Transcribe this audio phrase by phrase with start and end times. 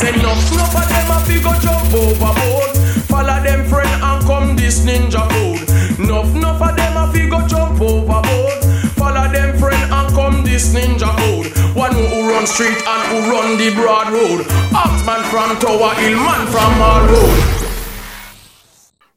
[0.00, 2.72] Say enough, enough of them a fi go jump overboard.
[3.04, 5.60] Follow them friend and come this ninja code.
[6.00, 8.64] Enough, enough of them a fi go jump overboard.
[8.96, 11.52] Follow them friend and come this ninja code.
[11.76, 14.46] One who run street and who run the broad road.
[14.72, 17.60] Oxman from Tower Hill, man from Mall Road.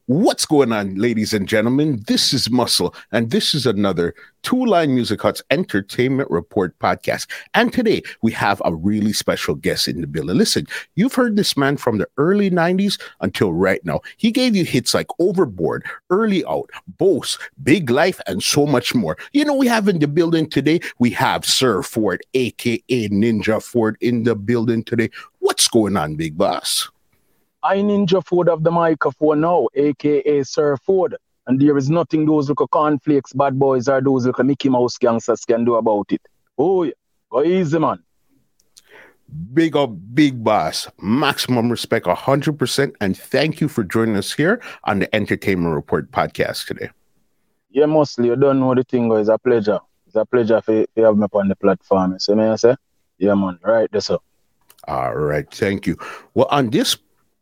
[0.06, 2.04] What's going on, ladies and gentlemen?
[2.06, 7.26] This is Muscle, and this is another Two Line Music Hut's Entertainment Report podcast.
[7.54, 10.36] And today we have a really special guest in the building.
[10.36, 14.00] Listen, you've heard this man from the early 90s until right now.
[14.18, 19.16] He gave you hits like Overboard, Early Out, Boast, Big Life, and so much more.
[19.32, 23.96] You know, we have in the building today, we have Sir Ford, aka Ninja Ford,
[24.02, 25.08] in the building today.
[25.38, 26.90] What's going on, Big Boss?
[27.64, 31.16] I Ninja Ford of the microphone now, aka Sir Ford.
[31.46, 35.46] And there is nothing those little cornflakes, bad boys, or those little Mickey Mouse gangsters
[35.46, 36.20] can do about it.
[36.58, 36.92] Oh, yeah.
[37.30, 38.02] Go easy, man.
[39.54, 40.88] Big up, big boss.
[41.00, 42.92] Maximum respect, 100%.
[43.00, 46.90] And thank you for joining us here on the Entertainment Report podcast today.
[47.70, 48.26] Yeah, mostly.
[48.26, 49.80] You don't know the thing, It's a pleasure.
[50.06, 52.12] It's a pleasure for, for have me on the platform.
[52.12, 52.76] You see me, I say?
[53.16, 53.58] Yeah, man.
[53.62, 54.22] Right, that's all.
[54.86, 55.50] All right.
[55.50, 55.96] Thank you.
[56.34, 56.94] Well, on this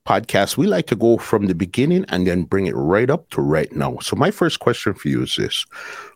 [0.05, 3.41] podcast, we like to go from the beginning and then bring it right up to
[3.41, 3.99] right now.
[4.01, 5.65] So, my first question for you is this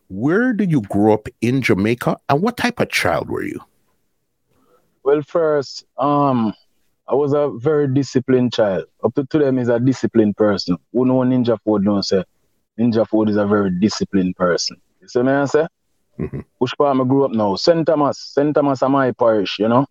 [0.08, 3.60] Where did you grow up in Jamaica and what type of child were you?
[5.02, 6.52] Well, first, um,
[7.08, 8.86] I was a very disciplined child.
[9.04, 10.76] Up to today, I'm a disciplined person.
[10.92, 12.24] Who know Ninja Ford don't say
[12.78, 14.76] Ninja Ford is a very disciplined person.
[15.00, 15.66] You see me I say?
[16.18, 16.40] Mm-hmm.
[16.58, 17.54] Which part I grew up now?
[17.56, 17.86] St.
[17.86, 18.18] Thomas.
[18.18, 18.54] St.
[18.54, 19.86] Thomas is my parish, you know.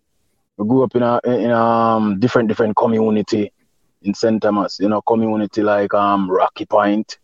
[0.60, 3.52] I grew up in a in a um, different different community
[4.06, 4.40] in St.
[4.40, 7.18] Thomas, you know, community like um Rocky Point,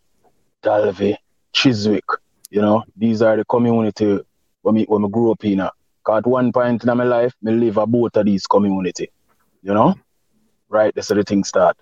[0.61, 1.15] Dalvey,
[1.53, 2.05] Chiswick,
[2.49, 4.19] you know, these are the community
[4.61, 5.61] when me when I grew up in.
[5.61, 5.71] Uh,
[6.11, 9.09] at one point in my life, me live a both of these community,
[9.61, 9.95] you know?
[10.67, 11.77] Right, that's how the thing start.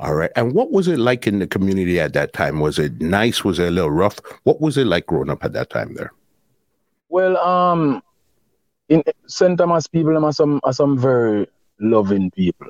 [0.00, 0.30] All right.
[0.34, 2.58] And what was it like in the community at that time?
[2.58, 3.44] Was it nice?
[3.44, 4.18] Was it a little rough?
[4.44, 6.12] What was it like growing up at that time there?
[7.10, 8.02] Well, um,
[8.88, 9.58] in St.
[9.58, 11.46] Thomas, people are some are some very
[11.78, 12.68] loving people.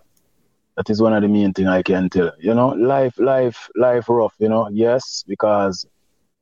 [0.77, 2.33] That is one of the main thing I can tell.
[2.38, 4.34] You know, life, life, life rough.
[4.38, 5.87] You know, yes, because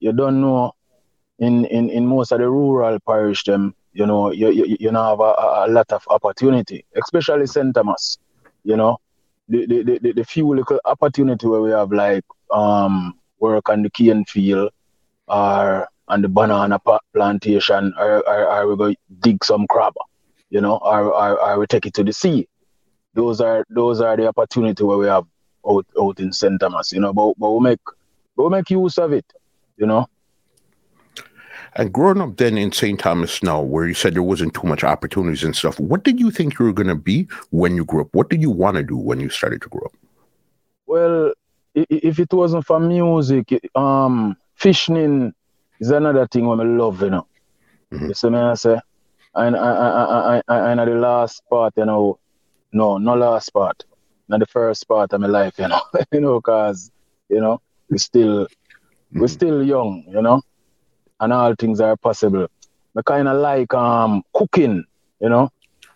[0.01, 0.73] you don't know
[1.39, 3.75] in in, in most of the rural parish them.
[3.93, 7.75] You know, you you, you know have a, a lot of opportunity, especially St.
[7.75, 8.19] Thomas.
[8.65, 8.99] You know,
[9.49, 13.91] the, the, the, the few little opportunity where we have like um work on the
[13.91, 14.71] cane field
[15.29, 16.79] or on the banana
[17.15, 19.95] plantation or, or, or we go dig some crab,
[20.51, 22.47] you know, or, or, or we take it to the sea
[23.15, 25.27] those are those are the opportunity where we have
[25.69, 26.61] out out in St.
[26.61, 27.81] Thomas, you know, but, but we make
[28.37, 29.27] but we make use of it,
[29.77, 30.07] you know.
[31.77, 32.99] And growing up then in St.
[32.99, 36.31] Thomas now, where you said there wasn't too much opportunities and stuff, what did you
[36.31, 38.09] think you were gonna be when you grew up?
[38.13, 39.93] What did you want to do when you started to grow up?
[40.87, 41.33] Well,
[41.75, 45.33] if it wasn't for music, um, fishing
[45.79, 47.27] is another thing what I love, you know.
[47.93, 48.09] Mm-hmm.
[48.09, 48.81] You see me I say?
[49.35, 52.19] And I, I, I, I, and the last part, you know,
[52.73, 53.85] no, no last part.
[54.29, 55.81] Not the first part of my life, you know.
[56.13, 56.91] you know, cause
[57.29, 59.21] you know, we still mm-hmm.
[59.21, 60.43] we're still young, you know,
[61.19, 62.47] and all things are possible.
[62.97, 64.85] I kind of like um cooking,
[65.21, 65.51] you know.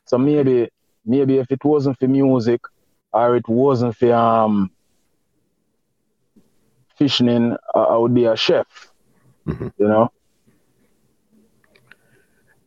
[0.04, 0.68] So maybe
[1.04, 2.60] maybe if it wasn't for music
[3.12, 4.70] or it wasn't for um
[6.96, 8.66] fishing, uh, I would be a chef,
[9.46, 9.68] mm-hmm.
[9.78, 10.10] you know.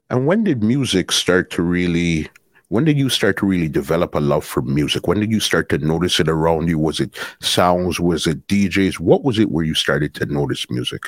[0.10, 2.30] And when did music start to really
[2.70, 5.08] when did you start to really develop a love for music?
[5.08, 6.78] When did you start to notice it around you?
[6.78, 8.00] Was it sounds?
[8.00, 9.00] Was it DJs?
[9.00, 11.04] What was it where you started to notice music?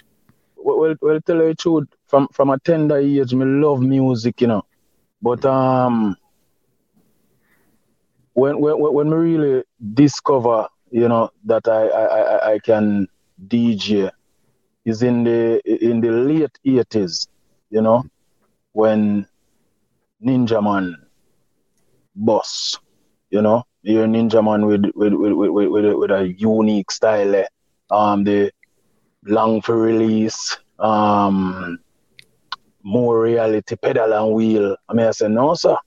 [0.56, 4.48] Well, well, tell you the truth, from from a tender age, me love music, you
[4.48, 4.64] know.
[5.22, 6.16] But um,
[8.34, 13.08] when when when we really discover, you know, that I I, I, I can
[13.48, 14.12] DJ,
[14.86, 17.28] is in the in the late eighties,
[17.70, 18.04] you know,
[18.72, 19.28] when
[20.24, 21.09] Ninja Man
[22.20, 22.78] boss.
[23.30, 27.36] You know, you're a ninja man with with with with, with, with a unique style.
[27.36, 27.46] Eh?
[27.92, 28.52] Um, the
[29.26, 31.80] long for release, um,
[32.84, 34.76] more reality pedal and wheel.
[34.88, 35.78] I mean, I said no, sir.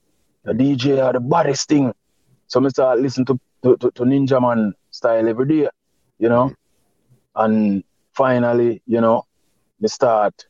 [0.43, 1.93] The DJ are the baddest thing.
[2.47, 5.69] So I start listen to, to, to, to Ninja Man style every day,
[6.19, 6.53] you know.
[7.35, 7.83] And
[8.13, 9.25] finally, you know,
[9.79, 10.45] me start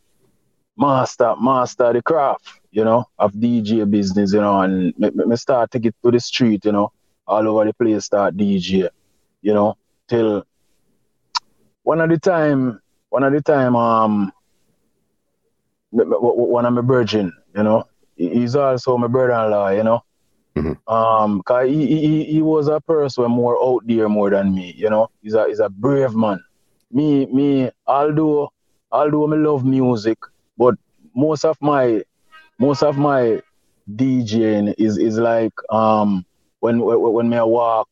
[0.75, 5.72] master master the craft you know, of DJ business, you know, and me, me start
[5.72, 6.92] take it to the street, you know,
[7.28, 8.90] all over the place start DJ,
[9.42, 9.78] you know,
[10.08, 10.44] till
[11.84, 14.31] one of the time, one of the time, um,
[15.92, 17.84] one of my virgin, you know,
[18.16, 20.04] he's also my brother-in-law, you know,
[20.56, 20.94] Mm-hmm.
[20.94, 24.90] Um, cause he, he, he was a person more out there more than me, you
[24.90, 25.10] know.
[25.22, 26.44] He's a he's a brave man.
[26.92, 28.52] Me me although
[28.92, 30.19] although I love music,
[30.58, 30.76] but
[31.16, 32.04] most of my
[32.63, 33.21] most of my
[34.00, 36.25] DJing is is like um
[36.60, 37.89] when when, me I walk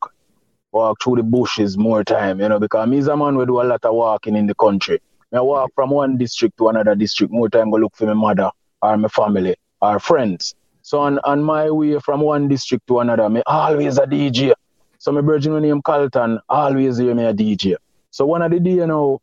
[0.71, 3.63] walk through the bushes more time, you know, because me's a man we do a
[3.71, 4.99] lot of walking in the country.
[5.31, 8.13] Me I walk from one district to another district more time go look for my
[8.13, 8.49] mother
[8.81, 10.53] or my family or friends.
[10.81, 14.53] So on, on my way from one district to another, me always a DJ.
[14.99, 17.75] So my virgin name Carlton, always hear me a DJ.
[18.11, 19.19] So one of the day you know,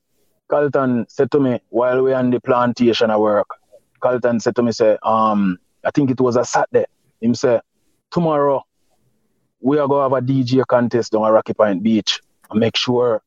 [0.51, 3.47] Carlton said to me while we on the plantation at work,
[4.01, 6.87] Carlton said to me, say, um, I think it was a Saturday.
[7.21, 7.61] Him say,
[8.11, 8.65] tomorrow
[9.61, 12.21] we are gonna have a DJ contest on Rocky Point Beach.
[12.51, 13.23] And make sure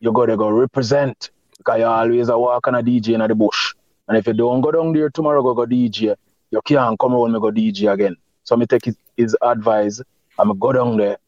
[0.00, 1.30] you gotta go represent.
[1.56, 3.74] Because you always a walk on a DJ in the bush.
[4.06, 6.14] And if you don't go down there tomorrow, go go DJ,
[6.50, 8.16] you can't come around me go DJ again.
[8.44, 10.00] So me take his, his advice.
[10.38, 11.18] I'm go down there,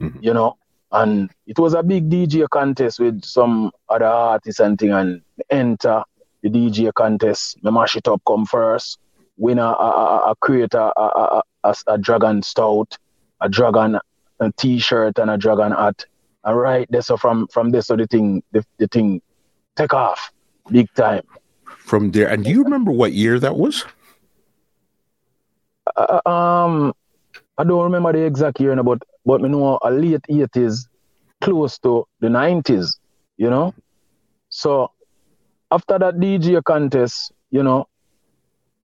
[0.00, 0.18] mm-hmm.
[0.22, 0.56] you know.
[0.92, 4.90] And it was a big DJ contest with some other artists and thing.
[4.90, 6.04] And enter
[6.42, 7.62] the DJ contest.
[7.62, 8.98] Me mash it up, come first.
[9.36, 12.98] Win a, a, a, a create a, a, a, a dragon stout,
[13.40, 13.98] a dragon
[14.40, 16.04] a t-shirt and a dragon hat.
[16.44, 19.20] And right there, so from from this, so the thing, the, the thing,
[19.76, 20.32] take off,
[20.70, 21.22] big time.
[21.64, 23.84] From there, and do you remember what year that was?
[25.96, 26.94] Uh, um,
[27.58, 30.88] I don't remember the exact year, but but me know a late eighties,
[31.42, 32.98] close to the nineties.
[33.36, 33.74] You know,
[34.48, 34.92] so
[35.70, 37.86] after that DJ contest, you know,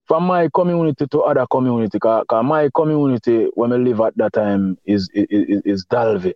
[0.05, 4.33] from my community to other community, cause, cause my community when I live at that
[4.33, 6.33] time is is, is Dalvey,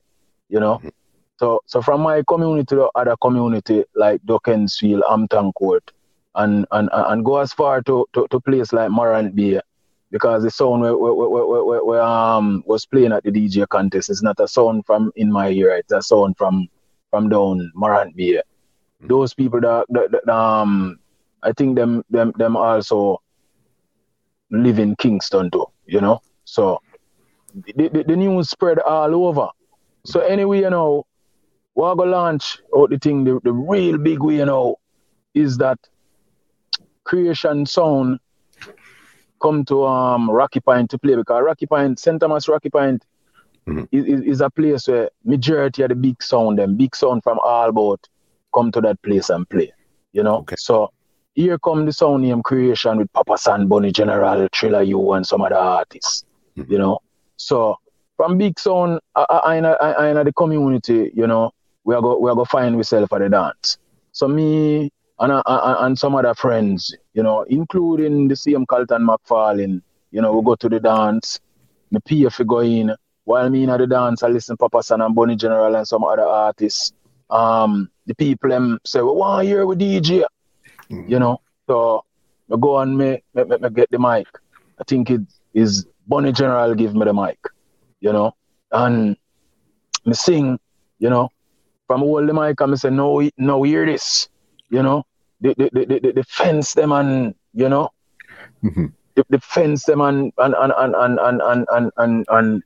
[0.50, 0.76] you know.
[0.76, 0.90] Mm-hmm.
[1.38, 5.90] So so from my community to other community like Duckensfield, Hampton Court,
[6.36, 9.62] and and and go as far to to, to place like Morant Bay,
[10.12, 14.10] because the sound we, we, we, we, we, um was playing at the DJ contest
[14.10, 16.68] is not a sound from in my ear, it's a sound from
[17.10, 18.42] from down Morant Bay.
[19.02, 21.00] Those people that, that, that um
[21.44, 23.22] I think them them them also
[24.52, 26.22] live in Kingston too, you know.
[26.46, 26.82] So
[27.54, 29.48] the, the, the news spread all over.
[30.06, 31.06] So anyway, you know,
[31.76, 34.78] we're gonna launch out the thing, the, the real big way, you know,
[35.34, 35.80] is that
[37.04, 38.20] creation sound
[39.42, 42.20] come to um Rocky Point to play because Rocky Point, St.
[42.20, 43.04] Thomas Rocky Point
[43.68, 43.84] mm-hmm.
[43.92, 47.70] is, is a place where majority of the big sound, them big sound from all
[47.70, 48.08] about
[48.54, 49.72] come to that place and play.
[50.14, 50.38] You know?
[50.38, 50.56] Okay.
[50.58, 50.92] So
[51.34, 55.42] here come the sound name creation with Papa San, Bunny General, Triller U and some
[55.42, 56.26] other artists.
[56.58, 56.72] Mm-hmm.
[56.72, 57.00] You know?
[57.38, 57.78] So
[58.18, 61.52] from big sound I, I, I, I, the community, you know,
[61.84, 63.78] we are go we are go find ourselves for the dance.
[64.12, 69.82] So me and, uh, and some other friends, you know, including the same Carlton McFarlane,
[70.12, 71.40] you know, we go to the dance,
[71.92, 72.94] me for go in.
[73.24, 76.04] While me in at the dance, I listen Papa San and Bunny General and some
[76.04, 76.92] other artists.
[77.32, 80.24] Um, the people them say, well, one year with DJ,
[80.90, 81.10] mm.
[81.10, 81.42] you know.
[81.68, 82.04] So
[82.52, 84.28] I go and me, me, me, me get the mic.
[84.80, 85.22] I think it
[85.54, 87.40] is Bunny General give me the mic,
[88.00, 88.36] you know,
[88.72, 89.16] and
[90.06, 90.60] me sing,
[91.00, 91.30] you know,
[91.88, 94.28] from hold the mic and me say, no, no, hear this,
[94.70, 95.06] you know,
[95.42, 97.90] the, the, the, the, the fence them and you know
[98.64, 98.86] mm-hmm.
[99.16, 102.64] the, the fence them and and and and and and and and, and, and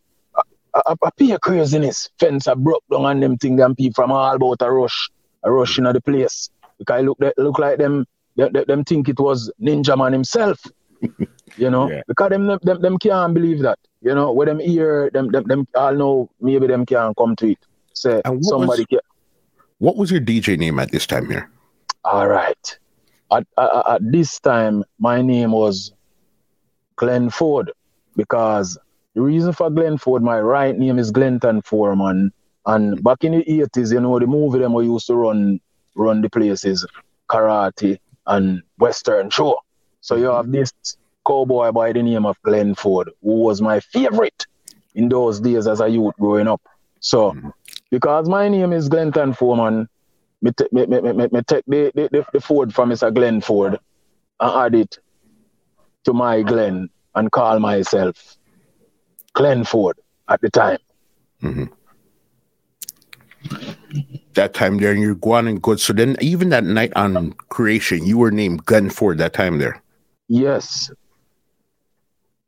[0.75, 2.09] I, I appear craziness.
[2.19, 5.09] Fence are broke down and them thing them people from all about a rush,
[5.43, 6.49] a rush in the place.
[6.77, 8.05] Because look look like them,
[8.35, 10.59] them, them think it was Ninja Man himself.
[11.57, 12.01] you know, yeah.
[12.07, 13.79] because them, them them can't believe that.
[14.01, 17.51] You know, when them hear them them, them all know maybe them can't come to
[17.51, 17.59] it.
[17.93, 18.99] Say somebody was, can.
[19.79, 21.49] What was your DJ name at this time here?
[22.03, 22.79] All right.
[23.31, 25.93] At, at, at this time, my name was
[26.97, 27.71] Glenn Ford
[28.15, 28.77] because
[29.15, 32.31] the reason for Glenn Ford, my right name is Glenton Foreman.
[32.65, 35.59] And back in the 80s, you know, the movie them we used to run
[35.95, 36.85] run the places,
[37.29, 39.57] karate and western show.
[40.01, 40.73] So you have this
[41.25, 44.45] cowboy by the name of Glenn Ford, who was my favorite
[44.93, 46.61] in those days as a youth growing up.
[46.99, 47.35] So
[47.91, 49.87] because my name is Glenton Foreman,
[50.41, 53.13] me, te- me, me, me, me take the, the, the Ford from Mr.
[53.13, 53.79] Glenn Ford
[54.41, 54.99] and add it
[56.03, 58.35] to my Glenn and call myself
[59.35, 60.79] Glenn Ford at the time.
[61.43, 61.65] Mm-hmm.
[64.33, 65.79] That time there, and you're going and good.
[65.79, 69.81] So then, even that night on creation, you were named Glenn Ford that time there.
[70.27, 70.89] Yes,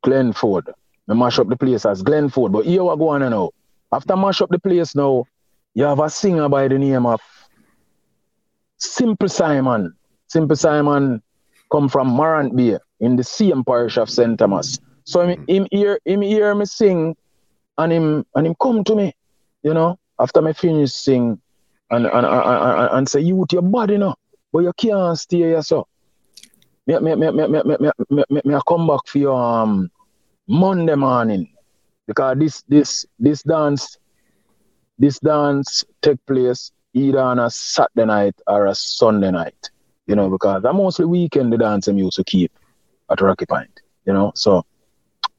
[0.02, 0.68] Glenn Ford.
[1.10, 2.52] I mash up the place as Glenn Ford.
[2.52, 3.52] But here what going on now.
[3.92, 5.26] After mash up the place now,
[5.74, 7.22] you have a singer by the name of
[8.78, 9.94] Simple Simon.
[10.28, 11.22] Simple Simon
[11.72, 14.38] come from Morant Bay in the same parish of St.
[14.38, 14.80] Thomas.
[15.08, 17.16] So him, him hear him hear me sing
[17.78, 19.16] and him and him come to me,
[19.64, 21.40] you know, after me finish sing
[21.90, 24.16] and and, and, and, and say, you with your body, you know,
[24.52, 25.88] but you can't stay here, so.
[26.88, 29.34] Me, me, me, me, me, me, me, me, me, me, I come back for you
[29.34, 29.90] um,
[30.48, 31.54] Monday morning
[32.06, 33.98] because this this this dance
[34.98, 39.70] this dance take place either on a Saturday night or a Sunday night,
[40.08, 42.52] you know, because I mostly weekend the dance I used to keep
[43.10, 44.32] at Rocky Point, you know.
[44.36, 44.66] So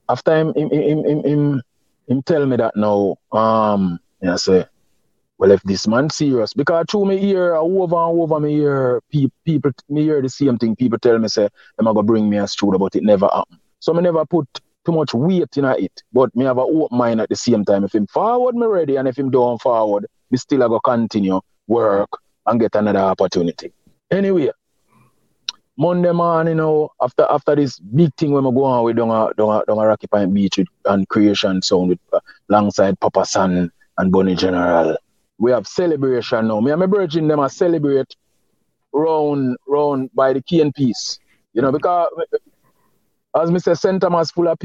[0.09, 1.63] after him him him him, him,
[2.09, 4.67] him tell me that now, um, I say,
[5.39, 9.29] well, if this man serious, because through me hear over and over me hear pe-
[9.45, 10.75] people me hear the same thing.
[10.75, 11.49] People tell me say,
[11.79, 13.59] "Am I gonna bring me a studio?" But it never happen.
[13.79, 14.49] So me never put
[14.85, 16.03] too much weight in it.
[16.13, 17.85] But me have a open mind at the same time.
[17.85, 21.41] If him forward, me ready, and if him down forward, me still I go continue
[21.69, 22.11] work
[22.47, 23.73] and get another opportunity.
[24.11, 24.51] Anyway,
[25.79, 29.11] Monday morning, you know, after after this big thing when we go on with down
[29.11, 32.19] a, down a, down a Rocky Point Beach with, and Creation Sound with uh,
[32.51, 34.97] alongside Papa San and Bunny General.
[35.39, 36.61] We have celebration now.
[36.61, 38.13] Me and my virgin them a celebrate
[38.93, 41.21] round round by the key and piece.
[41.53, 42.09] You know, because
[43.41, 43.79] as Mr.
[43.79, 44.01] St.
[44.01, 44.59] Thomas full of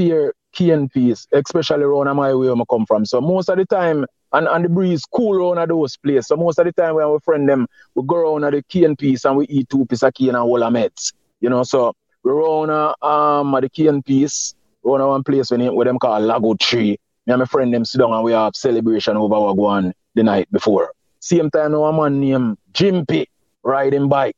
[0.60, 3.06] and piece, especially around my way where I come from.
[3.06, 6.28] So most of the time and, and the breeze cool around those places.
[6.28, 8.84] So most of the time when we friend them, we go around at the key
[8.84, 11.14] and piece and we eat two pieces of key and whole of meds.
[11.40, 11.94] You know, so
[12.24, 14.56] we around uh, um at the key and piece,
[14.86, 16.98] around one place when where them call Lago Tree.
[17.26, 20.24] Me and my friend them sit down and we have celebration over what go the
[20.24, 20.92] night before.
[21.20, 23.28] Same time now a man named Jimpy
[23.64, 24.38] riding bike.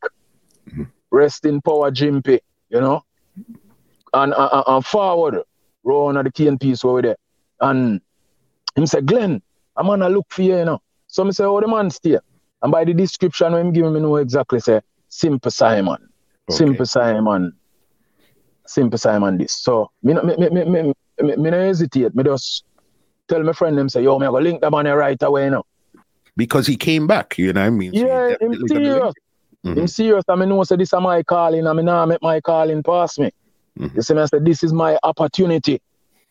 [0.70, 0.84] Mm-hmm.
[1.10, 3.04] Rest in power Jimpy, you know.
[4.14, 5.42] And, and, and forward,
[5.86, 7.16] round at the key and piece over there.
[7.62, 8.02] And
[8.76, 9.42] him say, Glenn,
[9.78, 10.82] I'm gonna look for you, you know.
[11.08, 12.18] So I say, oh, the man stay.
[12.62, 16.10] And by the description when him give me know exactly say, Simple Simon.
[16.50, 16.58] Okay.
[16.58, 17.54] Simple Simon.
[18.66, 19.54] Simple Simon this.
[19.54, 22.14] So me me me me me, me, me no hesitate.
[22.16, 22.66] Me just
[23.28, 25.52] tell my friend them say, yo, me I go link the man right away, you
[25.52, 25.64] know.
[26.36, 27.94] Because he came back, you know what I mean?
[27.94, 29.14] So yeah, him serious.
[29.66, 29.80] Mm-hmm.
[29.80, 30.24] Him serious.
[30.28, 31.66] I mean, know say this is my calling.
[31.66, 33.32] I mean, now make my calling pass me.
[33.80, 33.96] Mm-hmm.
[33.96, 35.82] You see me, I said, this is my opportunity.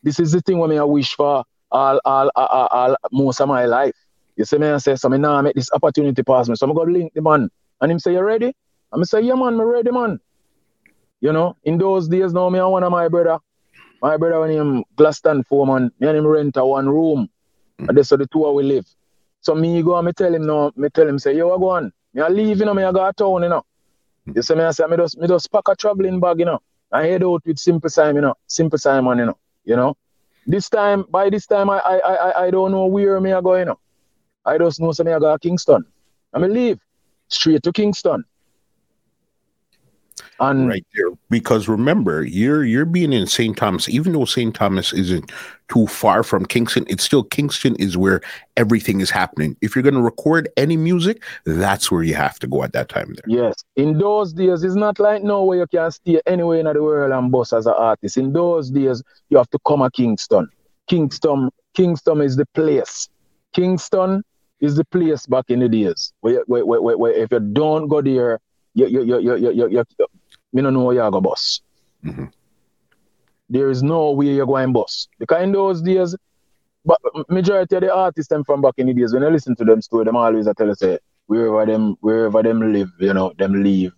[0.03, 3.49] This is the thing what me I wish for all, all, all, all, most of
[3.49, 3.97] my life.
[4.37, 6.57] You see me and say, so me now I make this opportunity pass me.
[6.57, 7.51] So I'm going to link the man.
[7.81, 8.55] And him say, you ready?
[8.93, 10.21] I'm say, yeah, man, me ready, man.
[11.21, 13.39] You know, in those days now, me and one of my brother,
[14.03, 17.29] my brother when him Glaston Foreman, me and him rent a one room.
[17.81, 17.89] Mm.
[17.89, 18.87] And that's how the two we live.
[19.41, 21.71] So me go and me tell him now, me tell him, say, yo, I go
[21.71, 21.93] on.
[22.13, 23.65] Me I leave, you know, me I go to town, you know.
[24.35, 26.61] You see me, I say, me just, me just pack a traveling bag, you know.
[26.95, 28.35] I head out with Simple Simon, you know.
[28.47, 29.39] Simple Simon, you know.
[29.65, 29.97] You know.
[30.47, 33.67] This time, by this time, I I I, I don't know where me are going.
[33.67, 33.79] Now.
[34.47, 35.85] I just know some I go to Kingston.
[36.33, 36.79] I mean, leave
[37.29, 38.25] straight to Kingston.
[40.41, 43.57] Right there, because remember, you're you're being in St.
[43.57, 44.55] Thomas, even though St.
[44.55, 45.31] Thomas isn't
[45.69, 48.21] too far from Kingston, it's still Kingston is where
[48.57, 49.57] everything is happening.
[49.61, 52.89] If you're going to record any music, that's where you have to go at that
[52.89, 53.15] time.
[53.15, 53.45] There.
[53.47, 56.83] Yes, in those days, it's not like now where you can stay anywhere in the
[56.83, 58.17] world and boss as an artist.
[58.17, 60.49] In those days, you have to come to Kingston.
[60.89, 63.09] Kingston, Kingston is the place.
[63.53, 64.23] Kingston
[64.61, 67.89] is the place back in the days where, where, where, where, where if you don't
[67.89, 68.41] go there,
[68.75, 70.07] you, you, you, you, you, you, you,
[70.55, 71.61] me don't know where you go bus.
[72.05, 72.27] Mm-hmm.
[73.51, 75.09] There is no way you're going bus.
[75.19, 76.17] Because in those days,
[76.85, 79.65] but majority of the artists them from back in the days, when I listen to
[79.65, 83.33] them story, them always I tell us say wherever them wherever them live, you know,
[83.37, 83.93] them leave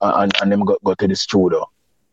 [0.00, 1.68] and, and them go, go to the studio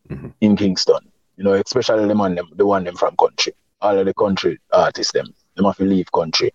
[0.09, 0.29] mm-hmm.
[0.41, 0.99] in Kingston.
[1.37, 3.53] You know, especially the man them the one them from country.
[3.81, 6.51] All of the country artists them, them have to leave country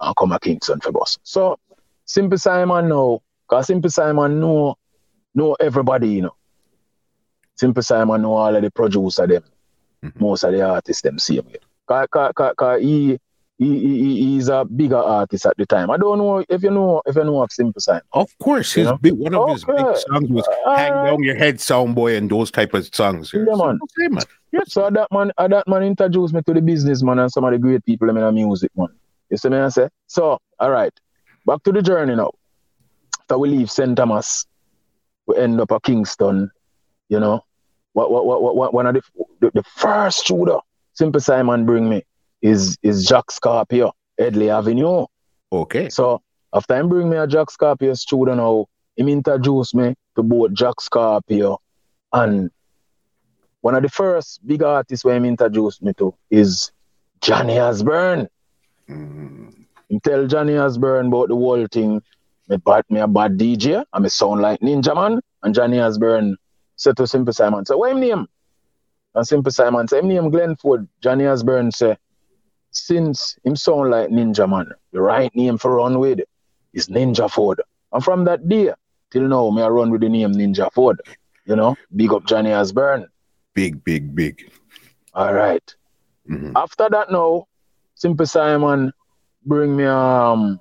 [0.00, 1.18] and come to Kingston for bus.
[1.22, 1.58] So
[2.04, 4.76] Simple Simon now, because Simple Simon know
[5.34, 6.34] know everybody, you know.
[7.56, 9.44] Simple Simon know all of the producer them,
[10.04, 10.24] mm-hmm.
[10.24, 11.56] most of the artists them same way.
[11.86, 13.18] Cause, cause, cause, cause he,
[13.58, 15.90] he, he, he's a bigger artist at the time.
[15.90, 18.02] I don't know if you know if you know of Simple Simon.
[18.12, 19.52] Of course, his big one of okay.
[19.52, 23.32] his big songs was uh, "Hang Down Your Head, Soundboy" and those type of songs.
[23.32, 23.78] Yeah, man.
[24.52, 24.72] Yes.
[24.72, 27.58] So that man, uh, that man introduced me to the businessman and some of the
[27.58, 28.88] great people in the music man.
[29.30, 29.88] You see me I say?
[30.08, 30.92] So, all right,
[31.46, 32.32] back to the journey now.
[33.20, 33.96] After we leave St.
[33.96, 34.44] Thomas,
[35.26, 36.50] we end up at Kingston,
[37.12, 37.44] you know.
[37.92, 39.02] What, what, what, what, one of the,
[39.40, 40.58] the, the first shooter
[40.94, 42.02] Simple Simon bring me
[42.40, 45.06] is is Jack Scorpio, Headley Avenue.
[45.52, 45.90] Okay.
[45.90, 46.22] So
[46.54, 48.66] after him bring me a Jack Scorpio studio now,
[48.96, 51.60] him introduce me to both Jack Scorpio
[52.12, 52.50] and
[53.60, 56.72] one of the first big artists where him introduced me to is
[57.20, 58.28] Johnny Osbourne.
[58.88, 59.54] Mm.
[59.88, 62.02] Him tell Johnny Osbourne about the whole thing
[62.48, 66.36] me bad me a bad DJ and me sound like Ninja Man and Johnny said
[66.76, 68.26] to Simple Simon, say, what him name?
[69.14, 70.88] And Simple Simon say, him name Glenn Ford.
[71.00, 71.96] Johnny Osbourne say,
[72.70, 76.20] since him sound like Ninja Man, the right name for run with
[76.72, 77.60] is Ninja Ford.
[77.92, 78.72] And from that day
[79.10, 81.00] till now, me I run with the name Ninja Ford.
[81.44, 83.08] You know, big up Johnny Osbourne.
[83.54, 84.50] Big, big, big.
[85.14, 85.74] All right.
[86.28, 86.52] Mhm.
[86.56, 87.46] After that now,
[87.94, 88.92] Simple Simon
[89.44, 90.58] bring me um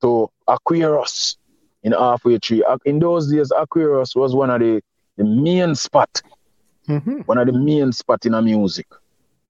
[0.00, 1.36] to Aquarius
[1.82, 2.64] in halfway tree.
[2.84, 4.80] In those days, Aquarius was one of the,
[5.18, 6.22] the main spot,
[6.88, 7.26] Mhm.
[7.26, 8.86] one of the main spot in the music.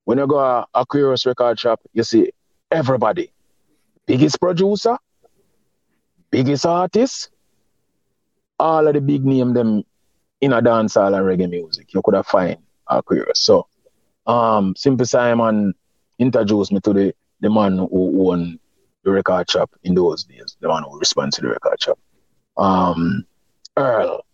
[0.03, 2.31] When you go to Aquarius record shop, you see
[2.69, 3.31] everybody.
[4.05, 4.97] Biggest producer,
[6.31, 7.29] biggest artist,
[8.59, 9.83] all of the big name them
[10.41, 11.93] in a dancehall and reggae music.
[11.93, 12.57] You could have find
[12.87, 13.39] Aquarius.
[13.41, 13.67] So
[14.25, 15.73] um Simple Simon
[16.17, 18.59] introduced me to the, the man who owned
[19.03, 21.99] the record shop in those days, the man who responds to the record shop.
[22.57, 23.25] Um
[23.77, 24.25] Earl.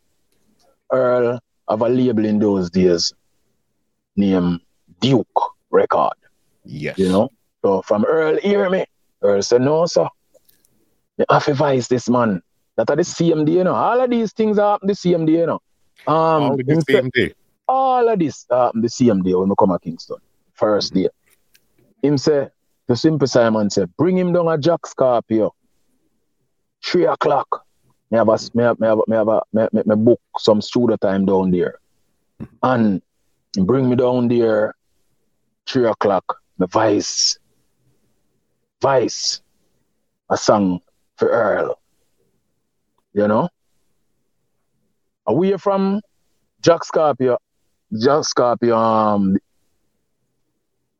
[0.91, 1.39] Earl
[1.69, 3.13] have a label in those days
[4.15, 4.59] named
[4.99, 5.27] Duke
[5.71, 6.13] Record,
[6.63, 6.97] Yes.
[6.97, 7.29] you know.
[7.63, 8.85] So from Earl hear me.
[9.21, 10.07] Earl said, No, sir.
[11.17, 12.41] You have to advise this man.
[12.77, 13.73] That are the same day, you know.
[13.73, 15.61] All of these things happen the same day, you know.
[16.07, 17.33] Um, All the same day.
[17.67, 20.17] all of this the same day when I come to Kingston.
[20.53, 21.07] First day.
[22.03, 22.49] Him say,
[22.87, 25.55] the simple Simon said, bring him down a Jack Scorpio.
[26.85, 27.65] Three o'clock.
[28.11, 30.61] Me have a, me have, me have, me have a, me, me, me book some
[30.61, 31.79] studio time down there.
[32.61, 33.01] And
[33.57, 34.75] bring me down there,
[35.67, 36.39] three o'clock.
[36.57, 37.37] My vice,
[38.81, 39.41] vice,
[40.29, 40.79] a song
[41.17, 41.79] for Earl.
[43.13, 43.49] You know?
[45.27, 46.01] Away from
[46.61, 47.37] Jack Scorpio,
[47.99, 49.37] Jack Scorpio, um,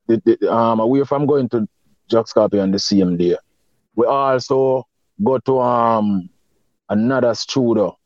[0.08, 1.68] the, the, um, away from going to
[2.10, 3.36] Jack Scorpio on the same day,
[3.96, 4.88] we also
[5.24, 6.30] go to um
[6.90, 7.98] another studio.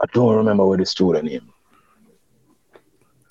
[0.00, 1.52] I don't remember what the studio name.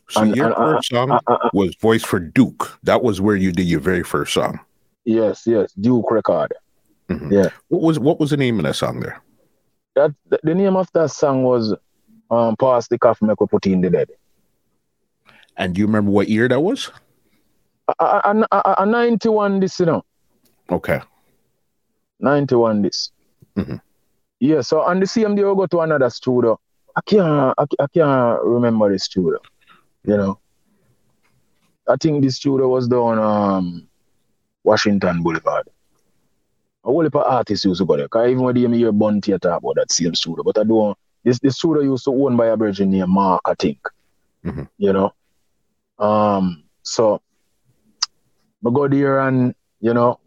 [0.10, 2.77] So And- your and- uh, first song uh, uh, uh, was Voice for Duke.
[2.84, 4.60] That was where you did your very first song.
[5.05, 6.53] Yes, yes, Duke Record.
[7.09, 7.31] Mhm.
[7.31, 7.50] Yeah.
[7.70, 9.22] What was what was the name of that song there?
[9.96, 11.74] That the, the name of that song was
[12.29, 14.09] um Pass the Coffee Make Put in the Dead.
[15.55, 16.92] And do you remember what year that was?
[18.00, 20.03] A, a, a, a, a 91 this, you know.
[20.70, 21.00] Okay.
[22.20, 23.12] 91 this.
[23.57, 23.81] Mhm.
[24.39, 26.59] Yeah, so on the same day we go to another studio.
[26.96, 29.39] I can't I, I can't remember the studio.
[30.03, 30.39] You know.
[31.87, 33.87] I think the studio was down um
[34.63, 35.67] Washington Boulevard.
[36.83, 38.07] A whole heap of artists used to go there.
[38.07, 40.43] Cause even when they hear Bun Theater about that same studio.
[40.43, 43.55] But I don't this the studio used to own by a virgin named Mark, I
[43.55, 43.79] think.
[44.46, 44.70] Mhm.
[44.77, 45.13] You know.
[45.98, 47.22] Um so
[48.61, 50.20] we go there and you know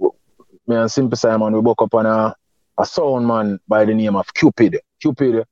[0.66, 2.36] me and Simple Simon, we woke up on a,
[2.80, 4.80] a sound man by the name of Cupid.
[5.00, 5.44] Cupid,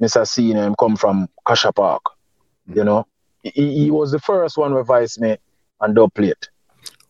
[0.00, 0.26] Mr.
[0.26, 2.02] C, him come from Cassia Park.
[2.72, 3.06] You know,
[3.42, 5.36] he, he was the first one vice me
[5.80, 6.48] and dub plate.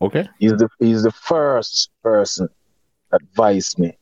[0.01, 0.27] Okay.
[0.39, 2.49] He's the he's the first person
[3.11, 3.21] that
[3.77, 3.97] me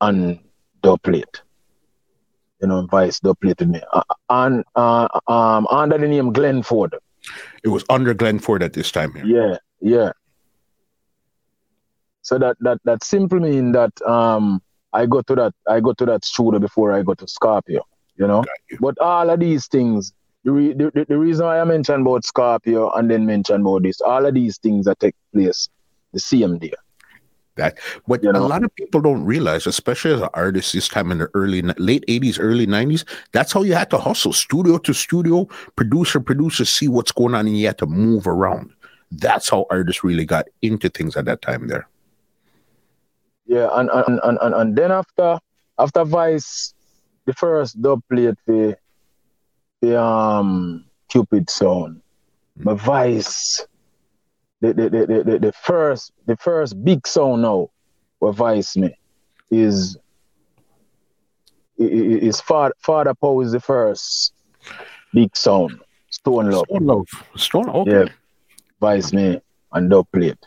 [0.00, 0.38] and
[0.82, 1.42] dub plate.
[2.60, 3.82] You know, vice dub plate with me.
[3.92, 6.94] Uh, and uh, um, under the name Glenn Ford.
[7.62, 9.24] It was under Glenford at this time here.
[9.24, 10.12] Yeah, yeah.
[12.24, 14.62] So that that that simply mean that um
[14.94, 17.82] I go to that I go to that studio before I go to Scorpio,
[18.16, 18.42] you know.
[18.70, 18.78] You.
[18.80, 22.90] But all of these things, the, re- the, the, reason why I mentioned about Scorpio
[22.92, 25.68] and then mentioned about this, all of these things that take place
[26.14, 26.72] the same day.
[27.56, 31.12] That, but You a lot of people don't realize, especially as an artist this time
[31.12, 34.92] in the early, late 80s, early 90s, that's how you had to hustle studio to
[34.92, 38.72] studio, producer, producer, see what's going on, and you had to move around.
[39.12, 41.86] That's how artists really got into things at that time there.
[43.46, 45.38] Yeah, and and, and, and, and then after
[45.78, 46.74] after Vice,
[47.26, 48.76] the first dub plate the
[49.80, 52.00] the um Cupid sound.
[52.56, 53.66] But Vice
[54.60, 57.70] the the, the, the, the, the first the first big song now
[58.18, 58.96] where Vice me
[59.50, 59.96] is
[61.76, 64.32] is Father Father Poe is the first
[65.12, 65.78] big song.
[66.10, 66.64] Stone Love.
[66.68, 67.08] Stone Love.
[67.36, 67.90] Stone, okay.
[67.90, 68.04] Yeah.
[68.80, 69.40] Vice me
[69.72, 70.38] and dub plate.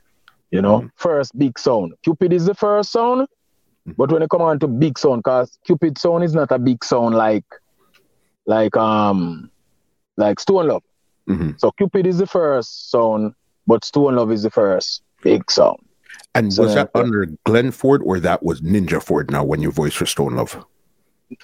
[0.52, 0.92] You know, Mhm.
[0.96, 1.94] first big sound.
[2.04, 3.28] Cupid is the first sound,
[3.88, 3.96] Mhm.
[3.98, 6.84] but when it come on to big sound, cause Cupid sound is not a big
[6.84, 7.46] sound like
[8.46, 9.52] like um
[10.16, 10.84] like Stone Love.
[11.30, 11.60] Mhm.
[11.60, 13.34] So Cupid is the first sound,
[13.68, 15.80] but Stone Love is the first big sound.
[16.34, 19.62] And So was that that- under Glenn Ford or that was Ninja Ford now when
[19.62, 20.64] you voice for Stone Love?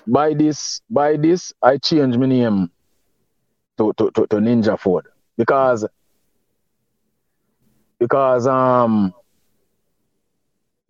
[0.07, 2.71] By this, by this, I changed my name
[3.77, 5.85] to, to, to, to Ninja Ford because
[8.03, 9.13] because um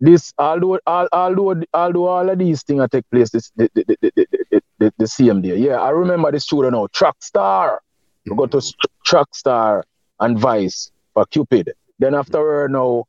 [0.00, 3.96] this although all although although all of these things take place this the, the, the,
[4.02, 5.56] the, the, the, the same day.
[5.56, 6.88] Yeah, I remember the studio now.
[6.92, 7.80] Track Star.
[8.26, 8.60] We go to
[9.04, 9.84] Track Star
[10.18, 11.72] and Vice for Cupid.
[12.00, 13.04] Then after now,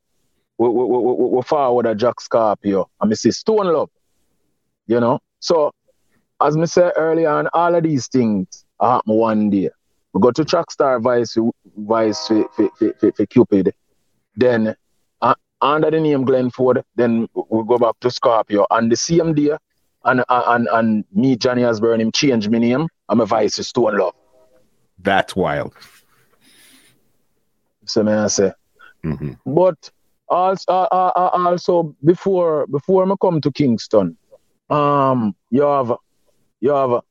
[0.60, 2.90] we, we, we, we, we forward a Jack Scorpio.
[3.02, 3.90] And me see Stone Love.
[4.88, 5.20] You know?
[5.40, 5.72] So,
[6.42, 9.70] as me said earlier on, all of these things happen one day.
[10.14, 11.38] We go to Trackstar Vice,
[11.78, 13.74] Vice for, for, for, for Cupid.
[14.36, 14.76] Then,
[15.22, 18.66] uh, under the name Glenn Ford, then we go back to Scorpio.
[18.70, 19.56] And the same day,
[20.04, 22.88] and, and, and me, Johnny Osbourne, him change my name.
[23.10, 24.14] I'm a Vice Stone Love.
[25.00, 25.74] That's wild.
[27.86, 28.52] So, may I say.
[29.04, 29.34] Mm-hmm.
[29.46, 29.92] But
[30.28, 34.18] also, uh, uh, uh, also before before I come to Kingston,
[34.70, 35.94] um, you have
[36.60, 37.02] you have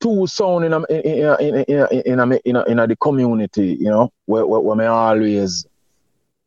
[0.00, 3.90] two sound in a, in a, in a, in in in, in the community, you
[3.90, 5.66] know, where, where, where I always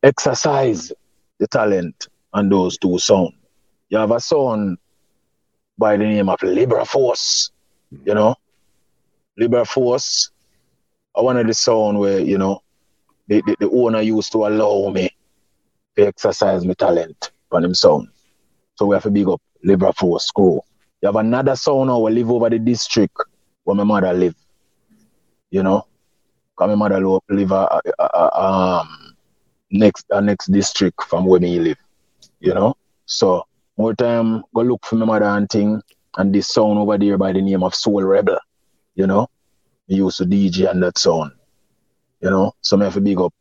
[0.04, 0.92] exercise
[1.40, 3.34] the talent and those two sound.
[3.90, 4.78] You have a son
[5.78, 7.52] by the name of Libra Force,
[8.06, 8.36] you know.
[9.38, 10.32] Libra Force,
[11.16, 12.62] I wanted the sound where, you know,
[13.28, 15.10] the, the, the owner used to allow me
[15.96, 18.08] to exercise my talent on him sound.
[18.76, 20.66] So we have to big up Libra Force School.
[21.02, 23.16] You have another sound now we live over the district
[23.64, 24.36] where my mother live.
[25.52, 25.86] You know?
[26.56, 29.07] Because my mother live uh, uh, uh, um,
[29.72, 31.78] next uh, next district from where me live.
[32.40, 32.76] You know?
[33.06, 33.44] So
[33.78, 35.82] more time go look for my mother and thing
[36.18, 38.40] and this sound over there by the name of Soul Rebel.
[38.96, 39.28] You know?
[39.88, 41.32] Me used to DJ and that sound.
[42.22, 42.54] You know?
[42.62, 43.34] So me have to big up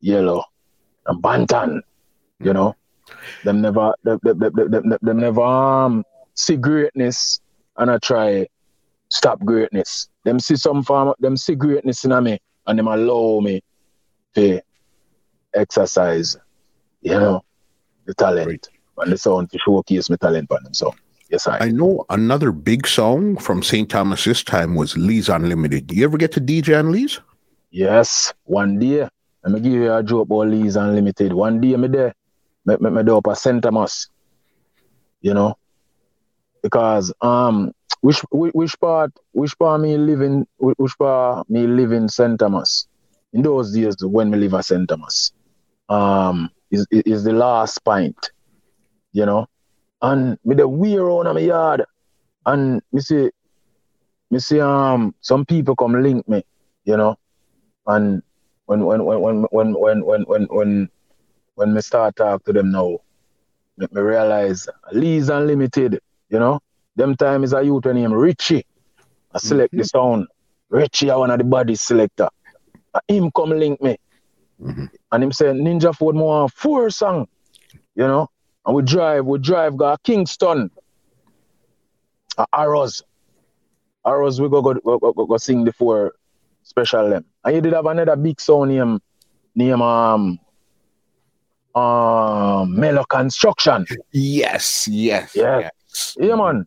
[0.00, 0.44] Yellow
[1.06, 1.80] and Bantan.
[2.40, 2.74] You know?
[3.44, 7.40] Them never them, them, them, them, them never um, see greatness
[7.76, 8.46] and I try
[9.08, 10.08] stop greatness.
[10.24, 13.62] Them see some form them see greatness in me and them allow me
[14.34, 14.60] to
[15.56, 16.36] exercise,
[17.00, 17.44] you know,
[18.06, 18.68] the talent right.
[18.98, 20.74] and the sound to showcase my talent on them.
[20.74, 20.94] So
[21.30, 23.88] yes, I I know another big song from St.
[23.88, 25.88] Thomas this time was Lee's Unlimited.
[25.88, 27.20] Do you ever get to DJ on Lee's?
[27.70, 29.08] Yes, one day.
[29.44, 31.32] Let me give you a joke about Lee's Unlimited.
[31.32, 32.14] One day me there,
[32.64, 33.62] me, me, me do up a St.
[33.62, 34.08] Thomas.
[35.20, 35.56] You know,
[36.62, 42.08] because um which which part which part me live in which part me live in
[42.08, 42.38] St.
[42.38, 42.88] Thomas
[43.32, 44.88] in those days when me live at St.
[44.88, 45.32] Thomas
[45.88, 48.30] um is is the last point
[49.12, 49.46] you know
[50.02, 51.84] and me the wear around my yard
[52.46, 53.30] and me see
[54.30, 56.44] me see um some people come link me
[56.84, 57.16] you know
[57.86, 58.22] and
[58.66, 60.88] when when when when when when when when when
[61.54, 62.98] when me start talk to them now
[63.78, 66.60] me, me realize Lee's Unlimited you know,
[66.96, 68.66] them time is a youth named Richie.
[69.32, 69.78] I select mm-hmm.
[69.78, 70.26] the sound.
[70.68, 72.28] Richie, I one of the body selector.
[72.94, 73.98] And him come link me.
[74.62, 74.86] Mm-hmm.
[75.12, 77.28] And him say Ninja Ford more four song.
[77.94, 78.30] You know?
[78.64, 80.70] And we drive, we drive, go Kingston.
[82.36, 83.02] Uh, Arrows.
[84.04, 86.14] Arrows, we go go, go, go, go sing the four
[86.62, 87.24] special them.
[87.44, 89.00] And you did have another big sound name,
[89.54, 90.38] name um
[91.74, 93.86] um Mellow Construction.
[94.12, 95.70] Yes, yes, yes.
[95.88, 96.16] yes.
[96.18, 96.66] Yeah, man.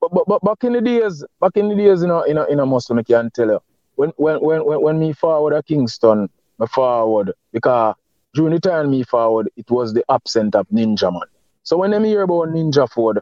[0.00, 2.44] But, but, but back in the days, back in the days, you know, in a,
[2.46, 3.60] in a Muslim, I can tell you,
[3.94, 6.28] when, when, when, when, when me forward at Kingston,
[6.62, 7.94] me forward, because
[8.34, 11.28] during the time me forward, it was the absent of Ninja Man.
[11.62, 13.20] So when them hear about Ninja Ford,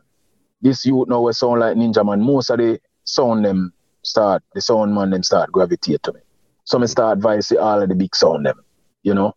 [0.63, 3.73] this youth now will sound like Ninja Man, most of the sound them
[4.03, 6.21] start, the sound man them start gravitate to me.
[6.65, 8.61] So me start advise all of the big sound them,
[9.03, 9.35] you know.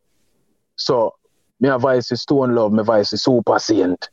[0.75, 1.15] So
[1.59, 4.09] me advice is Stone Love, my advice is Super Saint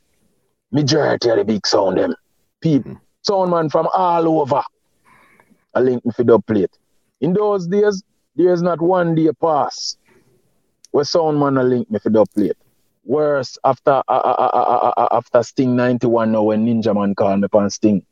[0.71, 2.15] majority of the big sound them.
[2.61, 2.99] People, mm.
[3.21, 4.63] sound man from all over.
[5.73, 6.71] I link me for the plate.
[7.21, 8.03] In those days,
[8.35, 9.97] there's not one day pass
[10.91, 12.57] where sound man a link me for the plate.
[13.03, 17.69] Worse after uh, uh, uh, after Sting 91 now when Ninja Man called me upon
[17.69, 18.05] Sting.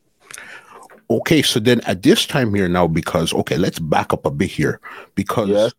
[1.12, 4.50] Okay, so then at this time here now, because okay, let's back up a bit
[4.50, 4.80] here.
[5.16, 5.74] Because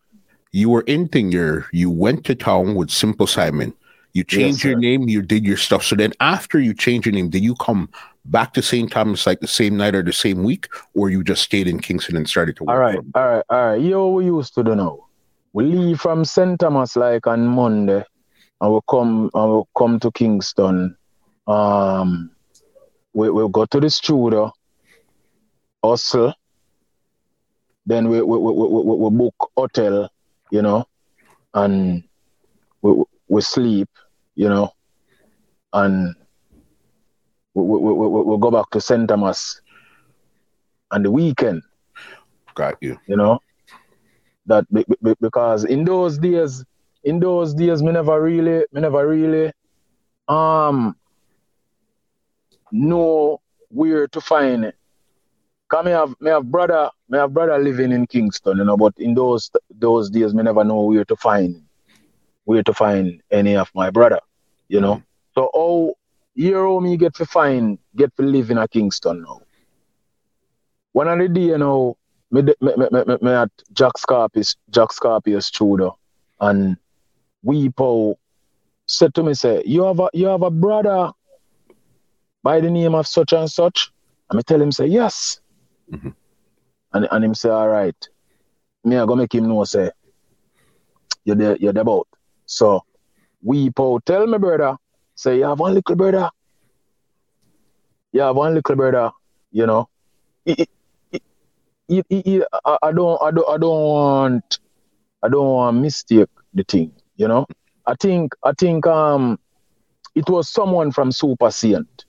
[0.52, 3.74] you were in Thinger, you went to town with Simple Simon.
[4.12, 5.84] You changed yes, your name, you did your stuff.
[5.84, 7.88] So then after you changed your name, did you come
[8.24, 8.90] back to St.
[8.90, 12.16] Thomas like the same night or the same week, or you just stayed in Kingston
[12.16, 12.70] and started to work?
[12.70, 13.80] All right, all right, all right.
[13.80, 15.06] Yo, we used to do now.
[15.52, 16.58] We leave from St.
[16.60, 18.04] Thomas like on Monday
[18.60, 20.96] and we come and we come to Kingston.
[21.46, 22.30] Um
[23.12, 24.52] we we go to the studio,
[25.82, 26.34] hustle.
[27.86, 30.08] Then we we, we, we, we book hotel,
[30.50, 30.86] you know,
[31.54, 32.04] and
[32.82, 33.88] we, we sleep,
[34.36, 34.72] you know,
[35.72, 36.14] and
[37.54, 39.08] we, we, we, we, we'll go back to St.
[39.08, 39.60] Thomas
[40.90, 41.62] on the weekend.
[42.54, 42.98] Got you.
[43.06, 43.40] You know,
[44.46, 44.66] that
[45.20, 46.64] because in those days,
[47.04, 49.52] in those days, me never really, me never really,
[50.28, 50.96] um,
[52.72, 54.72] know where to find
[55.68, 58.92] Cause me have me have brother, me have brother living in Kingston, you know, but
[58.98, 61.62] in those those days me never know where to find
[62.44, 64.18] where to find any of my brother,
[64.68, 65.00] you know.
[65.34, 65.94] So how
[66.40, 69.42] here how me get to find get to live in a Kingston now.
[70.92, 71.98] One of the day, you know,
[72.30, 75.98] me, me, me, me, me, at Jack Scorpio's, Jack Scorpio's studio,
[76.40, 76.78] and
[77.42, 78.18] we Paul
[78.86, 81.12] said to me, say, you have a you have a brother
[82.42, 83.90] by the name of such and such?
[84.30, 85.40] And me tell him, say, yes.
[85.92, 86.14] Mhm.
[86.94, 88.08] And, and him say, all right.
[88.84, 89.90] Me I go make him know, say,
[91.24, 92.08] you're there, you're there about.
[92.46, 92.82] So
[93.42, 93.70] we
[94.06, 94.76] tell me brother,
[95.20, 96.30] say, you have one little brother.
[98.12, 99.10] You have one little brother,
[99.52, 99.88] you know.
[100.44, 100.66] He-
[101.88, 104.58] he- he- I, I don't I don't I don't want
[105.22, 107.46] I don't want mistake the thing, you know.
[107.86, 109.38] I think I think um
[110.14, 112.04] it was someone from Super Saint,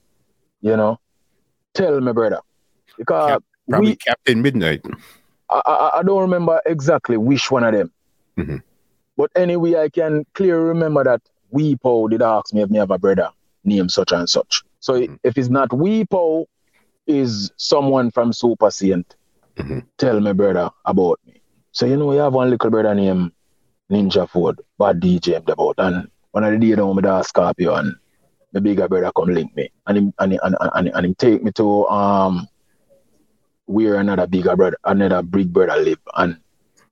[0.61, 0.97] you know.
[1.73, 2.39] Tell me, brother.
[2.97, 4.85] Because Cap- Probably we Captain Midnight.
[5.49, 7.91] I, I, I don't remember exactly which one of them.
[8.37, 8.61] Mhm.
[9.17, 11.21] But anyway, I can clearly remember that
[11.53, 13.29] Weepo did ask me if me have a brother
[13.63, 14.63] named such and such.
[14.79, 15.19] So Mhm.
[15.23, 16.45] if it's not Weepo,
[17.07, 19.15] is someone from Super Saint.
[19.57, 19.85] Mhm.
[19.97, 21.41] Tell me, brother, about me.
[21.71, 23.31] So you know, you have one little brother named
[23.91, 25.75] Ninja Ford, bad DJ him about.
[25.79, 27.95] And one of the day down with the Scorpio and
[28.53, 29.69] my bigger brother come link me.
[29.87, 32.47] And him and, him- and, and, and, and him take me to um
[33.65, 35.99] where another bigger brother, another big brother live.
[36.15, 36.37] And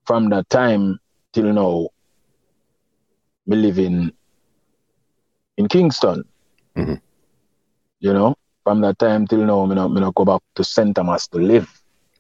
[0.06, 1.00] from that time
[1.34, 1.90] till now,
[3.46, 4.12] me live in
[5.60, 6.24] in Kingston.
[6.76, 7.02] Mhm.
[8.00, 10.96] You know, from that time till now, me not, me not go back to St.
[10.96, 11.70] Thomas to live.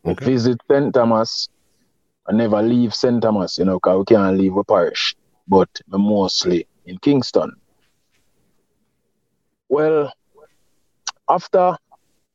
[0.05, 0.25] Okay.
[0.25, 0.93] Visit St.
[0.93, 1.47] Thomas.
[2.27, 3.21] I never leave St.
[3.21, 5.15] Thomas, you know, because we can't leave a parish.
[5.47, 7.51] But mostly in Kingston.
[9.69, 10.11] Well,
[11.29, 11.77] after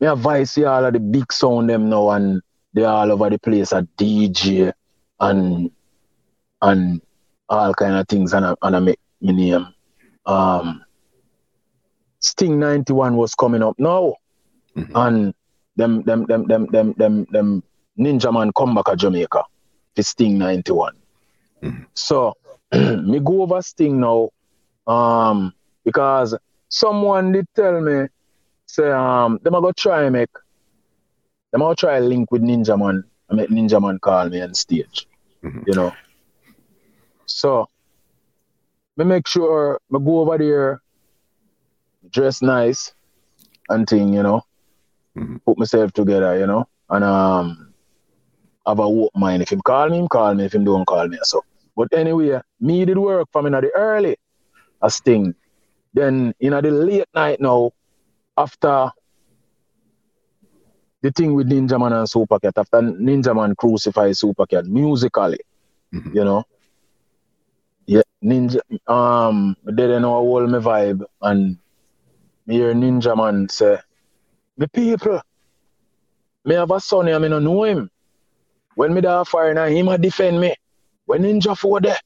[0.01, 3.39] me advise see all of the big sound them now and they all over the
[3.39, 4.73] place at DJ
[5.21, 5.71] and
[6.63, 7.01] and
[7.49, 9.67] all kind of things and I, and I make me name.
[10.27, 10.84] Um
[12.25, 14.15] Sting 91 was coming up now
[14.77, 14.91] Mhm.
[14.95, 15.35] and
[15.77, 17.63] them them them them them them them
[17.99, 19.43] Ninja Man come back to Jamaica
[19.95, 20.95] for Sting 91.
[21.63, 21.87] Mhm.
[21.95, 22.33] So
[22.73, 24.31] me go over Sting now
[24.87, 25.53] um
[25.85, 26.35] because
[26.69, 28.07] someone did tell me
[28.67, 30.31] say um them a go try make
[31.53, 34.55] them a go try link with Ninja Man I make Ninja Man call me on
[34.55, 35.07] stage.
[35.45, 35.63] Mhm.
[35.67, 35.93] You know.
[37.27, 37.67] So
[38.97, 40.81] me make sure me go over there
[42.11, 42.93] dress nice
[43.69, 44.43] and thing, you know.
[45.17, 45.41] Mhm.
[45.47, 46.67] Put myself together, you know.
[46.91, 47.75] And um
[48.67, 49.43] have a walk mind.
[49.43, 50.45] If him call me, him call me.
[50.45, 51.43] If him don't call me, so.
[51.77, 54.17] But anyway, me did work from in the early
[54.83, 55.35] a thing.
[55.95, 57.71] Then in the late night now,
[58.37, 58.91] after
[61.03, 65.39] the thing with Ninja Man and Supercat, after Ninja Man crucify Supercat musically,
[65.95, 66.15] Mhm.
[66.15, 66.45] you know.
[67.87, 71.59] Yeah, Ninja um they didn't know all my vibe and
[72.47, 73.79] me hear Ninja Man say,
[74.57, 75.21] Me people,
[76.45, 77.91] me have a son here, me no know him.
[78.75, 80.55] When me da now, him a defend me.
[81.07, 81.99] When Ninja for there.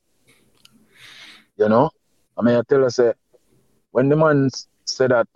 [1.57, 1.90] You know?
[2.37, 3.12] I mean I tell her say,
[3.92, 4.48] when the man
[4.87, 5.27] said that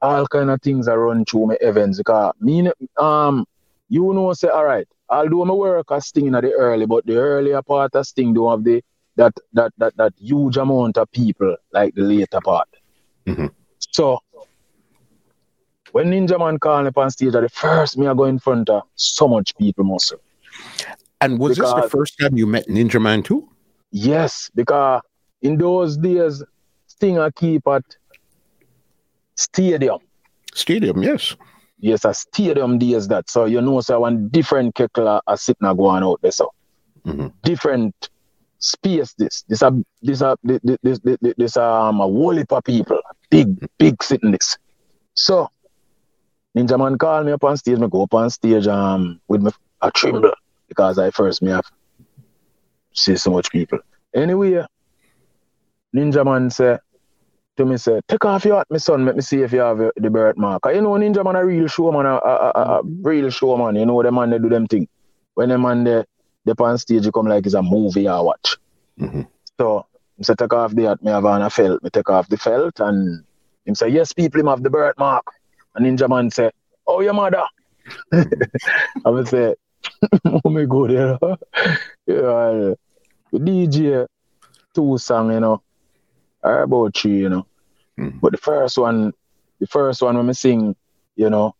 [0.00, 3.44] all kind of things are run through my events because me um
[3.88, 7.06] you know say all right I'll do my work as Sting in the early but
[7.06, 8.82] the earlier part of Sting don't have the
[9.16, 12.68] that that that that huge amount of people like the later part
[13.26, 13.50] Mhm.
[13.94, 14.18] So
[15.92, 18.68] when Ninja Man call me on stage at the first me I go in front
[18.68, 20.18] of so much people muscle
[21.20, 23.48] And was this the first time you met Ninja Man too?
[23.92, 25.02] Yes, because
[25.40, 26.42] in those days,
[26.88, 27.84] Sting I keep at
[29.36, 30.00] stadium.
[30.52, 31.36] Stadium, yes.
[31.78, 33.30] Yes, a stadium days that.
[33.30, 36.32] So you know, so one different keckler are sitting and going out there.
[36.32, 36.50] So
[37.06, 37.32] Mhm.
[37.42, 37.94] different
[38.64, 39.14] space.
[39.14, 39.72] This, this a,
[40.02, 43.00] this a, this, this, this, this, um a whole heap of people,
[43.30, 44.56] big, big sitting this.
[45.14, 45.48] So
[46.56, 47.78] Ninja Man call me up on stage.
[47.78, 49.50] Me go up on stage um with me
[49.82, 50.32] a tremble
[50.68, 51.66] because I first me have
[52.92, 53.80] see so much people.
[54.14, 54.64] Anyway,
[55.94, 56.78] Ninja Man say
[57.56, 59.78] to me say, take off your hat, my son, let me see if you have
[59.78, 60.62] the birthmark.
[60.66, 63.76] You know, Ninja Man a real showman, a, a, a, a real showman.
[63.76, 64.88] You know, the man they do them thing.
[65.34, 66.04] When the man they,
[66.44, 68.56] they on stage, you come like it's a movie I watch.
[69.00, 69.26] Mhm.
[69.58, 69.86] So,
[70.18, 71.82] I say, take off the hat, me have on a felt.
[71.82, 73.24] Me take off the felt and
[73.64, 75.24] him say, yes, people, him have the birthmark.
[75.74, 76.50] And Ninja Man say,
[76.86, 77.44] oh, your mother.
[78.12, 79.54] I would say,
[80.24, 81.36] oh my God, you know.
[82.06, 82.74] yeah,
[83.32, 84.06] the DJ,
[84.74, 85.62] two song, you know,
[86.42, 87.46] or about three, you know.
[87.98, 88.20] Mhm.
[88.20, 89.12] But the first one,
[89.60, 90.76] the first one when me sing,
[91.16, 91.54] you know,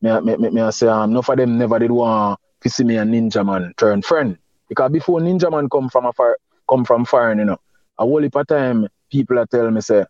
[0.00, 2.70] me, I- me, me, me I say, um, enough of them never did want to
[2.70, 4.38] see me a Ninja Man turn friend.
[4.68, 7.58] Because before Ninja Man come from a far, come from foreign, you know,
[7.98, 10.04] a whole heap of time people are tell me say,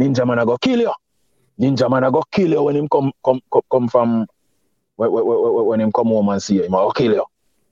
[0.00, 0.92] Ninja Man I go kill you.
[1.60, 4.26] Ninja Man I go kill you when him come come come, come from
[4.96, 7.24] when, when, when, when him come home and see you, him I go kill you.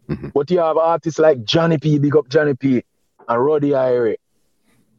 [0.08, 0.32] Mhm.
[0.34, 2.82] But you have artists like Johnny P, big up Johnny P,
[3.28, 4.16] and Roddy Irie,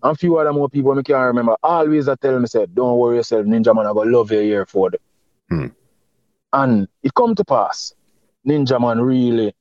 [0.01, 1.55] and few other more people I can't remember.
[1.61, 4.65] Always I tell me say, don't worry yourself, Ninja Man I go love you here
[4.65, 4.99] for them.
[5.49, 5.67] Hmm.
[6.53, 7.93] And it come to pass.
[8.47, 9.53] Ninja Man really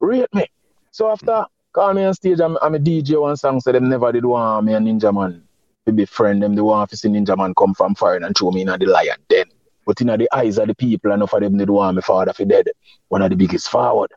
[0.00, 0.46] rate me.
[0.90, 4.12] So after call me on stage, I'm, I'm a DJ one song, so them never
[4.12, 5.42] did want me and Ninja Man
[5.86, 6.42] to be friend.
[6.42, 8.86] Them they want to see Ninja Man come from foreign and throw me in the
[8.86, 9.46] lion den.
[9.86, 12.44] But in the eyes of the people, enough of them did want me father for
[12.44, 12.68] dead.
[13.08, 14.10] One of the biggest forward.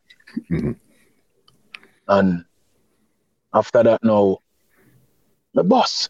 [0.51, 0.75] Mhm.
[2.07, 2.45] And
[3.53, 4.39] after that now,
[5.53, 6.09] the boss.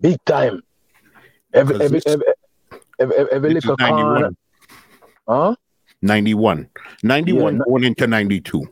[0.00, 0.62] Big time.
[1.52, 2.24] Every every every
[3.00, 4.30] every, every, every little corner.
[5.26, 5.56] Huh?
[6.02, 6.68] 91.
[7.02, 8.68] 91 Yeah, going into 92.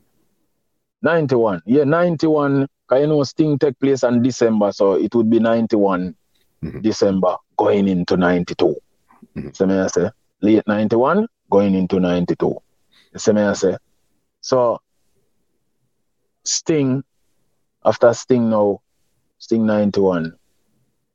[1.02, 1.62] 91.
[1.66, 2.66] Yeah, 91.
[2.88, 6.14] Cause you know Sting take place in December, so it would be 91
[6.62, 6.82] Mhm.
[6.82, 8.76] December going into 92.
[9.36, 9.56] Mhm.
[9.56, 10.10] So may I say
[10.40, 12.56] late 91 going into 92.
[13.16, 13.76] So may I say.
[14.40, 14.78] So
[16.44, 17.02] Sting
[17.84, 18.80] after Sting now,
[19.38, 20.32] Sting 91,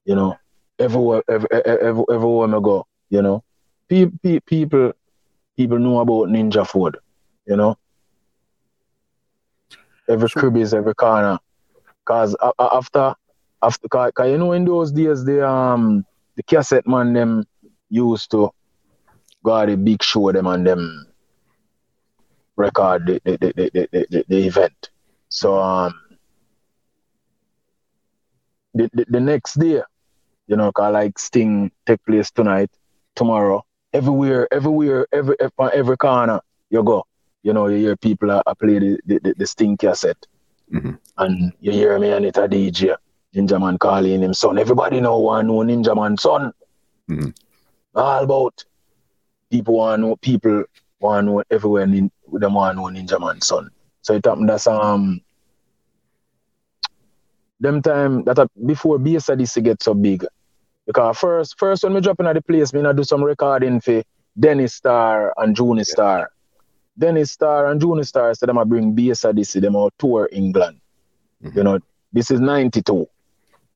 [0.05, 0.35] you know,
[0.77, 3.43] everywhere every, every, everywhere I go, you know,
[3.87, 4.91] pe- pe- people
[5.57, 6.97] people know about Ninja Ford,
[7.45, 7.77] you know.
[10.09, 11.39] Every crib is every corner.
[12.05, 13.15] Cause a- a- after
[13.61, 17.45] after cause, you know in those days the um the cassette man them
[17.89, 18.49] used to
[19.43, 21.05] go the big show them and them
[22.55, 24.89] record the the, the, the, the, the, the event.
[25.29, 25.93] So um
[28.73, 29.81] the, the, the next day,
[30.47, 32.69] you know, cause like Sting take place tonight,
[33.15, 37.05] tomorrow, everywhere, everywhere, every every, every corner you go,
[37.43, 40.25] you know, you hear people are, are play the, the, the, Sting cassette.
[40.71, 40.97] Mhm.
[41.17, 42.95] And you hear me and it a DJ,
[43.35, 44.57] Ninja Man calling him son.
[44.57, 46.53] Everybody know one know Ninja Man son.
[47.09, 47.35] Mhm.
[47.95, 48.63] All about
[49.49, 50.63] people want know people
[50.99, 53.69] want know everywhere nin, them want know Ninja Man son.
[54.01, 55.21] So it happened that um
[57.59, 60.25] them time that before Bass Odyssey get so big.
[60.91, 63.79] Because first first when me drop in at the place, me I do some recording
[63.79, 64.03] for
[64.37, 66.29] Dennis Star and Juni Star.
[66.99, 70.81] Dennis Star and Juni Star said them I bring Bass Odyssey, them out tour England.
[71.41, 71.55] Mhm.
[71.55, 71.79] You know,
[72.11, 73.07] this is 92,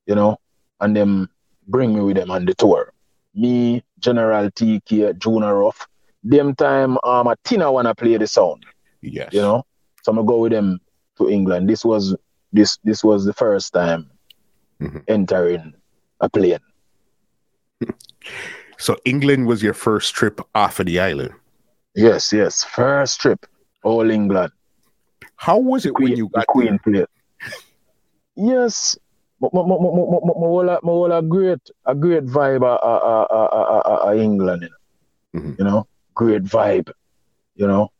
[0.04, 0.36] you know,
[0.80, 1.30] and them
[1.66, 2.92] bring me with them on the tour.
[3.34, 5.88] Me, General TK, Junior Ruff.
[6.22, 8.66] Them time um a Tina wanna play the sound
[9.00, 9.32] Yes.
[9.32, 9.64] you know.
[10.02, 10.80] So I'm gonna go with them
[11.16, 11.66] to England.
[11.70, 12.14] This was
[12.52, 14.10] this this was the first time
[14.82, 15.02] Mhm.
[15.08, 15.72] entering
[16.20, 16.60] a plane
[18.78, 21.32] so England was your first trip off of the island.
[21.94, 23.46] Yes, yes, first trip,
[23.82, 24.52] all England.
[25.36, 27.06] How was it Queen, when you got Queen there?
[28.36, 28.96] yes,
[29.40, 32.66] but my, my, my, my, my, whole, my whole a great a great vibe a
[32.66, 35.40] uh, uh, uh, England, you know?
[35.40, 35.54] Mm-hmm.
[35.58, 36.90] you know, great vibe,
[37.54, 37.90] you know.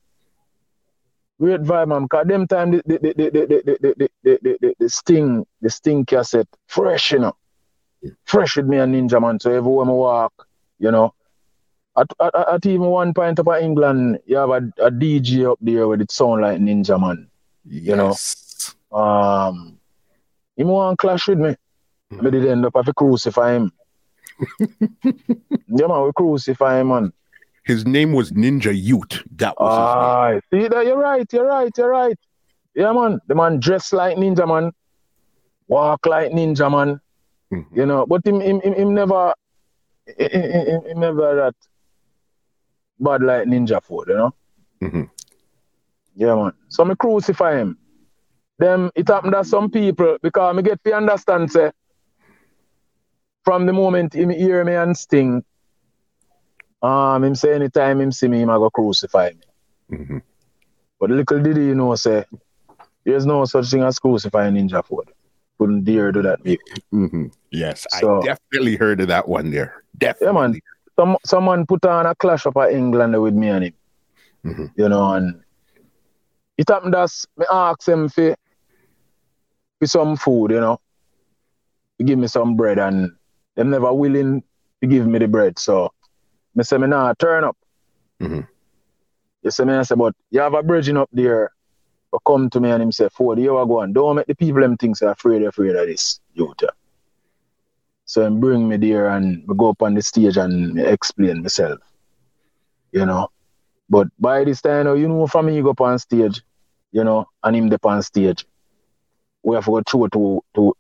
[1.39, 2.09] Great vibe, man.
[2.09, 5.47] Cause them time the the the the the the the, the, the, the, the sting
[5.61, 7.37] the sting cassette fresh, you know.
[8.25, 9.41] Fresh with me and Ninja Man.
[9.41, 10.47] So everywhere I walk,
[10.79, 11.13] you know.
[11.97, 15.59] At, at, at even one point up in England, you have a, a DJ up
[15.63, 17.29] there with it sound like Ninja Man.
[17.65, 18.09] you know.
[18.09, 18.75] Yes.
[18.93, 19.79] Um,
[20.57, 21.57] him want clash with me.
[22.13, 22.23] Mhm.
[22.23, 23.73] Me did end up have to crucify him.
[24.61, 27.13] yeah, man, we crucify him, man.
[27.65, 29.23] His name was Ninja Youth.
[29.37, 32.17] That was Ah, see that you're right, you're right, you're right.
[32.75, 33.19] Yeah, man.
[33.27, 34.71] The man dressed like ninja man,
[35.67, 37.01] walk like ninja man.
[37.51, 39.35] You know, but him, him, him, him never,
[40.19, 41.55] him, him, never that
[42.99, 44.09] bad like Ninja Ford.
[44.09, 44.35] You know.
[44.83, 45.11] Mhm.
[46.15, 46.53] Yeah, man.
[46.69, 47.79] So me crucify him.
[48.59, 51.71] Them it happened that some people because me get to understand say
[53.45, 55.45] from the moment him hear me and sting,
[56.83, 59.97] um, him say anytime him see me, him I go crucify me.
[59.99, 60.23] Mhm.
[60.99, 62.25] But little did he know, say,
[63.05, 65.13] there's no such thing as crucifying Ninja Ford.
[65.59, 66.45] Couldn't dare do that.
[66.45, 66.59] Me.
[66.93, 67.33] Mhm.
[67.51, 69.83] Yes, So- I definitely heard of that one there.
[69.97, 70.27] Definitely.
[70.27, 70.61] Yeah, man.
[70.99, 73.75] Some someone put on a clash up at England with me and him.
[74.45, 74.73] Mhm.
[74.77, 75.43] You know, and
[76.57, 78.35] it happened that me ask him for,
[79.79, 80.81] for some food, you know.
[81.99, 83.13] To give me some bread and
[83.57, 84.43] them never willing
[84.83, 85.59] to give me the bread.
[85.59, 85.93] So
[86.55, 87.57] me say me nah turn up.
[88.21, 88.47] Mhm.
[89.43, 91.53] You see me I say, but you have a bridging up there.
[92.13, 93.93] But come to me and him say, Ford, you are going.
[93.93, 96.71] Don't make the people them think say afraid, afraid of this yeah."
[98.07, 101.81] So him bring me there and we go up on the stage and explain myself.
[102.93, 103.29] you know.
[103.89, 106.43] But by this time, you know, from me you go up on stage,
[106.93, 108.47] you know, and him up on stage,
[109.43, 110.75] we have to go through to, to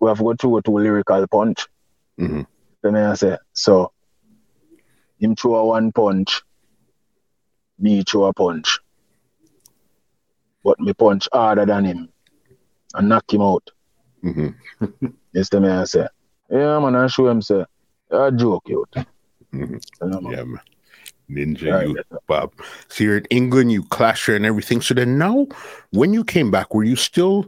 [0.00, 1.66] we have to go through to lyrical punch.
[2.20, 2.42] Mm-hmm.
[2.82, 3.92] So me I say, so
[5.18, 6.42] him throw a one punch,
[7.78, 8.78] me throw a punch.
[10.68, 12.08] But me punch harder than him
[12.92, 13.70] and knock him out.
[14.22, 15.06] Mm-hmm.
[15.32, 16.06] Yes, the man say.
[16.50, 17.64] Yeah, man, I show him say,
[18.12, 18.84] I joke you.
[19.54, 19.80] Mhm.
[20.02, 20.30] You know.
[20.30, 20.60] Yeah, man.
[21.30, 22.52] Ninja, Right, you Bob.
[22.88, 24.82] So you're in England, you clasher and everything.
[24.82, 25.46] So then now,
[25.90, 27.46] when you came back, were you still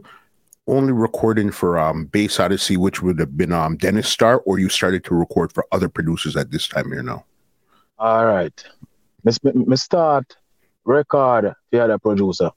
[0.65, 4.69] only recording for um Bass Odyssey, which would have been um Dennis Star, or you
[4.69, 7.23] started to record for other producers at this time here now?
[7.99, 8.65] All right.
[9.23, 10.37] Me, me start
[10.85, 12.49] record the other producer.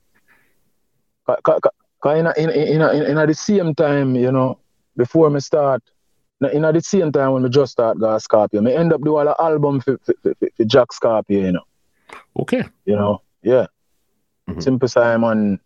[1.27, 1.59] Cause,
[2.01, 4.59] cause, in, a, in, in, a, in, the same time, you know,
[4.95, 5.81] before me start,
[6.53, 9.33] in, the same time when me just start Gas Scorpio, me end up doing an
[9.39, 11.63] album for, for, for, for Jack Scorpio, you know.
[12.39, 12.63] Okay.
[12.85, 13.67] You know, yeah.
[14.49, 14.61] Mhm.
[14.61, 15.59] Simple Simon,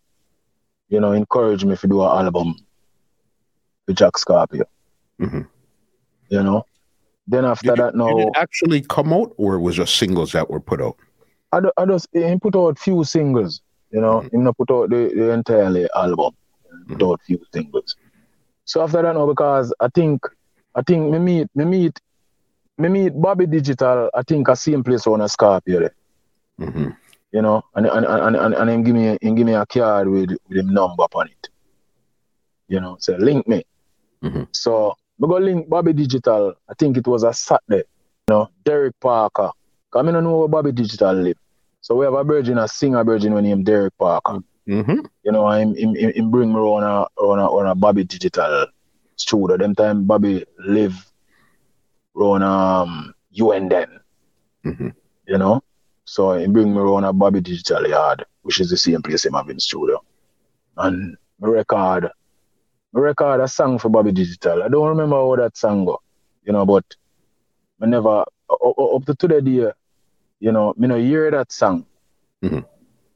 [0.88, 2.54] you know, encouraged me to do an album
[3.86, 4.64] for Jack Scorpio,
[5.20, 5.46] Mhm.
[6.30, 6.64] you know.
[7.26, 8.08] Then after Did, that, now.
[8.08, 10.96] did it actually come out, or it was just singles that were put out?
[11.52, 13.60] I, do- I just he put out few singles,
[13.90, 14.20] you know.
[14.20, 14.30] Mhm.
[14.32, 16.34] He not put out the, the entire album.
[17.02, 17.96] Out few singles.
[18.64, 20.22] So after that now, because I think
[20.74, 22.00] I think me meet me meet
[22.78, 24.10] me meet Bobby Digital.
[24.14, 25.94] I think a same place on a Scorpio there,
[26.60, 26.90] Mm-hmm.
[27.32, 30.08] you know, and and and and, and him give me him give me a card
[30.08, 31.48] with with him number upon it,
[32.68, 32.96] you know.
[33.00, 33.64] Say link me.
[34.22, 34.48] Mhm.
[34.52, 36.54] So we go link Bobby Digital.
[36.68, 37.84] I think it was a Saturday,
[38.28, 38.48] you know.
[38.64, 39.50] Derek Parker.
[39.90, 41.36] Cause I don't know where Bobby Digital live.
[41.80, 44.38] So we have a virgin, a singer virgin when him Derek Parker.
[44.68, 45.00] Mm-hmm.
[45.24, 48.66] You know, him, him, him, bring me on a, on a, on a Bobby Digital
[49.16, 49.56] studio.
[49.56, 50.94] Them time Bobby live
[52.14, 54.00] on um UN then,
[54.64, 54.88] Mm-hmm.
[55.26, 55.62] you know.
[56.04, 59.34] So he bring me on a Bobby Digital yard, which is the same place him
[59.34, 60.02] have in studio.
[60.76, 62.10] And record,
[62.92, 64.62] record a song for Bobby Digital.
[64.62, 66.00] I don't remember how that song go,
[66.44, 66.84] you know, but
[67.80, 69.70] I never u- u- up to today day,
[70.40, 71.86] you know, me no hear that song.
[72.42, 72.64] Mhm.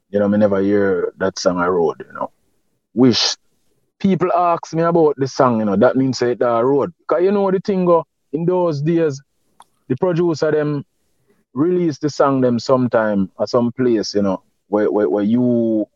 [0.09, 2.31] You know, me never hear that song I wrote, you know.
[2.93, 3.35] Wish
[3.99, 6.93] people ask me about the song, you know, that means say that I wrote.
[7.07, 9.21] Cause you know the thing go, in those days,
[9.87, 10.85] the producer them
[11.53, 15.87] release the song them sometime at some place, you know, where where, where you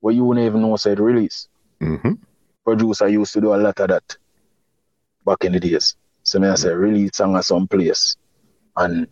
[0.00, 1.48] where you wouldn't even know say it release.
[1.80, 2.12] Mm-hmm.
[2.64, 4.16] Producer used to do a lot of that
[5.26, 5.96] back in the days.
[6.22, 8.16] So me I say release song at some place
[8.76, 9.06] and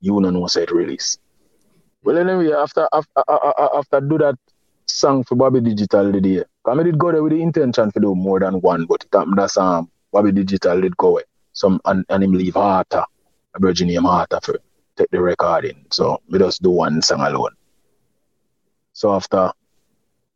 [0.00, 1.18] you know say it release.
[2.02, 4.36] Well anyway, after after after do that
[4.86, 8.00] song for Bobby Digital the day, cause I did go there with the intention to
[8.00, 11.22] do more than one, but it happened that um Bobby Digital did go away.
[11.52, 13.04] Some and, and him leave Harta,
[13.54, 14.58] a virgin name Harta for
[14.96, 15.84] take the recording.
[15.90, 17.54] So we just do one song alone.
[18.92, 19.52] So after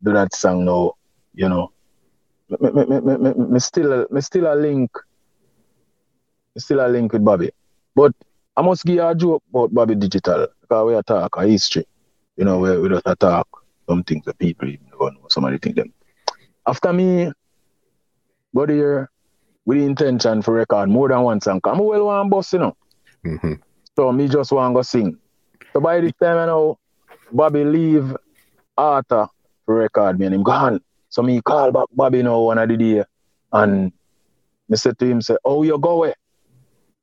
[0.03, 0.93] do that song now,
[1.33, 1.71] you know,
[2.49, 4.91] me, me, me, me, me, still me still a link
[6.57, 7.51] still a link with Bobby.
[7.95, 8.13] But
[8.57, 11.85] I must give you a joke about Bobby Digital because we are talk a history.
[12.37, 13.47] You know, we we just talk
[13.87, 15.27] some things that people even don't know.
[15.29, 15.93] Somebody think them.
[16.67, 17.31] After me,
[18.55, 19.09] go there
[19.65, 21.59] with the intention for record more than one song.
[21.65, 22.77] I'm well one boss, you know.
[23.25, 23.53] Mm-hmm.
[23.95, 25.17] So me just want to sing.
[25.73, 26.79] So by this time, you know,
[27.31, 28.15] Bobby leave
[28.77, 29.27] Arthur
[29.65, 30.79] for record me and him gone.
[31.09, 33.03] So me call back Bobby now one of the day
[33.51, 33.91] and
[34.69, 36.13] me said to him, say, oh, you go away.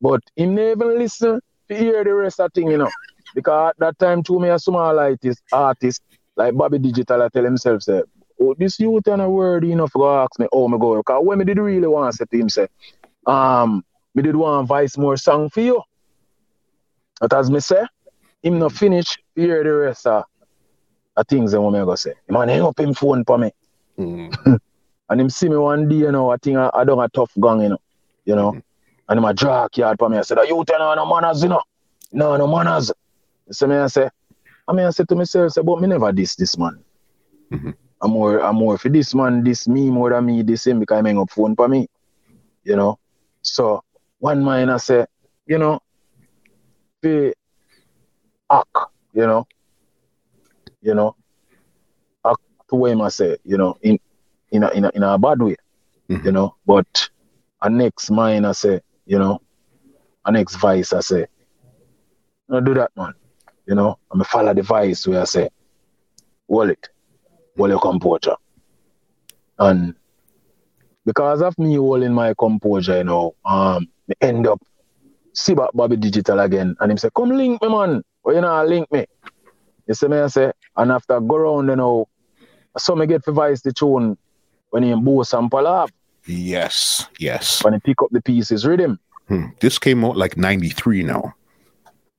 [0.02, 1.40] But him never even listen
[1.70, 2.90] to hear the rest of the thing, you know.
[3.34, 6.02] Because at that time, to me, a small artist, artist
[6.36, 8.02] like Bobby Digital, I tell himself, say,
[8.40, 10.96] oh, this youth and a word, you know, for ask me, oh, me go.
[10.98, 12.68] Because when me did really want to say to him, say,
[13.26, 13.84] um,
[14.14, 15.82] me did want Vice more song for you.
[17.20, 17.84] But as me say,
[18.42, 20.24] him not finish hear the rest of
[21.16, 22.14] the things that me go say.
[22.28, 23.52] Man, hang up him phone for me.
[23.98, 24.54] Mm-hmm.
[25.10, 27.32] And him see me one day, you know, I think I, I done a tough
[27.40, 27.78] gang, you know.
[28.24, 28.52] You know.
[28.52, 28.62] Mhm.
[29.12, 30.16] And him a draw card for me.
[30.16, 31.60] I said, Are you tell no no manners, you know.
[32.12, 32.90] No, no manners.
[33.50, 34.08] So me I say,
[34.66, 36.82] I mean I said to myself, say, but me never diss this man.
[37.52, 37.74] Mhm.
[38.00, 41.04] I'm more I'm more for this man, this me more than me, this him because
[41.04, 41.88] I hang up phone for me.
[42.64, 42.98] You know.
[43.42, 43.82] So
[44.20, 45.04] one man I say,
[45.46, 45.80] you know,
[47.02, 47.34] the
[48.50, 48.76] act,
[49.12, 49.46] you know.
[50.80, 51.16] You know.
[52.24, 52.40] Act
[52.70, 53.98] to way I say, you know, in
[54.52, 55.56] in a in a in a bad way
[56.08, 56.24] Mhm.
[56.24, 56.56] you know.
[56.66, 57.10] But
[57.60, 59.40] a next mine, I say, you know,
[60.24, 61.26] An next vice, I say,
[62.48, 63.14] no do that, man.
[63.66, 65.48] You know, I'm a follow the vice where I say,
[66.48, 66.88] wallet,
[67.56, 68.36] wallet composure.
[69.58, 69.94] And
[71.04, 74.60] because of me holding my composure, you know, um, me end up
[75.34, 78.02] see Bobby Digital again, and him say, come link me, man.
[78.22, 79.06] Well, you know, I link me.
[79.86, 82.08] You see me, I say, and after I go around, you know,
[82.78, 84.16] so me get for vice the tune
[84.70, 85.90] when he in and Palab.
[86.26, 87.62] Yes, yes.
[87.64, 88.98] When he pick up the pieces rhythm.
[89.28, 89.46] Hmm.
[89.60, 91.34] This came out like 93 now.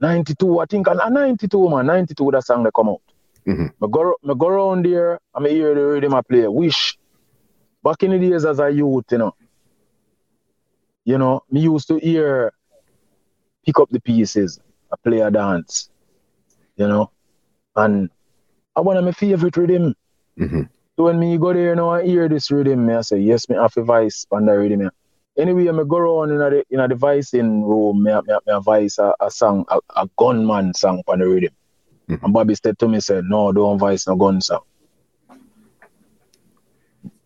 [0.01, 3.01] 92, I think, and 92, man, 92, that song that come out.
[3.47, 3.71] Mhm.
[3.79, 6.47] Me go, me go around there, me hear the rhythm I play.
[6.47, 6.97] Wish.
[7.83, 9.35] Back in the days as a youth, you know,
[11.05, 12.53] you know, me used to hear,
[13.65, 14.59] pick up the pieces,
[14.91, 15.89] I play a dance,
[16.77, 17.11] you know,
[17.75, 18.09] and
[18.75, 19.95] I one of my favorite rhythm.
[20.39, 20.69] Mhm.
[20.97, 23.55] So when me go there now I hear this rhythm, me I say, yes, me
[23.55, 24.81] have a voice on the rhythm.
[24.81, 24.89] yeah.
[25.37, 29.13] Anyway, me go around in the in the voicing room, me, me, me voice a,
[29.19, 31.53] a song, a, a gunman song on the rhythm.
[32.09, 32.19] Mhm.
[32.23, 34.61] And Bobby said to me, said, no, don't voice no gun song.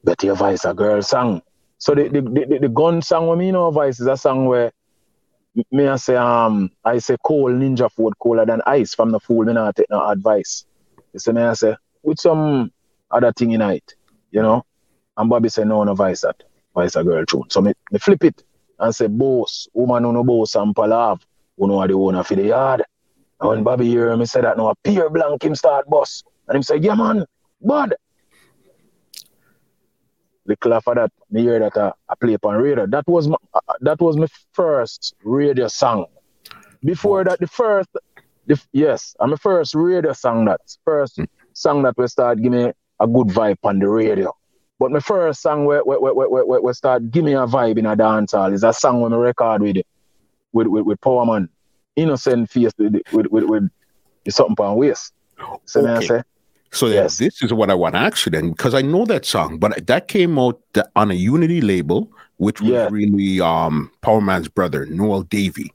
[0.03, 1.41] But your voice a girl song.
[1.77, 4.45] So the the, the, the, the gun song when me know voice is a song
[4.45, 4.71] where
[5.71, 9.43] me I say um I say cold Ninja Ford colder than ice from the fool
[9.45, 10.65] me not take no advice.
[11.13, 12.71] You see me I say with some
[13.11, 13.95] other thing in it,
[14.31, 14.65] you know.
[15.15, 16.43] And Bobby say no no voice that.
[16.73, 17.49] Voice a girl tune.
[17.49, 18.43] So me, me flip it
[18.79, 21.21] and say boss, woman who no boss and palav,
[21.57, 22.83] who know the owner for the yard.
[23.39, 26.23] And when Bobby hear me say that no a blank him start boss.
[26.47, 27.25] And him say, Yeah man,
[27.61, 27.95] bud.
[30.45, 32.85] Little after that, me hear that uh, I play upon radio.
[32.87, 36.05] That was my, uh, that was my first radio song.
[36.85, 37.89] Before that, the first,
[38.45, 41.19] the, yes, I'm the first radio song that first
[41.51, 44.33] song that we start give me a good vibe on the radio.
[44.79, 47.85] But my first song where where, where, where, where start give me a vibe in
[47.85, 49.77] a dance hall is a song when I record with
[50.53, 51.49] with with, with Power Man,
[51.95, 53.69] innocent face with with with, with,
[54.29, 55.13] something on waist.
[55.65, 56.21] So me I say,
[56.71, 57.17] So Yes.
[57.17, 59.87] this is what I want to ask you then, because I know that song, but
[59.87, 60.61] that came out
[60.95, 62.89] on a Unity label, which was Yeah.
[62.89, 65.71] really um Power Man's brother, Noel Davey.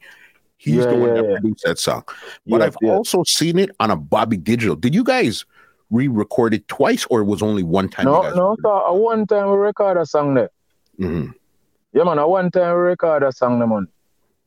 [0.58, 2.04] He's Yeah, the one yeah, that produced that song.
[2.46, 4.76] But I've also seen it on a Bobby Digital.
[4.76, 5.44] Did you guys
[5.92, 8.06] re-record it twice, or it was only one time?
[8.06, 10.50] no no so a one time we record a song there.
[10.98, 11.32] Mhm,
[11.92, 13.86] Yeah man, a one time we record a song there man.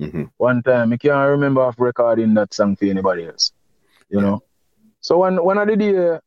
[0.02, 0.30] mhm.
[0.38, 3.52] one time I can't remember of recording that song for anybody else.
[4.10, 4.42] You know?
[5.00, 6.20] So when when I did the uh,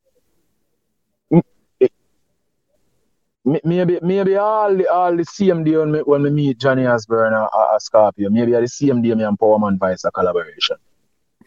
[3.65, 7.33] maybe maybe all the all the same day when me when me meet Johnny Osbourne
[7.35, 10.11] or, or, or Scorpio, maybe at the same day me and Power Man Vice a
[10.11, 10.77] collaboration.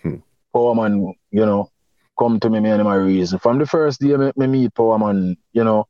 [0.02, 0.16] Hmm.
[0.54, 1.70] Power Man, you know,
[2.22, 3.40] come to me, me and my reason.
[3.40, 5.88] From the first day me, me meet Power Man, you know,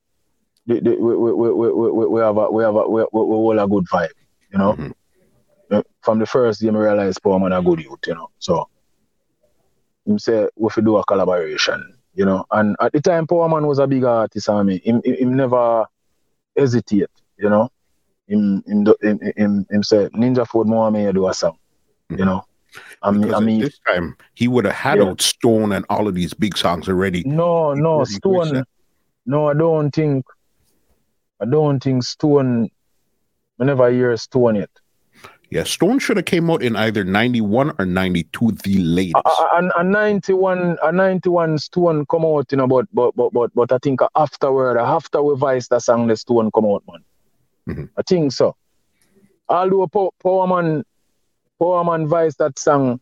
[0.67, 3.21] the, the, we, we, we, we, we, we have a we have a we, we,
[3.32, 4.09] we all a good vibe,
[4.51, 4.93] you know Mhm.
[5.71, 8.29] uh, from the first day, I realized Power Man a good youth, you know.
[8.39, 8.67] So
[10.05, 12.45] him say we should do a collaboration, you know.
[12.51, 14.82] And at the time, Power Man was a big artist on me.
[14.84, 15.86] Him, him, him never
[16.55, 17.69] hesitate, you know.
[18.27, 21.57] Him, him, him, him, him say Ninja Ford more me do a song,
[22.15, 22.43] you know.
[23.03, 25.05] I mean, I mean, this time he would have had Yeah.
[25.09, 27.24] out Stone and all of these big songs already.
[27.26, 28.53] no, no, Stone.
[28.53, 28.67] that.
[29.26, 30.26] No, I don't think.
[31.41, 32.69] I don't think Stone.
[33.57, 34.69] Whenever I never hear Stone yet.
[35.51, 39.15] Yeah, Stone should have came out in either 91 or 92, the latest.
[39.26, 43.51] a, a, a 91 a 91 stone come out you know but but but but,
[43.53, 47.03] but i think afterward after we vice that song the stone come out man
[47.67, 47.89] Mhm.
[47.97, 48.55] i think so
[49.49, 50.84] although Po- power man
[51.62, 52.99] power man vice that song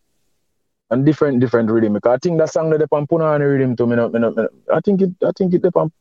[0.91, 3.95] and different different rhythm because i think that song that depend punani rhythm to me,
[3.95, 5.91] no, me, no, me no- i think it i think it depend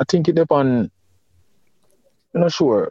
[0.00, 0.90] i think it depend
[2.34, 2.90] i'm not sure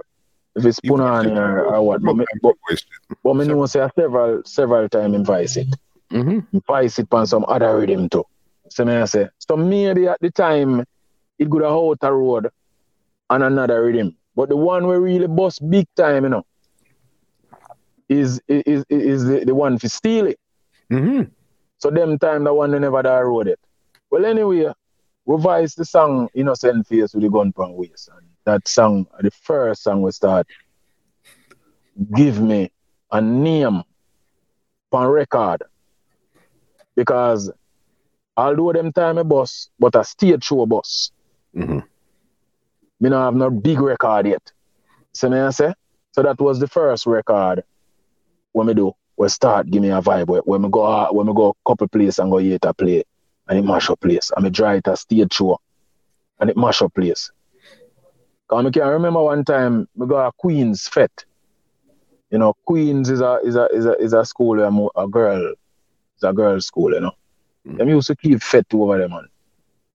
[0.56, 2.82] if it's voiced it or, or what but me, but, it.
[3.24, 5.68] but me know say several several time in vice it
[6.12, 6.48] Mhm.
[6.68, 8.24] vice it on some other rhythm too.
[8.70, 10.84] So me I say, so maybe at the time
[11.40, 12.50] it could have out a road
[13.30, 14.18] on another rhythm.
[14.36, 16.44] But the one where really bust big time, you know,
[18.10, 20.40] is is is, the, the one for steal it.
[20.92, 21.32] Mhm.
[21.78, 23.60] So them time the one they never da wrote it.
[24.10, 24.72] Well anyway,
[25.26, 28.10] we vice the song Innocent Face with the gun pan waist.
[28.16, 30.48] And that song, the first song we start
[32.16, 32.72] give me
[33.12, 33.84] a name
[34.92, 35.64] on record.
[36.96, 37.52] Because
[38.36, 41.12] although them time a bus, but I a stage show bus.
[41.56, 41.84] Mhm.
[43.00, 44.52] Me not have no big record yet.
[45.14, 45.74] See me I say?
[46.12, 47.64] So that was the first record
[48.58, 48.92] when me do.
[49.18, 52.20] We start give me a vibe when me go out, when me go couple place
[52.20, 53.04] and go yet a play
[53.48, 54.32] and it mash up place.
[54.36, 55.60] And me draw it a stage show
[56.40, 57.32] and it mash up place.
[58.48, 61.26] Cause me can remember one time we go a Queen's Fete.
[62.32, 65.08] You know, Queens is a is a is a is a school where mo- a
[65.08, 65.54] girl
[66.16, 67.12] it's a girls' school, you know.
[67.68, 67.78] Mm.
[67.78, 69.28] Them used to keep fete over there, man.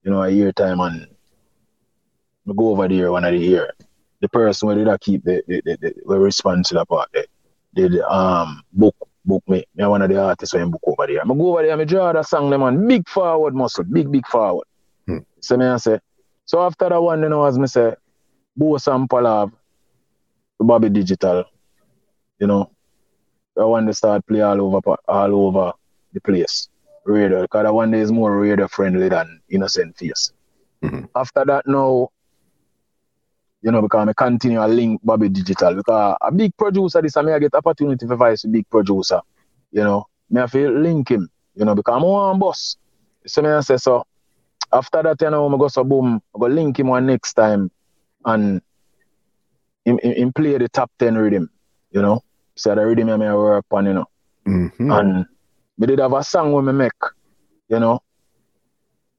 [0.05, 1.07] You know, a year time and
[2.45, 3.73] we go over there one of the year.
[4.21, 7.09] The person where did I keep the the, the, the, the response to that part
[7.13, 7.27] they
[7.75, 8.95] did um book
[9.25, 9.65] book me.
[9.75, 11.23] Me one of the artists when book over there.
[11.23, 14.27] I go over there, I draw the song them man, big forward muscle, big, big
[14.27, 14.67] forward.
[15.07, 15.19] Hmm.
[15.41, 15.99] So me I say,
[16.45, 17.95] so after that one, you know, as me say,
[18.57, 19.53] Bo sample of
[20.59, 21.45] the Bobby Digital,
[22.39, 22.71] you know,
[23.57, 25.73] that one they start play all over all over
[26.13, 26.69] the place.
[27.05, 30.33] Radio, because that one is more radio friendly than innocent face.
[30.85, 31.09] Mhm.
[31.17, 32.11] After that now,
[33.63, 37.39] you know, because I continue to link Bobby Digital because a big producer this I
[37.39, 39.21] get opportunity for with big producer.
[39.71, 42.77] You know, me I feel link him, you know, because I'm one boss.
[43.27, 44.05] So me I say so
[44.73, 47.71] after that, you know, I go so boom, I go link him one next time
[48.25, 48.61] and
[49.85, 51.49] him, him, him play the top ten rhythm,
[51.91, 52.21] you know.
[52.57, 54.07] So the rhythm I may work on, you know.
[54.47, 54.91] Mhm.
[54.93, 55.27] And
[55.79, 56.93] me did have a song when me make,
[57.69, 58.01] you know.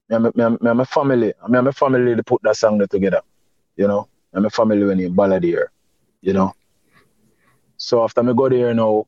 [0.08, 2.56] Me and me, me, me and my family, me and my family they put that
[2.56, 3.22] song together,
[3.76, 4.08] you know.
[4.34, 5.66] And my family when in Balladeer,
[6.22, 6.52] you know.
[7.76, 9.06] So after me go there now,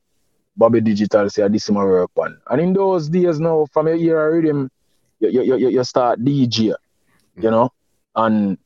[0.57, 2.39] Bobby Digital say ah, this is my work on.
[2.51, 4.71] And in those days now, from your ear rhythm,
[5.21, 6.75] you, you, you, you start DJ,
[7.37, 7.71] you know,
[8.15, 8.59] and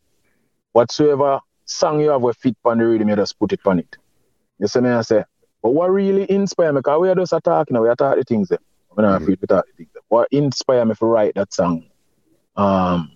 [0.73, 3.97] whatsoever song you have a fit on the rhythm, you just put it on it.
[4.59, 5.25] You see me I say,
[5.63, 8.59] but what really inspire me, because we are just talking, we are talking things there.
[8.97, 10.03] We're not afraid to talk the things there.
[10.09, 11.85] What inspire me to write that song?
[12.57, 13.11] Um,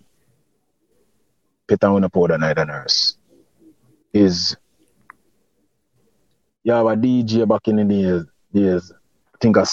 [1.66, 3.16] Peter Winner Powder Night and Nurse
[4.14, 4.56] is
[6.66, 8.92] have a DJ back in the days, days
[9.34, 9.66] I think a,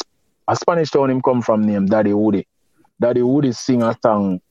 [0.47, 2.45] a Spanish town him come from named Daddy Woody.
[2.99, 4.41] Daddy Woody sing a song.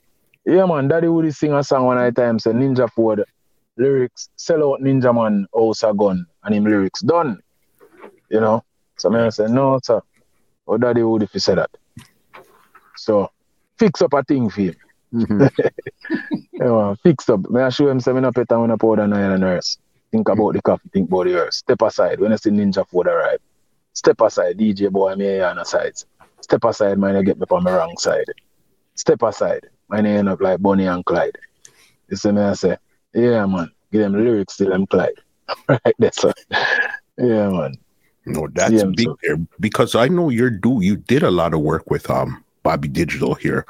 [0.46, 3.24] Yeah man, Daddy Woody sing a song one night time say Ninja Ford
[3.76, 7.40] lyrics sell out Ninja Man house a gun and him lyrics done.
[8.30, 8.64] You know?
[8.96, 10.00] So I say, no sir.
[10.66, 11.70] Oh Daddy Woody if you say that.
[12.96, 13.28] So
[13.78, 14.76] fix up a thing for him.
[15.14, 15.50] Mhm.
[16.52, 17.48] Yeah, man, fix up.
[17.50, 19.78] May I show him say me no pet and when I powder and iron nurse.
[20.12, 21.54] Think about the coffee, think about the earth.
[21.54, 23.38] Step aside when I see Ninja Ford arrive.
[23.92, 26.06] Step aside, DJ boy, me here on the sides.
[26.40, 28.24] Step aside, man, I get me on my wrong side.
[28.94, 31.36] Step aside, man, I end up like Bonnie and Clyde.
[32.08, 32.76] You see me, I say,
[33.14, 35.14] yeah, man, give them lyrics to them Clyde.
[35.68, 36.32] right, that's all.
[37.18, 37.74] Yeah, man.
[38.26, 41.60] No, that's Yeah, big so- because I know you're do you did a lot of
[41.60, 43.64] work with um Bobby Digital here.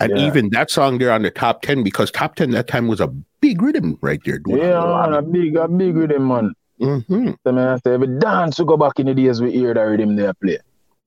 [0.00, 0.26] And Yeah.
[0.26, 3.08] even that song there on the top 10 because top 10 that time was a
[3.40, 6.52] big rhythm right there Yeah, man, a big, a big rhythm, man.
[6.80, 7.36] Mhm.
[7.44, 10.14] So I say, every dance we go back in the days we hear that rhythm
[10.14, 10.58] they play.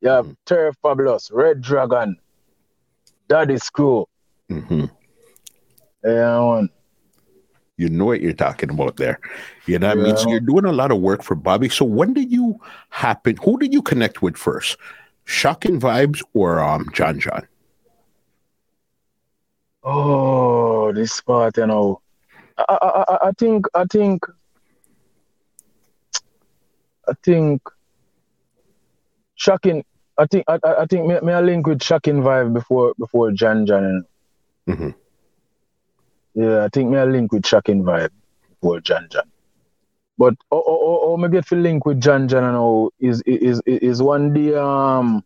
[0.01, 0.35] You have Mm.
[0.45, 2.17] Terror Fabulous, Red Dragon,
[3.29, 4.05] Daddy Screw.
[4.49, 4.89] Mhm.
[6.03, 6.69] Yeah, man.
[7.77, 9.19] You know what you're talking about there.
[9.65, 10.17] You know what I mean?
[10.17, 11.69] So you're doing a lot of work for Bobby.
[11.69, 13.37] So when did you happen?
[13.43, 14.77] Who did you connect with first?
[15.23, 17.47] Shocking Vibes or um John John?
[19.83, 22.01] Oh, this part, you know.
[22.57, 24.23] I, I, I, I think, I think,
[27.07, 27.61] I think,
[29.35, 29.83] shocking.
[30.17, 33.65] I think, I, I think, me, me I link with shocking vibe before, before John
[33.65, 34.05] John.
[34.67, 34.93] Mhm.
[36.35, 38.11] Yeah, I think me I link with shocking vibe
[38.49, 39.29] before John John.
[40.17, 43.21] But oh, oh, oh, oh, me get to link with John John and all is
[43.25, 45.23] is is is one day um,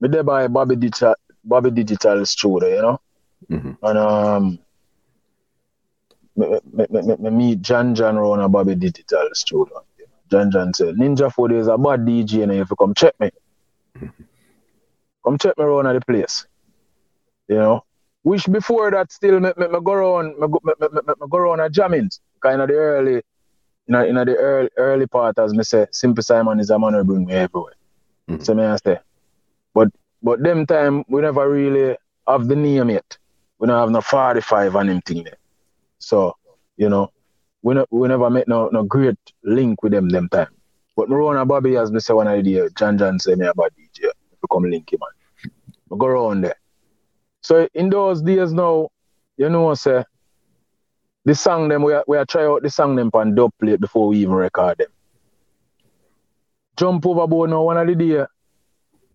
[0.00, 3.00] me there by Bobby Digital, Bobby Digital studio, you know.
[3.48, 3.78] Mhm.
[3.82, 4.58] And um,
[6.36, 6.58] me,
[6.90, 9.84] me, me, me, John John around a Bobby Digital studio.
[10.30, 13.18] John John said, Ninja Food is a bad DJ and you have to come check
[13.18, 13.30] me.
[15.24, 16.46] Come check me around at the place.
[17.48, 17.84] You know?
[18.22, 21.26] Which before that still me, me, me go around me, go- me, me, me, me
[21.28, 22.10] go around a jamming.
[22.40, 23.22] Kind of the early you
[23.88, 27.04] know, in the early early part as me say, Simple Simon is a man who
[27.04, 27.74] bring me everywhere.
[28.28, 28.44] Mhm.
[28.44, 28.98] So me I say.
[29.74, 29.88] But
[30.22, 31.96] but them time we never really
[32.28, 33.18] have the name yet.
[33.60, 35.36] We don't have no 45 and them thing there.
[35.98, 36.34] So,
[36.78, 37.12] you know,
[37.60, 40.48] we, no, we never make no, no great link with them them time.
[40.96, 44.04] But Marona Bobby, as me say one idea, John John say me about DJ.
[44.04, 45.52] If you come link him, man.
[45.90, 46.56] We go around there.
[47.42, 48.88] So in those days now,
[49.36, 50.04] you know, what say,
[51.26, 53.78] the song them, we are, we are try out the song them on dub plate
[53.78, 54.88] before we even record them.
[56.78, 58.24] Jump overboard now one of the day,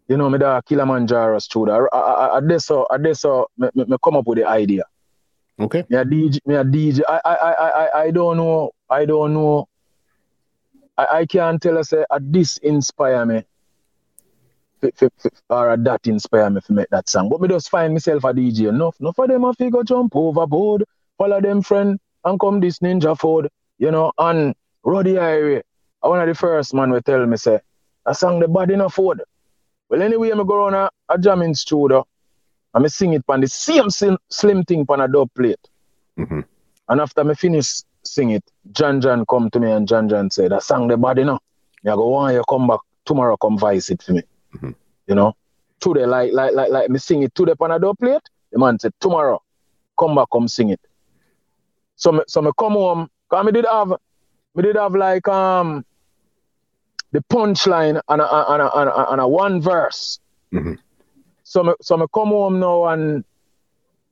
[0.08, 1.88] you know, me da Kilimanjaro studio.
[1.91, 4.84] I, I, I, I, so, I, so, me, me, me come up with the idea.
[5.60, 5.84] Okay.
[5.89, 7.01] Me a DJ, me a DJ.
[7.08, 8.72] I, I, I, I, I- don't know.
[8.89, 9.68] I don't know.
[10.97, 13.43] I, I can't tell us uh, this inspire me.
[14.82, 17.30] fi- fi- Or that inspire me to make that song.
[17.30, 18.70] But me just find myself a DJ.
[18.70, 20.84] Enough, enough of them a figure jump overboard.
[21.18, 23.49] Follow them friend and come this Ninja Ford.
[23.80, 25.62] You know, and Roddy Irie.
[26.03, 27.60] I one of the first man will tell me say,
[28.06, 29.22] I sang the body enough food.
[29.90, 32.06] Well anyway, I me go on a, a jamming studio.
[32.74, 35.60] And me sing it on the same slim, slim thing on a dub plate.
[36.18, 36.44] Mhm.
[36.90, 40.52] And after me finish sing it, John John come to me and John John said,
[40.52, 41.40] I sang the body now.
[41.84, 44.24] Me I go, why you come back tomorrow come vice it for me.
[44.56, 44.76] Mhm.
[45.08, 45.36] You know?
[45.80, 48.22] Today, like like like like me sing it today on a dub plate,
[48.52, 49.42] the man said, tomorrow,
[50.00, 50.82] come back, come sing it.
[51.96, 53.90] So me so me come home, cause me did have
[54.56, 55.86] me did have like um
[57.16, 60.20] the punchline and a, and a, and a, and a one verse.
[60.53, 60.78] Mhm.
[61.43, 63.24] So me so me come home now and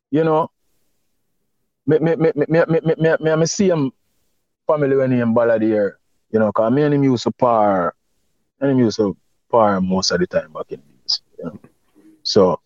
[0.10, 0.50] you know
[1.86, 3.92] me me me me me me me, me, me, me see him
[4.68, 5.96] family when he in Balladeer,
[6.32, 7.94] you know, cause me and him used to par
[8.62, 9.18] and him used to
[9.52, 11.60] par most of the time back in the days, you know.
[12.24, 12.62] So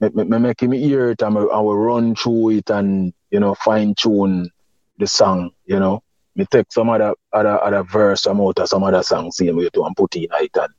[0.00, 3.40] me, me, me make him hear it and I will run through it and you
[3.40, 4.50] know fine tune
[4.98, 6.02] the song, you know.
[6.34, 9.68] Me take some other other other verse some out of some other song same way
[9.68, 10.72] to and put it in it and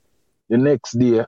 [0.48, 1.24] the next day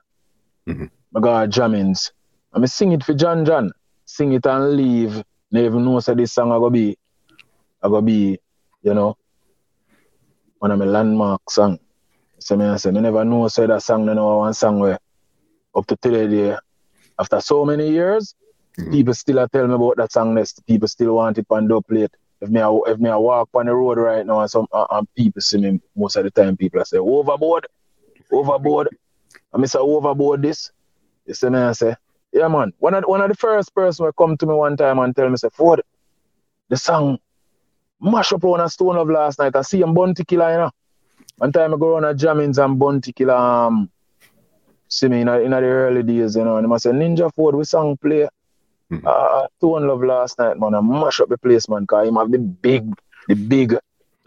[0.67, 0.89] Mhm.
[1.15, 2.11] I got Jammys
[2.53, 3.71] and me sing it for John John.
[4.05, 5.23] Sing it and leave.
[5.51, 6.97] Never know say this song I go be
[7.81, 8.37] I go be,
[8.81, 9.15] you know,
[10.59, 11.79] one of my landmark song.
[12.39, 14.99] So me I say me never know say that song no know one song where
[15.75, 16.57] up to today day,
[17.19, 18.35] after so many years,
[18.77, 18.91] Mhm.
[18.91, 20.65] people still a tell me about that song next.
[20.67, 22.11] People still want it on dub plate.
[22.39, 24.85] If me a, if me a walk on the road right now and some uh,
[24.91, 27.67] and people see me most of the time people I say overboard,
[28.31, 28.89] overboard.
[29.53, 30.71] I say overboard this.
[31.25, 31.95] You see me I say,
[32.31, 32.73] yeah man.
[32.77, 35.29] One of one of the first person who come to me one time and tell
[35.29, 35.81] me say Ford,
[36.69, 37.17] the song
[37.99, 39.55] mash up on a stone of last night.
[39.55, 40.71] I see him Bounty Killer, you know.
[41.37, 43.89] One time I go on a Jammys and Bounty Killer um
[44.87, 47.33] see me in, a, in a the early days, you know, and I say Ninja
[47.33, 48.27] Ford we song play.
[48.91, 49.05] Mhm.
[49.05, 50.73] Uh Stone Love last night, man.
[50.75, 52.93] I mash up the place, man, cause him have the big
[53.27, 53.77] the big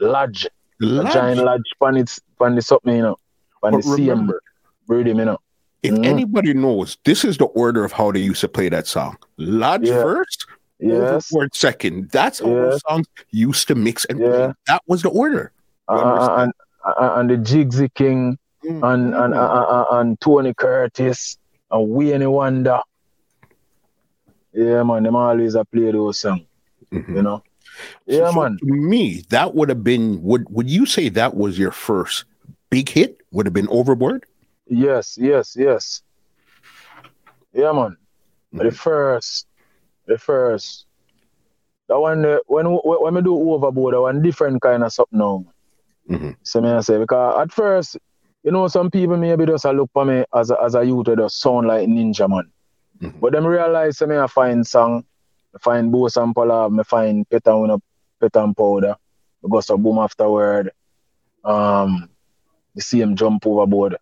[0.00, 0.46] Lodge,
[0.80, 3.16] giant lodge pan it pan the something, you know.
[3.62, 4.40] Pan the remember-
[4.88, 5.38] rhythm, you know.
[5.82, 6.04] if Mhm.
[6.06, 9.16] anybody knows, this is the order of how they used to play that song.
[9.38, 10.02] Lodge Yeah.
[10.02, 10.46] first,
[10.78, 11.30] Yes.
[11.30, 12.08] Overboard second.
[12.10, 12.80] That's how Yes.
[12.88, 14.28] songs used to mix and Yeah.
[14.30, 14.52] play.
[14.66, 15.52] That was the order.
[15.88, 16.52] Uh, understand?
[16.86, 19.36] and, uh, and the Jigsy King and and, Mhm.
[19.36, 21.36] uh, uh, and Tony Curtis
[21.70, 22.80] and Wayne Wonder.
[24.52, 26.42] Yeah, man, them always a play those songs,
[26.92, 27.08] Mhm.
[27.16, 27.42] you know.
[28.06, 28.58] Yeah, so man.
[28.58, 30.22] To me, that would have been.
[30.22, 32.24] Would Would you say that was your first
[32.68, 33.18] big hit?
[33.32, 34.24] Would have been Overboard.
[34.66, 36.02] Yes, yes, yes.
[37.52, 37.96] Yeah, man.
[38.52, 38.74] The Mhm.
[38.74, 39.46] first,
[40.06, 40.86] the first.
[41.88, 45.44] That one, uh, when when we do overboard, that one different kind of something now.
[46.08, 46.30] Mm-hmm.
[46.42, 47.96] So me I say because at first,
[48.42, 51.06] you know, some people maybe just a look for me as a, as a youth,
[51.16, 52.50] just sound like ninja man.
[53.00, 53.20] Mhm.
[53.20, 55.04] But them realize say me I find song,
[55.54, 57.80] I find Bo and Palav, me find Petan
[58.20, 58.96] Petan powder,
[59.48, 60.72] go some boom afterward.
[61.44, 62.10] Um,
[62.74, 63.96] the same jump overboard.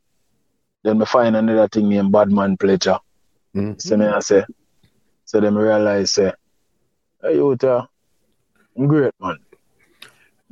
[0.82, 2.98] Then me find another thing named Badman Pleasure.
[3.54, 3.80] Mhm.
[3.80, 4.44] So me I say,
[5.24, 6.32] so them realize say,
[7.22, 7.86] hey youth, uh,
[8.76, 9.38] I'm great man.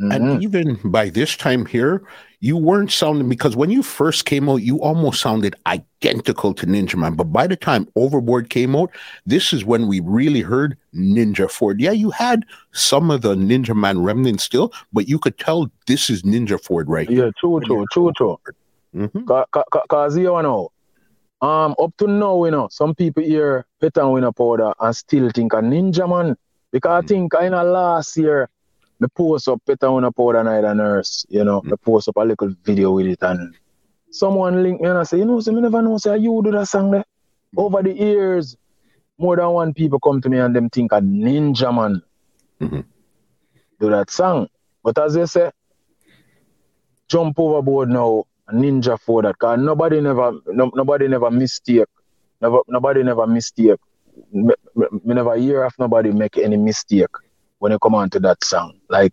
[0.01, 0.15] Mhm.
[0.15, 2.07] And even by this time here,
[2.41, 6.97] you weren't sounding because when you first came out, you almost sounded identical to Ninja
[6.97, 7.15] Man.
[7.15, 8.91] But by the time Overboard came out,
[9.25, 11.81] this is when we really heard Ninja Ford.
[11.81, 16.11] Yeah, you had some of the Ninja Man remnants still, but you could tell this
[16.11, 18.39] is Ninja Ford right yeah, true, true, true, true.
[18.95, 19.27] Mhm.
[19.27, 20.71] Ca- ca- ca- Cause you know,
[21.41, 25.53] um, up to now, you know, some people hear Petan Winner powder and still think
[25.53, 26.37] a ninja man.
[26.73, 28.49] Because I think in the last year,
[29.01, 32.21] me post up on Winner powder night and nurse, you know, me post up a
[32.21, 33.55] little video with it and
[34.11, 36.51] someone link me and I say, you know, so me never know say you do
[36.53, 37.05] that song there.
[37.57, 38.57] Over the years,
[39.19, 42.03] more than one people come to me and them think a ninja man
[42.61, 42.85] Mhm.
[43.81, 44.49] do that song.
[44.83, 45.51] But as they say,
[47.09, 49.39] jump overboard now, a ninja for that.
[49.39, 51.87] Cause nobody never, no, nobody never mistake.
[52.41, 53.79] Never, nobody never mistake.
[54.33, 57.11] Me, me, me never hear of nobody make any mistake
[57.59, 58.79] when you come on to that song.
[58.89, 59.13] Like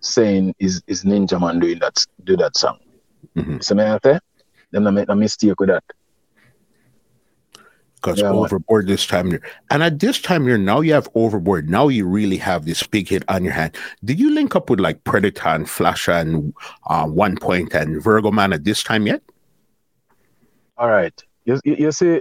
[0.00, 2.78] saying is is Ninja Man doing that do that song.
[3.36, 3.62] Mhm.
[3.62, 4.18] So me I say,
[4.72, 5.84] not make no mistake with that.
[7.96, 8.44] because Yeah, man.
[8.44, 9.42] overboard this time here.
[9.70, 11.68] And at this time here, now you have overboard.
[11.68, 13.76] Now you really have this big hit on your hand.
[14.04, 16.54] Did you link up with like Predator and Flash and
[16.88, 19.22] uh, One Point and Virgo Man at this time yet?
[20.78, 21.14] All right.
[21.46, 22.20] You, you, you see,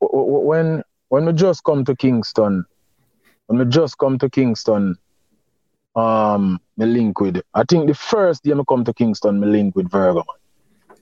[0.00, 2.64] when when we just come to Kingston,
[3.46, 4.96] when we just come to Kingston,
[5.94, 7.40] um, me link with.
[7.54, 10.24] I think the first day me come to Kingston, me link with Virgo.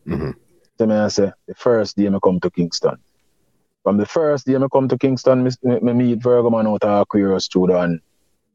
[0.06, 0.18] Man.
[0.18, 0.34] Mhm.
[0.78, 2.96] So me I say the first day me come to Kingston.
[3.84, 6.84] From the first day me come to Kingston, me, me, me meet Virgo Man out
[6.84, 8.00] of Aquarius studio, and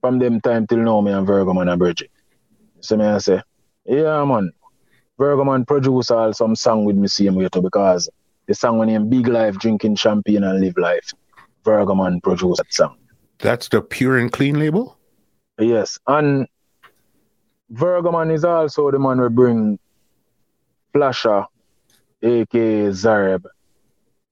[0.02, 2.10] from them time till now, me and Virgo Man are bridging.
[2.82, 3.42] So me I say,
[3.86, 4.52] yeah man,
[5.18, 8.10] Virgo Man produce all some song with me same way too because
[8.48, 11.14] the song when him Big Life drinking champagne and live life.
[11.66, 12.96] Virgo Man produce that song.
[13.40, 14.98] That's the Pure and Clean label?
[15.60, 16.48] Yes, and
[17.70, 19.80] Virgo Man is also the man we bring
[20.94, 21.46] Flasher
[22.22, 23.46] aka Zareb,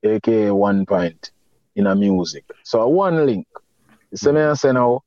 [0.04, 1.32] aka One Point
[1.76, 2.46] in a music.
[2.64, 3.48] So one link.
[4.12, 5.02] You see me I say now,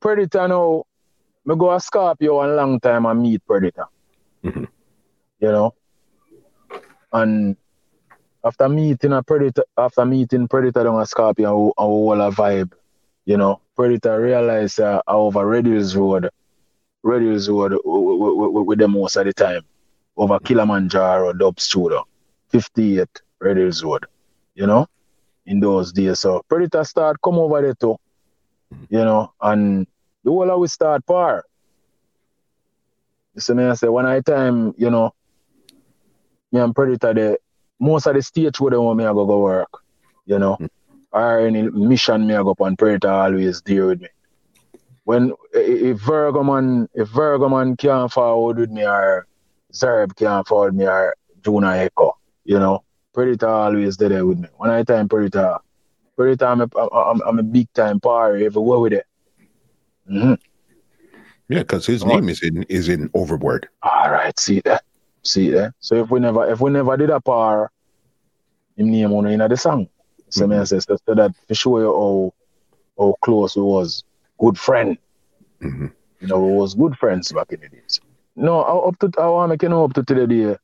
[0.00, 0.84] Predator now,
[1.44, 3.86] me go a Scorpio one long time and meet Predator.
[4.44, 4.68] Mhm.
[5.40, 5.74] You know?
[7.12, 7.56] And
[8.44, 12.72] after meeting a Predator, after meeting Predator down a Scorpio, our whole a vibe,
[13.24, 16.28] you know, Predator realized uh, over Radius Road,
[17.02, 19.62] Radius Road with, them most of the time,
[20.16, 22.04] over Kilimanjaro Dub Studio,
[22.48, 23.08] 58
[23.40, 24.06] Radius Road,
[24.54, 24.86] you know,
[25.46, 26.20] in those days.
[26.20, 27.96] So Predator start come over there too,
[28.88, 29.86] you know, and
[30.24, 31.44] the whole of we start par.
[33.34, 35.14] You see me, I say, one night time, you know,
[36.50, 37.38] me and Predator, the
[37.80, 39.70] most of the stage where they want me, I go go work,
[40.26, 40.58] you know,
[41.12, 44.08] or any mission me I go up Predator always deal with me.
[45.04, 49.26] When if Virgo man, if Virgo man can't forward with me or
[49.72, 54.48] Zerb can't forward me or Juna Echo, you know, Predator always there with me.
[54.56, 55.58] When I time Predator,
[56.16, 59.06] Predator, I'm a, I'm, I'm a big time party everywhere with it.
[60.08, 60.34] hmm
[61.48, 62.06] Yeah, because his Oh.
[62.06, 63.68] name is in is in Overboard.
[63.82, 64.84] All right, see that,
[65.24, 65.74] see that.
[65.80, 67.70] So if we never, if we never did a par,
[68.76, 69.88] him name on in the song.
[70.32, 72.32] So me I say so, so that to show you how
[72.98, 74.02] how close we was,
[74.38, 74.96] good friend.
[75.60, 75.92] Mhm.
[76.20, 78.00] You know, we was good friends back in the days.
[78.34, 80.56] No, up to I want make you know up to today day,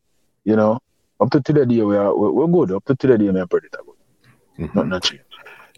[0.44, 0.80] you know,
[1.20, 2.72] up to today day we are we- we're good.
[2.76, 4.68] Up to today day, me Predator good.
[4.68, 4.74] Mhm.
[4.74, 5.20] Not not change.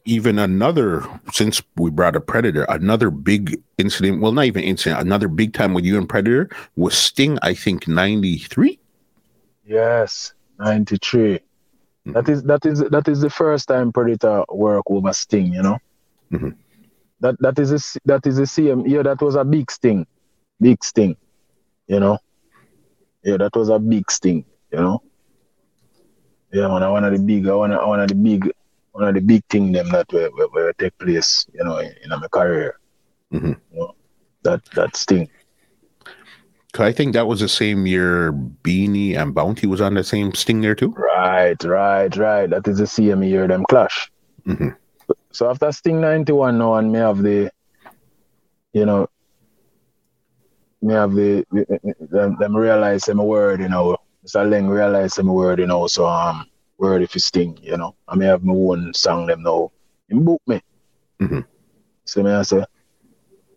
[0.07, 4.22] Even another, since we brought a Predator, another big incident.
[4.22, 5.01] Well, not even incident.
[5.03, 7.38] Another big time with you and Predator was Sting.
[7.43, 8.78] I think ninety three.
[9.66, 11.41] Yes, ninety three.
[12.07, 15.78] That is that is that is the first time Predator work over Sting, you know.
[16.32, 16.57] Mhm.
[17.20, 18.86] That that is a, that is the same.
[18.86, 20.07] Yeah, that was a big sting,
[20.61, 21.16] big sting,
[21.86, 22.18] you know.
[23.22, 25.03] Yeah, that was a big sting, you know.
[26.53, 28.51] Yeah, man, one of the big, one of, one of the big,
[28.92, 31.92] one of the big thing them that will, were, were take place, you know, in,
[32.03, 32.78] in my career.
[33.32, 33.61] Mhm.
[33.72, 33.94] You know,
[34.42, 35.28] that that sting.
[36.72, 40.32] 'Cause I think that was the same year Beenie and Bounty was on the same
[40.34, 40.92] Sting there too.
[40.96, 42.48] Right, right, right.
[42.48, 44.10] That is the same year them clash.
[44.46, 44.76] Mhm.
[45.32, 47.50] So after Sting 91 now and may have the,
[48.72, 49.08] you know,
[50.82, 51.44] may have the,
[52.10, 54.48] them, them realize them a word, you know, Mr.
[54.48, 56.46] Laing realize them a word, you know, so um,
[56.78, 59.72] word if you Sting, you know, I may have my own song them now.
[60.08, 60.60] Him book me.
[61.20, 61.44] Mhm.
[62.04, 62.64] So me I say,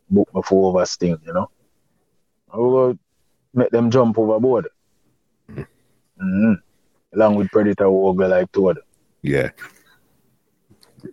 [0.09, 1.49] book me for over Sting, you know.
[3.53, 4.67] Make them jump overboard.
[5.49, 6.53] Mm-hmm.
[7.13, 8.79] Along with Predator go like Toad.
[9.21, 9.51] Yeah.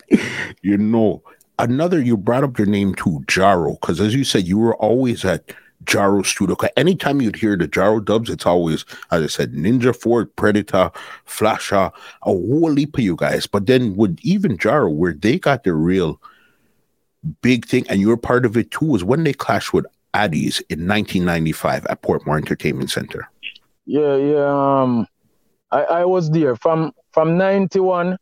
[0.62, 1.22] you know,
[1.58, 5.24] another you brought up your name too, Jaro, because as you said, you were always
[5.24, 5.52] at
[5.84, 6.56] Jaro Studio.
[6.76, 10.90] anytime you'd hear the Jaro dubs, it's always, as I said, Ninja Ford, Predator,
[11.26, 13.46] Flasha, a whole heap of you guys.
[13.46, 16.20] But then with even Jaro, where they got their real
[17.42, 20.60] big thing, and you were part of it too, was when they clashed with Addies
[20.68, 23.30] in 1995 at Portmore Entertainment Center.
[23.86, 24.82] Yeah, yeah.
[24.82, 25.06] Um,
[25.70, 28.16] I, I was there from from ninety one.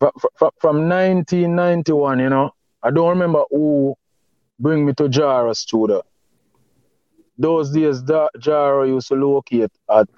[0.00, 2.50] From, from, from 1991, you know,
[2.82, 3.94] I don't remember who
[4.58, 6.02] bring me to Jaro studio.
[7.38, 10.08] Those days, da- Jaro used to locate at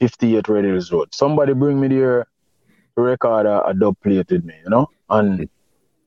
[0.00, 1.14] 58 Radius Road.
[1.14, 2.26] Somebody bring me there
[2.96, 5.48] to record a, a dub plate with me, you know, and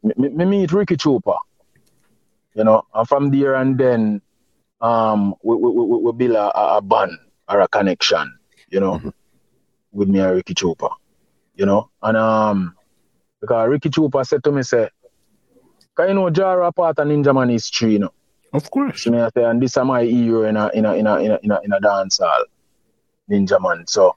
[0.03, 1.37] me, me, me meet Ricky Trooper,
[2.55, 4.21] you know, and from there and then
[4.81, 7.17] um, we, we, we, we build a, a- band
[7.49, 8.37] or a connection,
[8.69, 9.13] you know, Mhm.
[9.91, 10.89] with me and Ricky Trooper,
[11.55, 11.89] you know.
[12.01, 12.75] And um,
[13.41, 14.89] because Ricky Trooper said to me, say,
[15.95, 18.13] Cause you know, Jaro part of Ninja Man is tree, you know.
[18.53, 19.03] Of course.
[19.03, 21.15] So me I say, and this is my hero in a in a in a
[21.19, 22.43] in a in a, in a dance hall,
[23.31, 23.85] Ninja Man.
[23.87, 24.15] So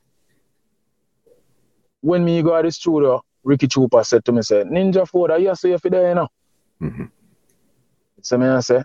[2.00, 5.38] when me go to the studio, Ricky Trooper said to me, say, Ninja Ford, are
[5.38, 6.28] you you there, you know?
[6.82, 7.10] Mhm.
[8.22, 8.82] So me I say,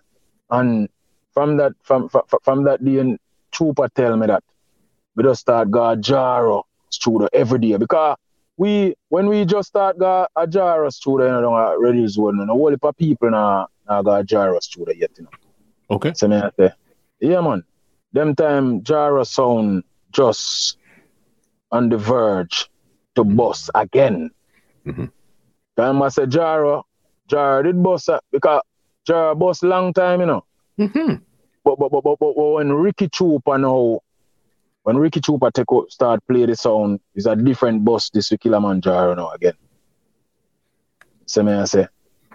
[0.49, 0.89] and
[1.33, 3.17] from that from from, from that day, and
[3.51, 4.43] Trooper tell me that
[5.15, 8.15] we just start go Jaro studio every day because
[8.57, 12.53] we when we just start go a Jaro studio, you know, Radio Zone, and a
[12.53, 15.31] whole heap of people now now go Jaro studio yet, you know.
[15.89, 16.13] Okay.
[16.13, 16.71] So me I say,
[17.19, 17.63] yeah man,
[18.13, 20.77] them time Jaro sound just
[21.71, 22.69] on the verge
[23.15, 24.29] to bust again.
[24.85, 25.11] Mhm.
[25.77, 26.83] Time I say Jaro,
[27.29, 28.61] Jaro did bust because
[29.07, 30.45] Jaro bust long time, you know.
[30.79, 31.15] Mm-hmm.
[31.63, 33.99] But but but but, but, when Ricky Trooper now,
[34.83, 39.15] when Ricky Trooper take out, start play the sound, it's a different bus this Kilimanjaro
[39.15, 39.53] now again.
[41.25, 41.87] So me I say.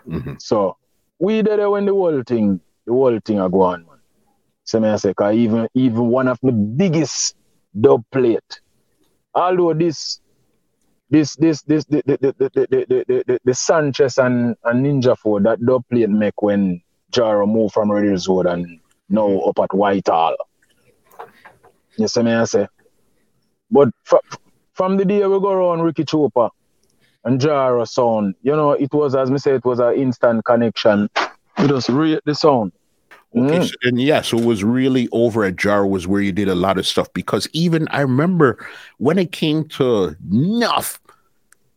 [0.05, 0.77] hmm So
[1.19, 3.99] we did it when the whole thing, the whole thing are go on, man.
[4.65, 7.35] So me I say, cause even even one of the biggest
[7.79, 8.61] dub plate.
[9.35, 10.21] Although this
[11.11, 15.45] this this this the the the the the, the, the, Sanchez and, and Ninja Ford
[15.45, 16.83] that dub plate make when
[17.13, 20.37] Jaro moved from Raiders Road and now up at Whitehall.
[21.97, 22.69] You see me I say?
[23.71, 24.39] But f-
[24.75, 26.51] from the day we go around Ricky Trooper
[27.25, 31.09] and Jaro sound, you know, it was as me say, it was an instant connection.
[31.59, 32.73] We just rate the sound.
[33.37, 33.69] Okay, Mm.
[33.69, 36.55] so, and yeah, so it was really over at Jar was where you did a
[36.55, 38.65] lot of stuff because even I remember
[38.97, 40.99] when it came to Nuff,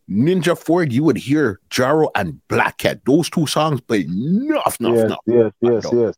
[0.10, 3.02] Ninja Ford, you would hear Jaro and Black Cat.
[3.06, 5.20] Those two songs but Nuff, Nuff, yes, Nuff.
[5.26, 6.16] yes, yes, yes.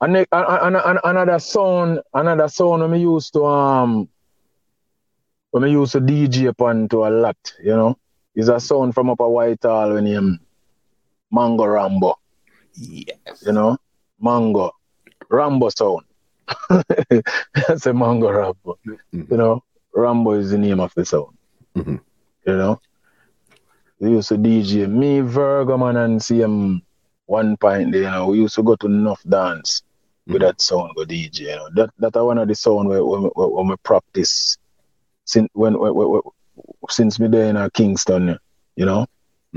[0.00, 4.08] And, ne- and, and, and another song, another song when we used to um
[5.50, 7.98] when we used to DJ upon to a lot, you know,
[8.34, 10.40] is a song from up a Whitehall when him
[11.30, 12.14] Mango Rambo,
[12.74, 13.42] Yes.
[13.44, 13.76] you know,
[14.20, 14.72] Mango
[15.30, 16.04] Rambo sound.
[17.68, 18.78] That's a Mango Rambo,
[19.14, 19.30] Mhm.
[19.30, 19.62] you know.
[19.94, 21.36] Rambo is the name of the sound,
[21.76, 22.00] Mhm.
[22.46, 22.80] you know.
[24.00, 26.82] We used to DJ me, Virgo man, and see him
[27.26, 29.82] one point there, you know, we used to go to enough dance
[30.30, 30.46] with Mhm.
[30.46, 31.44] that sound go DJ.
[31.50, 34.56] You know, that that are one of the sound where when, we practice
[35.24, 36.20] since when, when,
[36.88, 38.38] since me there in uh, Kingston,
[38.76, 39.06] you know,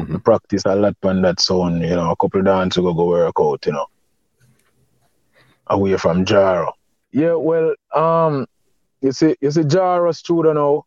[0.09, 0.24] we Mhm.
[0.24, 1.82] practice a lot on that sound.
[1.82, 3.66] You know, a couple of dance we go go work out.
[3.66, 3.86] You know,
[5.74, 6.71] away from Jaro.
[7.11, 8.47] Yeah, well, um,
[9.01, 10.86] you see, you see, Jaro studio now,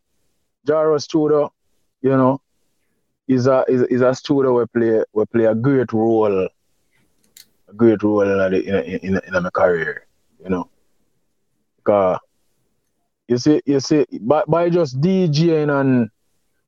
[0.67, 1.53] Jaro studio,
[2.01, 2.41] you know,
[3.27, 6.47] is a is, is a studio where play where play a great role,
[7.67, 10.07] a great role in the, in, in, in my career,
[10.43, 10.69] you know.
[11.83, 12.19] Cause
[13.27, 16.09] you see, you see, by, by just DJing and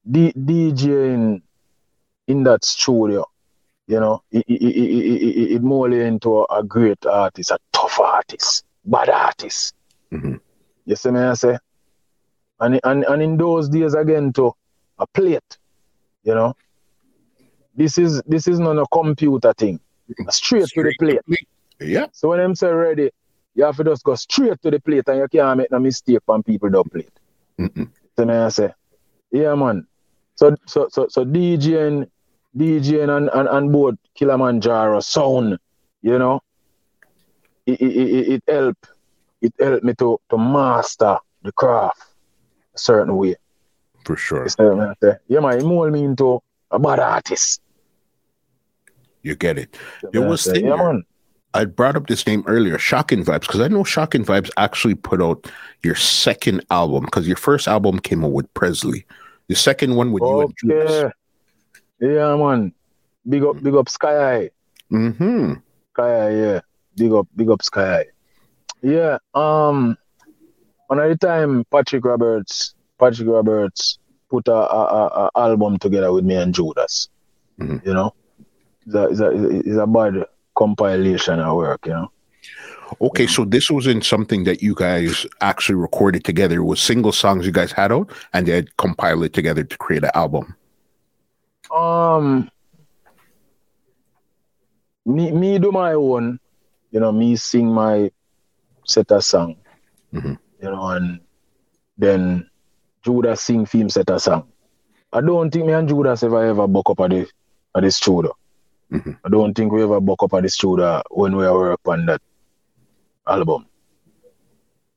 [0.10, 1.42] D, DJing
[2.28, 3.26] in that studio,
[3.88, 8.00] you know, it, it, it, it, it, it you into a great artist, a tough
[8.00, 9.76] artist, bad artist.
[10.12, 10.40] Mhm.
[10.86, 11.58] You see me I say?
[12.60, 14.52] And, and and in those days again to
[14.98, 15.58] a plate,
[16.24, 16.54] you know.
[17.76, 19.80] This is this is not a computer thing.
[20.30, 21.22] Straight, to the plate.
[21.80, 22.08] Yeah.
[22.12, 23.12] So when I'm say ready,
[23.56, 26.20] you have to just go straight to the plate and you can't make no mistake
[26.28, 27.12] on people don't plate.
[27.60, 27.90] Mm-mm.
[28.18, 28.74] So me I say,
[29.32, 29.88] yeah man.
[30.36, 32.10] So so so so DJing
[32.58, 35.60] DJing and, and, and both Kilimanjaro sound,
[36.02, 36.42] you know,
[37.74, 38.78] it, it, it, it help
[39.42, 42.02] it help me to, to master the craft
[42.76, 43.36] a certain way.
[44.06, 44.44] For sure.
[44.44, 45.18] You see what I say?
[45.28, 46.42] Yeah man, it mold me into
[46.72, 47.62] a bad artist.
[49.22, 49.78] You get it.
[50.12, 51.04] There was I thing yeah man.
[51.54, 55.20] I brought up this name earlier, Shocking Vibes, because I know Shocking Vibes actually put
[55.20, 55.50] out
[55.84, 59.06] your second album because your first album came out with Presley.
[59.48, 60.54] The second one with you and.
[60.64, 61.14] Okay.
[62.02, 62.74] Yeah man.
[63.28, 64.50] Big up big up Sky High.
[64.92, 65.54] Mm-hmm.
[65.94, 66.62] Sky High, yeah.
[66.96, 68.06] Big up, big up Sky High.
[68.82, 69.98] Yeah, um
[70.90, 76.54] of time Patrick Roberts, Patrick Roberts put a, a, a, album together with me and
[76.54, 77.10] Judas.
[77.60, 77.86] Mhm.
[77.86, 78.14] You know?
[78.86, 80.26] It's a, it's, a, it's a bad
[80.56, 82.12] compilation of work, you know.
[83.02, 86.56] Okay, so this wasn't something that you guys actually recorded together.
[86.56, 89.78] It was single songs you guys had out and they had compiled it together to
[89.78, 90.56] create an album.
[91.72, 92.50] Um
[95.06, 96.40] me me do my own,
[96.92, 98.12] you know, me sing my
[98.86, 99.56] set of song.
[100.14, 100.38] Mhm.
[100.62, 101.20] You know, and
[101.98, 102.50] then
[103.04, 104.48] Judas sing film set of song.
[105.14, 107.28] I don't think me and Judas ever ever buck up at the
[107.76, 108.36] at the studio.
[108.92, 109.18] Mhm.
[109.24, 112.22] I don't think we ever buck up at the studio when we work on that
[113.28, 113.66] album.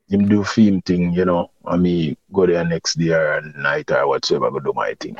[0.08, 4.06] Him do film thing, you know, I me go there next day or night or
[4.08, 5.16] whatsoever, go do my thing.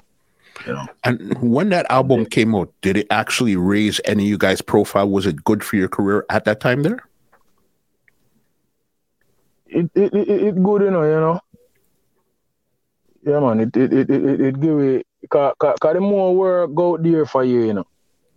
[1.05, 5.09] And when that album came out, did it actually raise any of you guys' profile?
[5.09, 6.98] Was it good for your career at that time there?
[9.66, 11.40] it it, it, it good, you know, you know.
[13.24, 16.74] Yeah, man, it it it it, it give it cause, cause, 'cause the more work
[16.74, 17.86] go out there for you, you know.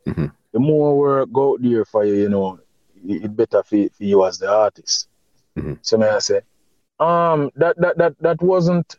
[0.07, 0.31] Mhm.
[0.53, 2.59] The more work go out there for you, you know,
[3.07, 5.07] it, it better for, for you as the artist.
[5.57, 5.79] Mhm.
[5.81, 6.41] So may I say,
[6.99, 8.95] um, that that that that wasn't,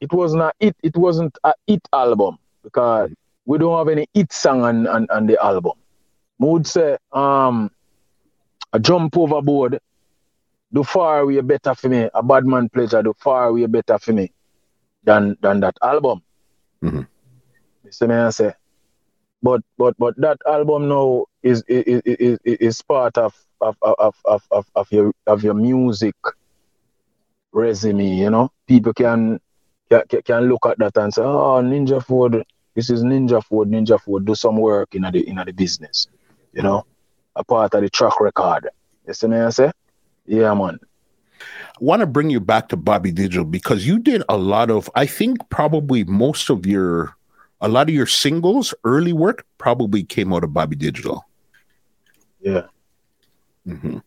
[0.00, 3.10] it wasn't a it, it wasn't a it album because
[3.46, 5.72] we don't have any it song on on, on the album.
[6.42, 7.70] I would say, um,
[8.72, 9.78] a jump overboard
[10.72, 12.08] do far way better for me.
[12.14, 14.30] A bad man pleasure do far way better for me
[15.04, 16.22] than than that album.
[16.82, 17.06] Mhm.
[17.84, 18.52] You see me I say.
[19.42, 24.14] But but but that album now is is is, is, is part of of, of,
[24.24, 26.14] of, of of your of your music
[27.52, 28.50] resume, you know.
[28.66, 29.40] People can
[29.90, 34.00] can, can look at that and say, Oh, Ninja Ford, this is Ninja Ford, Ninja
[34.00, 36.06] Ford, do some work in the in the business,
[36.52, 36.86] you know,
[37.36, 38.68] a part of the track record.
[39.06, 39.72] You see me I say?
[40.26, 40.78] Yeah, man.
[41.40, 44.90] I want to bring you back to Bobby Digital because you did a lot of,
[44.94, 47.16] I think probably most of your,
[47.62, 51.24] a lot of your singles, early work probably came out of Bobby Digital.
[52.40, 52.64] Yeah.
[53.66, 53.98] Mm-hmm.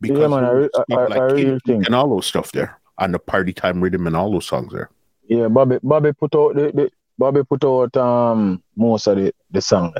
[0.00, 1.86] Because yeah, man, I, I, like I, really think.
[1.86, 4.90] And all those stuff there on the party time rhythm and all those songs there.
[5.28, 9.60] Yeah, Bobby, Bobby put out the, the Bobby put out um most of the, the
[9.60, 9.94] song.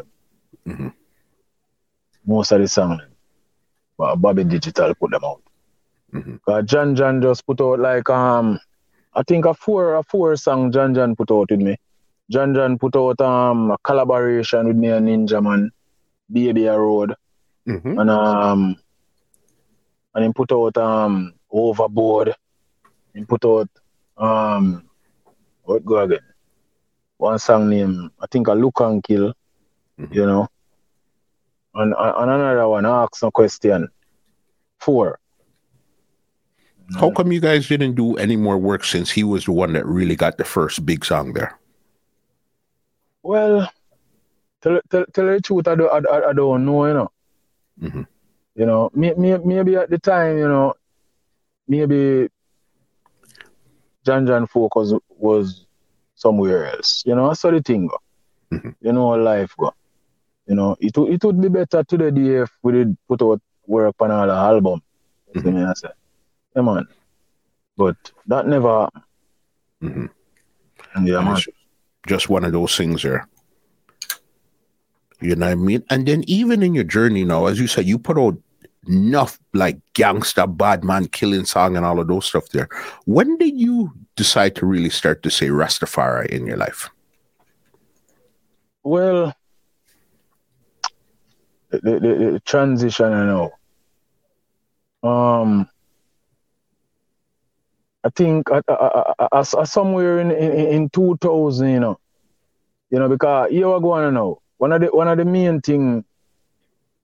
[0.66, 0.88] Mm-hmm.
[2.26, 3.00] Most of the song.
[3.96, 5.42] But Bobby Digital put them out.
[6.14, 6.66] Mm-hmm.
[6.66, 8.60] John John just put out like um
[9.14, 11.76] I think a four a four song John John put out with me.
[12.30, 15.70] John John put out um a collaboration with me and Ninja Man,
[16.32, 17.14] Baby a Road.
[17.66, 17.98] Mm-hmm.
[17.98, 18.76] And um
[20.14, 22.34] and he put out um Overboard.
[23.14, 23.68] He put out
[24.16, 24.88] um
[25.64, 26.20] what go again?
[27.16, 29.34] One song name I think a Look and Kill,
[29.98, 30.12] mm-hmm.
[30.12, 30.48] you know.
[31.74, 33.88] And, and another one, ask no question.
[34.78, 35.18] Four.
[36.98, 39.84] How come you guys didn't do any more work since he was the one that
[39.84, 41.58] really got the first big song there?
[43.22, 43.70] Well,
[44.62, 47.10] tell, tell, tell the truth, I don't, I, I don't know, you know.
[47.82, 48.02] Mm-hmm.
[48.54, 50.74] You know, may, may, maybe at the time, you know,
[51.68, 52.28] maybe
[54.08, 55.66] John John focus was
[56.14, 57.02] somewhere else.
[57.04, 57.98] You know, I saw the thing go.
[58.50, 58.70] Mm-hmm.
[58.80, 59.74] You know, life go.
[60.46, 62.08] You know, it, it would be better today
[62.40, 64.80] if we did put out work on all the album.
[65.34, 65.66] Mm-hmm.
[65.66, 65.88] I say.
[66.56, 66.88] Yeah, man.
[67.76, 67.96] But
[68.28, 68.88] that never.
[69.82, 71.06] Mm-hmm.
[71.06, 71.36] Yeah, man.
[72.06, 73.28] Just one of those things there.
[75.20, 75.84] You know what I mean?
[75.90, 78.38] And then even in your journey now, as you said, you put out
[78.88, 82.68] enough like gangster, bad man killing song and all of those stuff there.
[83.04, 86.90] When did you decide to really start to say Rastafari in your life?
[88.82, 89.34] Well,
[91.70, 93.50] the, the, the transition I know.
[95.02, 95.68] Um,
[98.04, 101.98] I think uh, uh, uh, somewhere in, in, in 2000, you know,
[102.90, 104.38] you know, because here we going now.
[104.56, 106.04] One of the one of the main thing,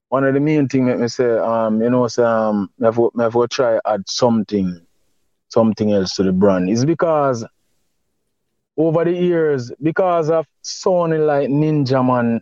[0.09, 2.97] one of the main thing let me say, um, you know, say, um, me have,
[2.97, 4.81] me have to try add something,
[5.49, 6.69] something else to the brand.
[6.69, 7.45] Is because
[8.77, 12.41] over the years, because of sounding like Ninja Man,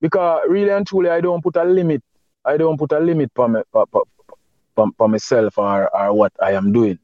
[0.00, 2.02] because really and truly, I don't put a limit.
[2.44, 4.04] I don't put a limit for me, for, for,
[4.96, 6.98] for, myself or, or what I am doing.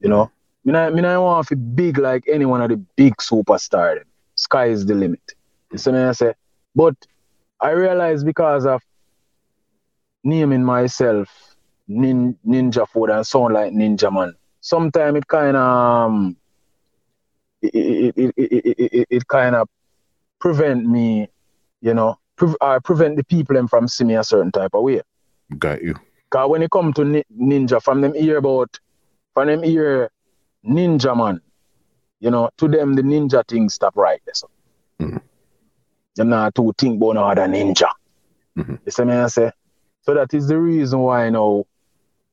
[0.00, 0.30] You know,
[0.64, 4.02] me not, me want to be big like any one of the big superstars.
[4.34, 5.22] Sky is the limit.
[5.70, 6.34] You see me I say?
[6.74, 6.94] But
[7.62, 8.82] I realize because of
[10.24, 11.28] naming myself
[11.88, 16.36] nin, Ninja Ford and sound like Ninja Man, sometimes it kind of um,
[17.62, 19.68] it, it, it, it, it, kind of
[20.40, 21.28] prevent me,
[21.80, 25.00] you know, pre- uh, prevent the people from seeing me a certain type of way.
[25.56, 25.94] Got you.
[26.30, 28.80] Because when it come to ni- Ninja, from them hear about
[29.34, 30.10] for them hear
[30.64, 31.40] ninja man,
[32.20, 34.34] you know, to them the ninja thing stop right there.
[34.34, 34.50] So.
[35.00, 35.16] Mm-hmm.
[36.14, 37.88] Them not to think about no other ninja.
[38.56, 38.74] Mm-hmm.
[38.84, 39.50] You see me I say?
[40.02, 41.64] So that is the reason why now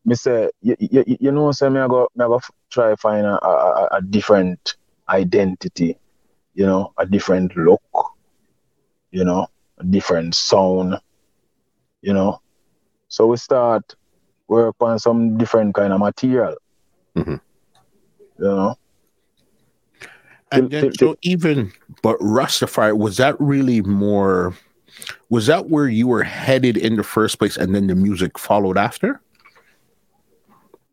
[0.05, 3.25] me say you, you, you know say me I go me I go try find
[3.25, 4.75] a, a, a different
[5.07, 5.97] identity,
[6.53, 7.81] you know, a different look,
[9.11, 10.95] you know, a different sound,
[12.01, 12.41] you know.
[13.07, 13.95] So we start
[14.47, 16.55] work on some different kind of material.
[17.15, 17.35] Mm-hmm.
[18.39, 18.78] You know.
[20.51, 21.71] And then, so even,
[22.01, 24.55] but Rastafari was that really more?
[25.29, 28.77] Was that where you were headed in the first place, and then the music followed
[28.77, 29.21] after?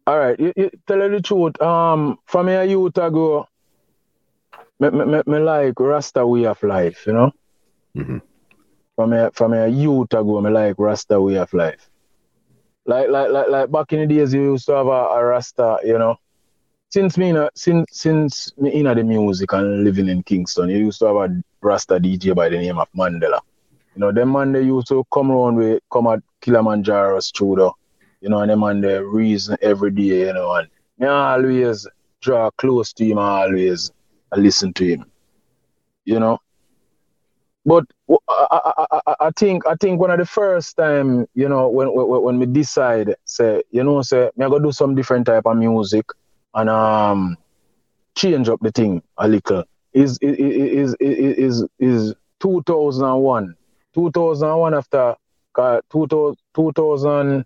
[0.06, 1.60] All right, you, you tell you the truth.
[1.60, 3.48] Um, from a youth ago,
[4.78, 7.32] me, me, me, me like Rasta way of life, you know.
[7.96, 8.18] Mm-hmm.
[8.94, 11.90] From a from a youth ago, me like Rasta way of life.
[12.84, 15.78] Like like like like back in the days, you used to have a, a Rasta,
[15.82, 16.16] you know.
[16.88, 21.00] Since me, in since since me in the music and living in Kingston, you used
[21.00, 23.40] to have a Rasta DJ by the name of Mandela.
[23.94, 27.74] You know, them man they used to come around with come at Kilimanjaro studio,
[28.20, 30.68] you know, and them man they reason every day, you know, and
[30.98, 31.88] me always
[32.20, 33.90] draw close to him, I always
[34.36, 35.06] listen to him.
[36.04, 36.38] You know,
[37.64, 37.84] but
[38.28, 42.22] I, I, I, think I think one of the first time, you know, when when,
[42.22, 45.56] when we decide, say, you know, say, me I go do some different type of
[45.56, 46.06] music
[46.56, 47.36] and um
[48.16, 49.64] change up the thing a little.
[49.92, 53.54] Is is is is is 2001.
[53.94, 55.14] 2001 after
[55.56, 57.44] uh, 2000, 2000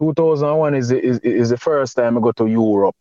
[0.00, 2.96] 2001 is, is is the first time I go to Europe,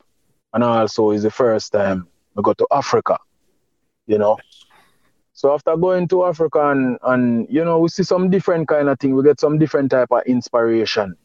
[0.53, 2.07] and also is the first time
[2.38, 3.18] I go to Africa.
[4.05, 4.38] You know,
[5.34, 8.99] so after going to Africa and, and you know, we see some different kind of
[8.99, 9.15] thing.
[9.15, 11.15] We get some different type of inspiration.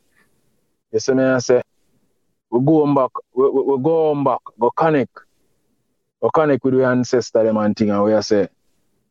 [0.92, 1.62] You see me I say,
[2.50, 5.18] we going back, we, we, we going back, go connect.
[6.20, 8.48] Go connect with the ancestor them and thing and we I say,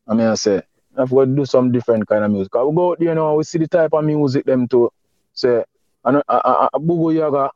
[0.06, 0.62] I mean I say,
[0.96, 2.52] I've got to do some different kind of music.
[2.54, 4.90] we go out there you know, we see the type of music them to
[5.32, 5.64] say,
[6.04, 7.50] and a, a Bugo Yaga,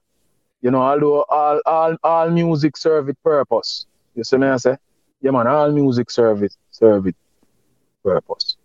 [0.60, 3.86] you know, although all, all, all music serve it purpose.
[4.14, 4.76] You see me I say?
[5.20, 7.16] Yeah man, all music serve it, serve it
[8.04, 8.56] purpose.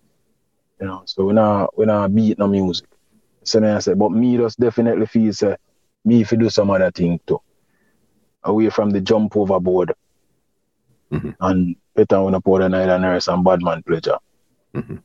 [0.80, 2.88] You know, so we're not we're not beat no music.
[3.44, 5.58] So me I say, but me just definitely feel say
[6.08, 7.42] me if you do some other thing too.
[8.44, 9.94] Away from the jump overboard.
[11.12, 11.32] Mm-hmm.
[11.40, 14.18] And better when I put a night and nurse and badman pleasure.
[14.74, 14.98] Mm-hmm.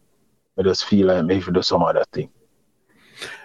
[0.58, 2.30] I just feel like maybe do some other thing.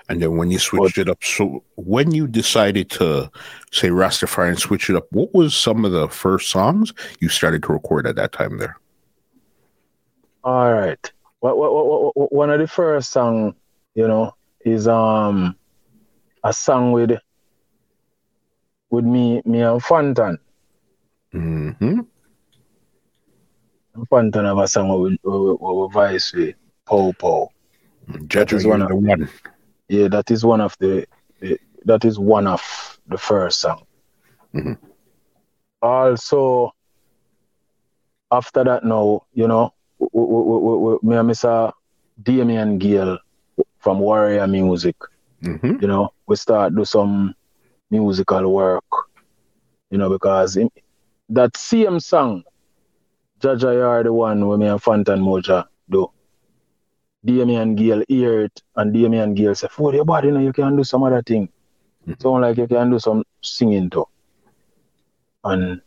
[0.10, 3.30] And then when you switched but, it up, so when you decided to
[3.72, 7.64] say Rastafari and switch it up, what was some of the first songs you started
[7.64, 8.78] to record at that time there?
[10.44, 11.12] All right.
[11.40, 13.56] What, what, what, what, one of the first song,
[13.96, 15.56] you know, is um
[16.44, 17.12] a song with
[18.90, 20.38] with me me and Fantan.
[21.34, 22.00] Mm-hmm.
[24.12, 26.56] Fantan have a song with, with voice with
[26.86, 27.50] Pow Pow.
[28.28, 29.30] Judge is one of the one.
[29.90, 31.06] Yeah, that is one of the,
[31.40, 32.62] the that is one of
[33.08, 33.84] the first song.
[34.54, 34.74] Mm-hmm.
[35.82, 36.74] Also,
[38.32, 41.72] after that now, you know, we, we, we, me and Mr.
[42.22, 43.20] Damian Gale
[43.80, 44.96] from Warrior Music.
[45.44, 45.78] Mm-hmm.
[45.82, 47.36] You know, we start do some
[47.90, 48.84] musical work.
[49.90, 50.58] You know, because
[51.30, 52.44] that same song,
[53.40, 56.12] Jaja, you are the one where me and Fantan Mojah do.
[57.24, 60.76] Damian Gale hear it, and Damian Gale say, For your body, you know, you can
[60.78, 61.50] do some other thing.
[62.08, 62.22] Mm-hmm.
[62.22, 64.06] Sound like you can do some singing too.
[65.44, 65.82] And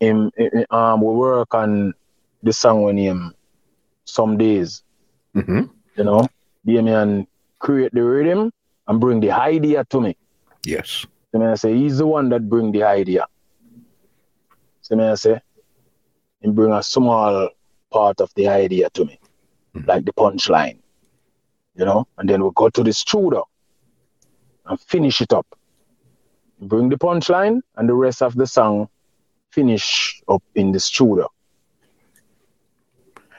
[0.00, 1.94] him, him um we work on
[2.42, 3.34] the song when him
[4.04, 4.82] some days.
[5.34, 5.62] Mm-hmm.
[5.96, 6.28] You know,
[6.64, 7.26] Damian
[7.58, 8.52] create the rhythm
[8.88, 10.16] and bring the idea to me.
[10.64, 11.06] Yes.
[11.32, 13.26] So I say he's the one that bring the idea.
[14.80, 15.40] So I say
[16.40, 17.48] he bring a small
[17.90, 19.18] part of the idea to me,
[19.74, 19.88] mm-hmm.
[19.88, 20.78] like the punchline.
[21.74, 23.46] You know, and then we go to the studio
[24.64, 25.46] and finish it up.
[26.60, 28.88] Bring the punchline and the rest of the song
[29.52, 31.30] finish up in the studio.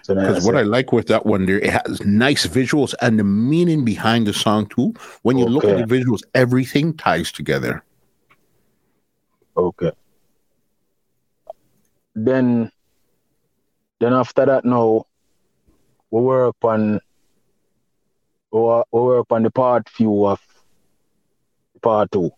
[0.08, 3.84] Because what I like with that one there, it has nice visuals and the meaning
[3.84, 4.94] behind the song too.
[5.24, 5.54] When you okay.
[5.54, 7.84] look at the visuals, everything ties together.
[9.56, 9.92] Okay.
[12.16, 12.72] Then,
[14.00, 15.06] then after that, now
[16.10, 17.00] we work on
[18.52, 20.40] we work on the part few of
[21.82, 22.32] part 2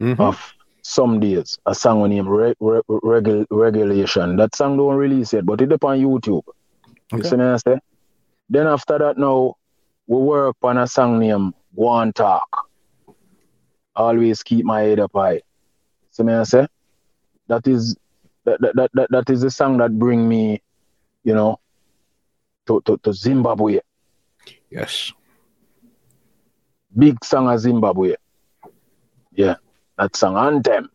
[0.00, 0.20] mm-hmm.
[0.20, 1.58] of some days.
[1.66, 4.36] A song named Re- Re- Regul- Regulation.
[4.36, 6.42] That song don't release yet, but it's up on YouTube.
[7.12, 7.22] Okay.
[7.22, 7.78] You see me I say?
[8.50, 9.54] Then after that now,
[10.06, 12.66] we work on a song named One Talk.
[13.94, 15.42] Always keep my head up high.
[16.10, 16.66] See me I say?
[17.46, 17.96] That is
[18.44, 20.62] that, that, that, that is the song that bring me,
[21.24, 21.60] you know,
[22.66, 23.80] to, to, to Zimbabwe.
[24.70, 25.12] Yes.
[26.96, 28.14] Big song of Zimbabwe.
[29.32, 29.56] Yeah.
[29.98, 30.90] That song Anthem.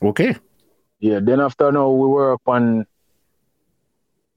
[0.00, 0.36] Okay.
[1.00, 2.86] Yeah, then after now we work on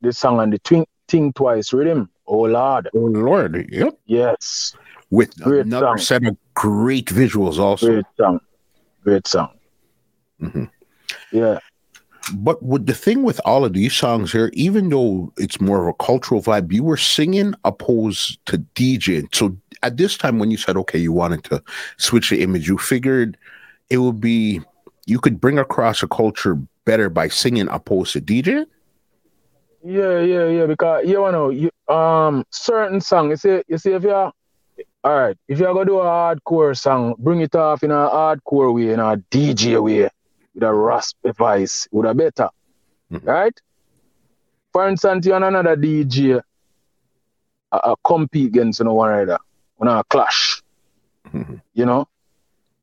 [0.02, 2.10] the song and the twink, Think Twice rhythm.
[2.28, 2.90] Oh Lord.
[2.95, 3.68] Oh Lord.
[3.72, 3.99] Yep.
[4.06, 4.76] Yes.
[5.10, 5.98] With great another song.
[5.98, 7.88] set of great visuals also.
[7.88, 8.40] Great song.
[9.03, 9.49] Great song.
[10.41, 10.65] Mm-hmm.
[11.32, 11.60] Yeah.
[12.34, 15.88] But with the thing with all of these songs here, even though it's more of
[15.88, 19.34] a cultural vibe, you were singing opposed to DJing.
[19.36, 21.61] So at this time, when you said, okay, you wanted to
[21.98, 23.38] switch the image, you figured
[23.90, 24.61] it would be
[25.07, 28.65] you could bring across a culture better by singing opposed to DJing.
[29.84, 30.66] Yeah, yeah, yeah.
[30.66, 33.30] Because you wanna know, you um certain song.
[33.30, 34.32] You see, you see, if you're
[35.03, 38.74] all right, if you're gonna do a hardcore song, bring it off in a hardcore
[38.74, 40.10] way, in a DJ way,
[40.53, 42.49] with a rasp voice, with a better,
[43.12, 43.28] mm-hmm.
[43.28, 43.60] right?
[44.72, 46.41] For instance, you and another DJ,
[47.72, 49.40] a, a compete against you know, one another,
[49.78, 50.62] when a clash,
[51.28, 51.56] mm-hmm.
[51.74, 52.08] you know,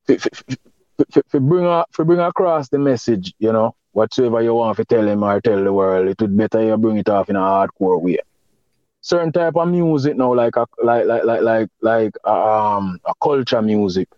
[0.08, 4.54] if, if, if, if, bring a, if bring across the message, you know, whatsoever you
[4.54, 7.28] want to tell him or tell the world, it would better you bring it off
[7.28, 8.18] in a hardcore way.
[9.00, 13.62] Certain type of music now, like a, like like like like like um a culture
[13.62, 14.08] music.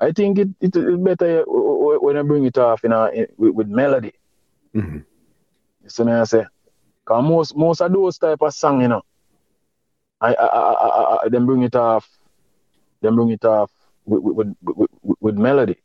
[0.00, 3.54] I think it it, it better when I bring it off in a in, with,
[3.54, 4.12] with, melody.
[4.74, 4.98] Mm-hmm.
[5.82, 6.44] You see me I say?
[7.04, 9.02] Cause most most of those type of song, you know,
[10.20, 12.08] I I I, I, I then bring it off,
[13.00, 13.70] then bring it off
[14.04, 15.78] with with, with, with, with melody.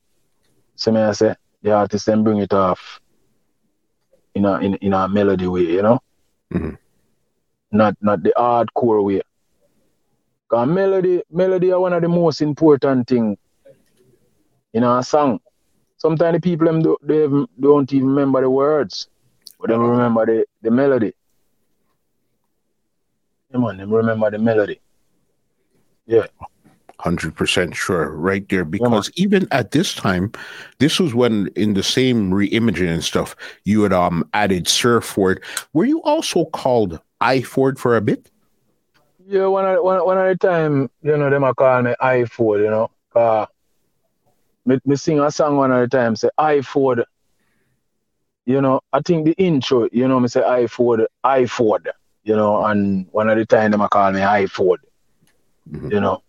[0.76, 1.36] See me I say?
[1.62, 3.00] The artist then bring it off
[4.36, 6.00] in a in, in a melody way, you know.
[6.54, 6.76] Mm-hmm.
[7.72, 9.22] Not not the hardcore way.
[10.50, 13.38] Cause melody, melody are one of the most important thing
[14.74, 15.40] in a song.
[15.98, 17.26] Sometimes the people them do, they
[17.60, 19.08] don't even remember the words,
[19.60, 21.14] but they remember the, the melody.
[23.52, 24.82] Come on, them remember the melody.
[26.06, 26.28] Yeah.
[27.02, 28.64] Hundred percent sure, right there.
[28.64, 30.32] Because yeah, even at this time,
[30.78, 35.44] this was when in the same re-imaging and stuff, you had um added Sir Ford.
[35.74, 38.30] Were you also called I Ford for a bit?
[39.26, 42.26] Yeah, one of one, one of the time, you know, them a call me I
[42.26, 42.92] Ford, you know.
[43.16, 43.48] Uh
[44.68, 47.04] me, me sing a song one of the time, say I Ford.
[48.46, 51.90] You know, I think the intro, you know, me say I Ford, I Ford,
[52.24, 54.82] you know, and one of the time them a call me I Ford.
[55.68, 55.92] Mm-hmm.
[55.94, 56.22] You know.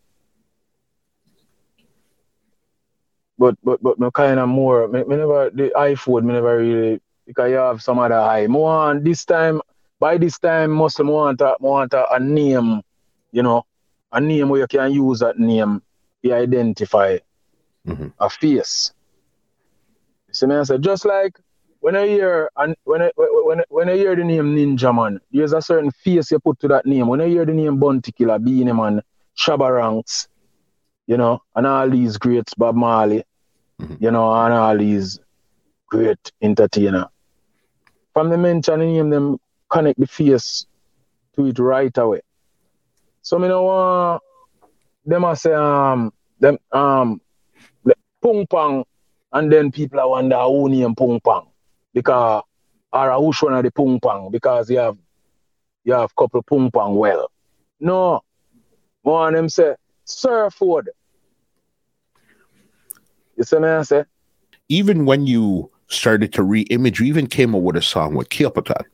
[3.43, 6.59] But but but me kind of more me, me never the I Ford me never
[6.59, 8.47] really because you have some other high.
[8.47, 9.61] More on this time
[9.99, 12.83] by this time Muslim want a want a, a name
[13.33, 13.67] you know,
[14.13, 15.83] a name where you can use that name
[16.25, 17.19] to identify
[17.87, 18.09] mm-hmm.
[18.21, 18.93] a face.
[20.29, 20.57] You see me?
[20.57, 21.39] I said, just like
[21.81, 25.53] when I hear and when I when when I hear the name Ninja Man, there's
[25.53, 27.09] a certain face you put to that name.
[27.09, 29.03] When I hear the name Bounty Killer, Beenie Man,
[29.37, 30.29] Shabba Ranks,
[31.07, 33.25] you know, and all these greats, Bob Marley,
[33.83, 34.05] mm-hmm.
[34.05, 35.19] you know, and all these
[35.89, 37.09] great entertainer.
[38.13, 39.39] From the mention name, them
[39.69, 40.67] connect the face
[41.35, 42.21] to it right away.
[43.23, 44.23] So me know want
[45.05, 47.21] them I say um them um
[48.23, 48.85] pung pang
[49.33, 51.47] and then people are wonder who name pung pang
[51.95, 52.43] because
[52.93, 54.97] or who's one of the pung pang because you have
[55.85, 57.31] you have couple pung pang well.
[57.81, 58.21] No.
[59.03, 60.91] One of them say surfboard.
[63.43, 64.05] You see me I say?
[64.69, 68.85] Even when you started to re-image, you even came up with a song with Capleton.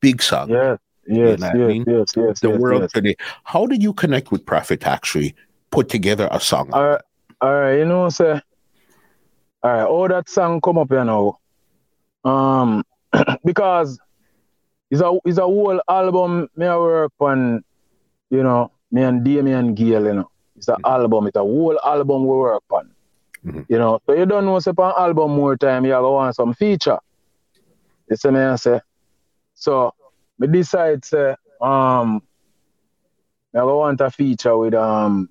[0.00, 0.50] Big song.
[0.50, 0.76] Yeah.
[1.08, 1.84] Yes, yes, I mean?
[1.84, 2.92] yes, yes, The yes, world yes.
[2.92, 3.16] today.
[3.42, 5.34] How did you connect with Prophet actually
[5.70, 6.70] put together a song?
[6.72, 7.00] All right,
[7.40, 8.40] all right, you know, say,
[9.62, 11.40] all right, all that song come up here now.
[12.24, 12.84] Um,
[13.44, 13.98] because
[14.90, 17.64] it's a it's a whole album me I work on,
[18.30, 20.30] you know, me and Damian Gale, you know.
[20.56, 20.92] It's an mm-hmm.
[20.92, 22.90] album, it's a whole album we work on.
[23.44, 23.62] Mm-hmm.
[23.68, 26.54] You know, so you don't know say an album more time, you have want some
[26.54, 26.98] feature.
[28.10, 28.80] You see me I say?
[29.54, 29.94] So
[30.38, 32.22] me decide say um
[33.54, 35.28] I want a feature with um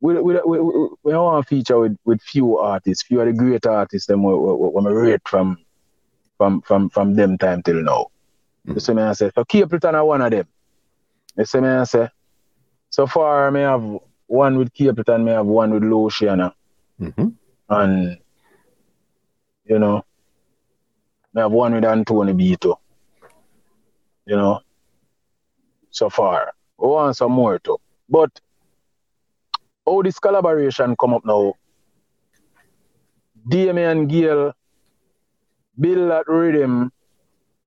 [0.00, 3.26] with with, with, with, with I want a feature with, with few artists, few of
[3.26, 5.58] the great artists them when I rate from
[6.36, 8.06] from from from them time till now.
[8.66, 8.74] Mm-hmm.
[8.74, 10.46] You see me I say so Capleton are one of them.
[11.36, 12.08] You see me I say
[12.90, 13.84] so far I may have
[14.26, 16.52] one with Capleton, may have one with Luciano.
[17.00, 17.28] Mm-hmm.
[17.68, 18.18] And
[19.64, 20.04] you know,
[21.36, 22.78] I have one with Anthony Beto
[24.26, 24.60] you know,
[25.90, 26.52] so far.
[26.78, 27.78] We want some more too.
[28.08, 28.40] But
[29.86, 31.54] how this collaboration come up now,
[33.48, 34.52] Damian Gale
[35.78, 36.92] build that rhythm,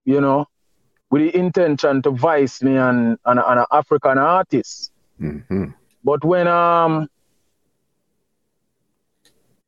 [0.03, 0.45] you know,
[1.09, 4.91] with the intention to vice me and, and, and an African artist.
[5.19, 5.65] Mm-hmm.
[6.03, 7.07] But when um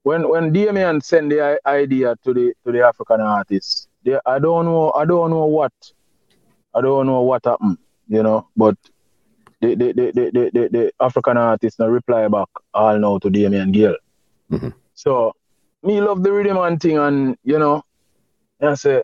[0.03, 4.65] when when Damian send the idea to the to the African artists, they, I don't
[4.65, 5.73] know I don't know what
[6.73, 8.75] I don't know what happened, you know, but
[9.61, 13.71] the the the the, the, the African artists now reply back all now to Damian
[13.71, 13.95] Gill.
[14.51, 14.69] Mm-hmm.
[14.93, 15.33] So
[15.83, 17.83] me love the rhythm and thing and you know,
[18.61, 19.03] I say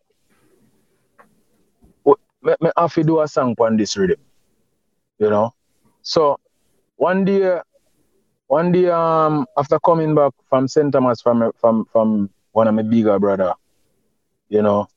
[2.42, 4.20] me, me have to do a song on this rhythm.
[5.20, 5.54] You know?
[6.02, 6.40] So
[6.96, 7.60] one day
[8.48, 10.92] one day um after coming back from St.
[10.92, 13.54] Thomas from from from one of my bigger brother,
[14.50, 14.88] you know,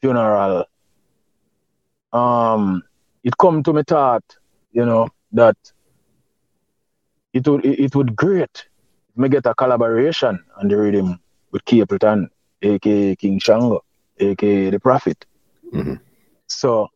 [0.00, 0.64] funeral
[2.12, 2.82] um,
[3.24, 4.24] it come to me thought,
[4.72, 5.56] you know, that
[7.32, 8.66] it would it, it would great
[9.10, 11.18] if me get a collaboration on the rhythm
[11.50, 12.28] with Capleton,
[12.62, 13.84] aka King Shango,
[14.18, 15.24] aka the Prophet.
[15.72, 15.94] Mm-hmm.
[16.46, 16.88] So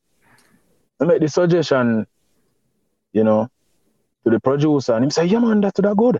[1.00, 2.06] I make the suggestion,
[3.12, 3.48] you know,
[4.26, 6.18] to the producer, and him say, "Yeah, man, that's that good."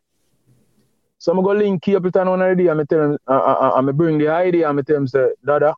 [1.19, 2.71] So I'm gonna link Capleton on idea.
[2.71, 4.69] I'm tell him, I, I, I, bring the idea.
[4.69, 5.75] I'm tell him, say, "Dada,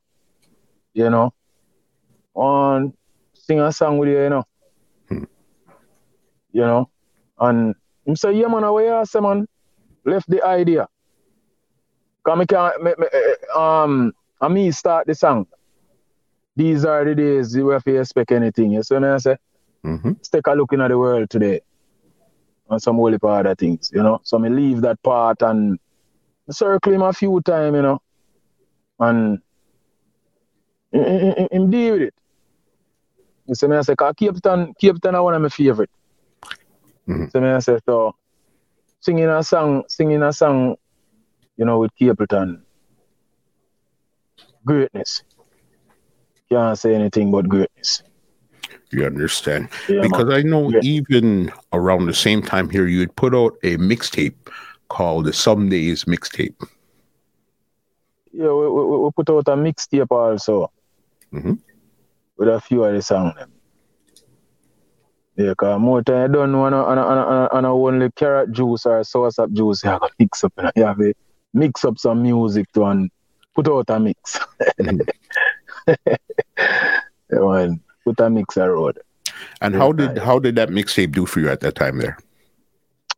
[0.92, 1.32] you know,
[2.34, 2.92] on
[3.48, 4.44] sing a song with you, you know.
[5.08, 5.24] Hmm.
[6.52, 6.90] You know?
[7.38, 7.74] And
[8.04, 9.48] him say, yeah, man, away you say, man,
[10.04, 10.86] left the idea.
[12.22, 15.46] Cause me can me, me, eh, um, and me start the song.
[16.56, 18.72] These are the days you have to expect anything.
[18.72, 19.36] You see what I say?
[19.84, 20.08] Mm-hmm.
[20.08, 21.60] Let's take a look into the world today.
[22.70, 24.20] And some holy part of things, you know.
[24.24, 25.78] So me leave that part and
[26.50, 27.98] circle him a few times, you know.
[29.00, 29.40] And
[30.92, 32.14] him deal with it.
[33.46, 35.90] You see me, I say, because Capleton, Capleton are one of my favorite.
[37.06, 37.30] Mhm.
[37.32, 38.14] So me I say so
[39.00, 40.76] singing a song, singing a song,
[41.56, 42.62] you know, with Capleton.
[44.64, 45.22] Greatness.
[46.50, 48.02] Can't say anything but greatness.
[48.90, 49.68] You understand?
[49.88, 50.80] Yeah, because I know Yeah.
[50.82, 54.34] even around the same time here, you had put out a mixtape
[54.88, 56.54] called the Some Days Mixtape.
[58.32, 60.70] Yeah, we, we, we put out a mixtape also
[61.32, 61.58] Mhm.
[62.38, 63.34] with a few of the songs.
[65.36, 67.48] Yeah, cause more time you don't know on a, on a, on a, on a,
[67.58, 70.52] on a only carrot juice or sauce up juice, you have to mix up.
[70.74, 71.14] You have to
[71.54, 73.10] mix up some music to and
[73.54, 74.38] put out a mix.
[74.80, 75.08] Mhm.
[75.86, 76.16] yeah,
[77.30, 77.80] man,
[78.14, 78.98] put a mix around.
[79.60, 82.18] And how did how did that mixtape do for you at that time there?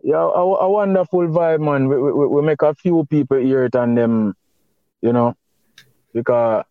[0.03, 1.89] Yeah, a, a wonderful vibe, man.
[1.89, 4.35] We, we, we make a few people hear it and them,
[5.03, 5.35] you know,
[6.15, 6.65] because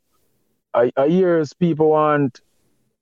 [0.74, 2.42] I, I hears people want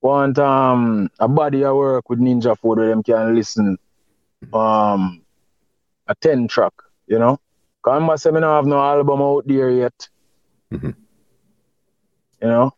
[0.01, 3.77] want um a body of work with Ninja Ford where them can listen
[4.53, 5.21] um
[6.07, 6.73] a 10 track,
[7.07, 7.39] you know.
[7.81, 10.09] Cause I say me not have no album out there yet.
[10.71, 10.95] Mhm.
[12.41, 12.76] You know.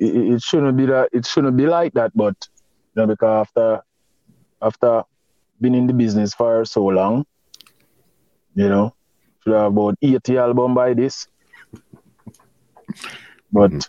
[0.00, 2.36] It, it- shouldn't be that it shouldn't be like that, but
[2.94, 3.82] you know, because after
[4.62, 5.04] after
[5.60, 7.24] been in the business for so long,
[8.54, 8.94] you know,
[9.42, 11.28] should have about 80 album by this.
[13.52, 13.84] But Mhm.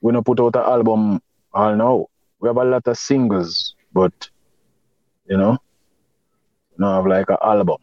[0.00, 1.20] we don't put out an album
[1.52, 2.06] all now.
[2.40, 4.12] We have a lot of singles, but
[5.26, 5.58] you know,
[6.78, 7.76] don't have like an album.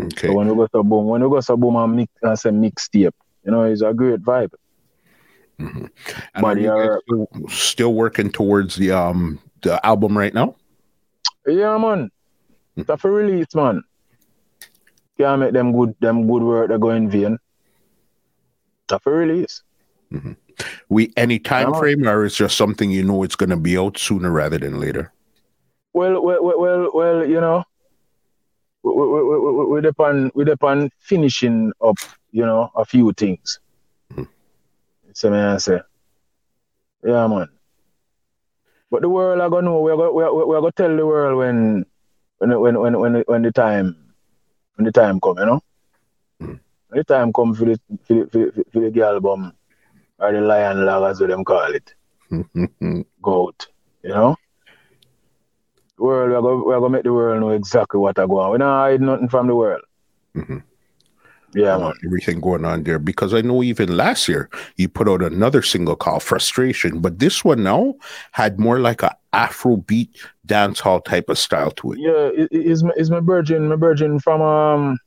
[0.00, 0.28] Okay.
[0.28, 2.50] So when we go to boom, when we go to boom and mix and say
[2.50, 3.12] mixtape,
[3.44, 4.50] you know, it's a great vibe.
[5.60, 5.90] And
[6.40, 10.56] but are you're- still, still working towards the um the album right now?
[11.46, 12.10] Yeah, man.
[12.76, 12.80] Hmm.
[12.88, 13.82] It's a release, man.
[15.18, 17.38] Can't make them good them good work that go in vain.
[18.88, 19.62] It's a release.
[20.88, 21.78] We any time Yeah.
[21.78, 25.12] frame or is just something you know it's gonna be out sooner rather than later?
[25.92, 27.64] Well, well, well, well, well you know,
[28.82, 31.96] we, we, we, we, we depend, we depend finishing up,
[32.32, 33.60] you know, a few things.
[35.14, 35.80] So I say,
[37.04, 37.48] yeah, man.
[38.90, 39.80] But the world are gonna know.
[39.80, 41.86] We're gonna, we're, we're gonna tell the world when,
[42.38, 44.14] when, when, when, when, the- when the time,
[44.76, 45.60] when the time come, you know.
[46.42, 46.60] Mhm.
[46.88, 49.52] When the time come for the for the, for the, for the girl album
[50.18, 51.94] or the lion log as what them call it
[53.22, 53.66] go out,
[54.02, 54.36] you know?
[55.96, 58.50] The world, we're going we're gonna make the world know exactly what I go on.
[58.50, 59.82] We're not hide nothing from the world.
[60.36, 60.62] Mhm.
[61.52, 65.20] Yeah, Uh, everything going on there because I know even last year you put out
[65.22, 67.96] another single called Frustration, but this one now
[68.32, 70.10] had more like a Afrobeat
[70.46, 71.98] dance hall type of style to it.
[71.98, 74.98] Yeah, it, it- it's, my- it's my virgin, my virgin from um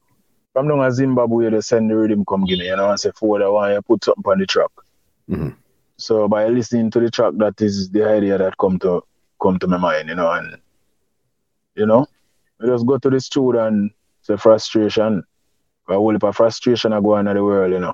[0.52, 3.42] from down Zimbabwe they send the rhythm come give me, you know, and say forward
[3.42, 4.70] I want you to put something on the track.
[5.30, 5.56] Mhm.
[5.98, 9.02] So by listening to the track that is the idea that come to
[9.42, 10.58] come to my mind, you know, and
[11.76, 12.06] you know,
[12.62, 13.92] I just go to the studio and
[14.22, 15.24] say frustration.
[15.90, 17.94] A whole heap of frustration I go on the world, you know.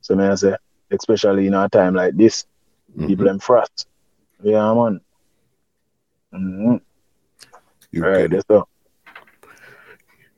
[0.00, 0.56] So may I say,
[0.90, 2.46] especially in a time like this,
[2.98, 3.28] people Mhm.
[3.28, 3.86] them frost.
[4.42, 5.00] Yeah, man.
[6.34, 6.76] Mm-hmm.
[7.92, 8.68] You Right, that's all.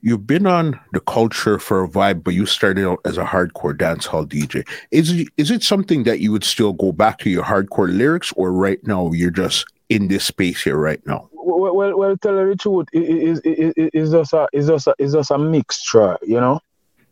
[0.01, 3.77] You've been on the culture for a vibe, but you started out as a hardcore
[3.77, 4.67] dance hall DJ.
[4.91, 8.33] Is it, is it something that you would still go back to your hardcore lyrics,
[8.35, 11.29] or right now you're just in this space here right now?
[11.31, 14.67] Well, well, well tell you the truth, it, it, it, it, it's just a, it's
[14.67, 16.59] just a, it's just a mixture, you know.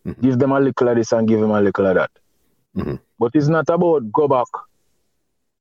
[0.06, 0.22] Mm-hmm.
[0.22, 2.12] Give them a little of this and give them a little of that.
[2.76, 2.96] Mm-hmm.
[3.20, 4.48] But it's not about go back,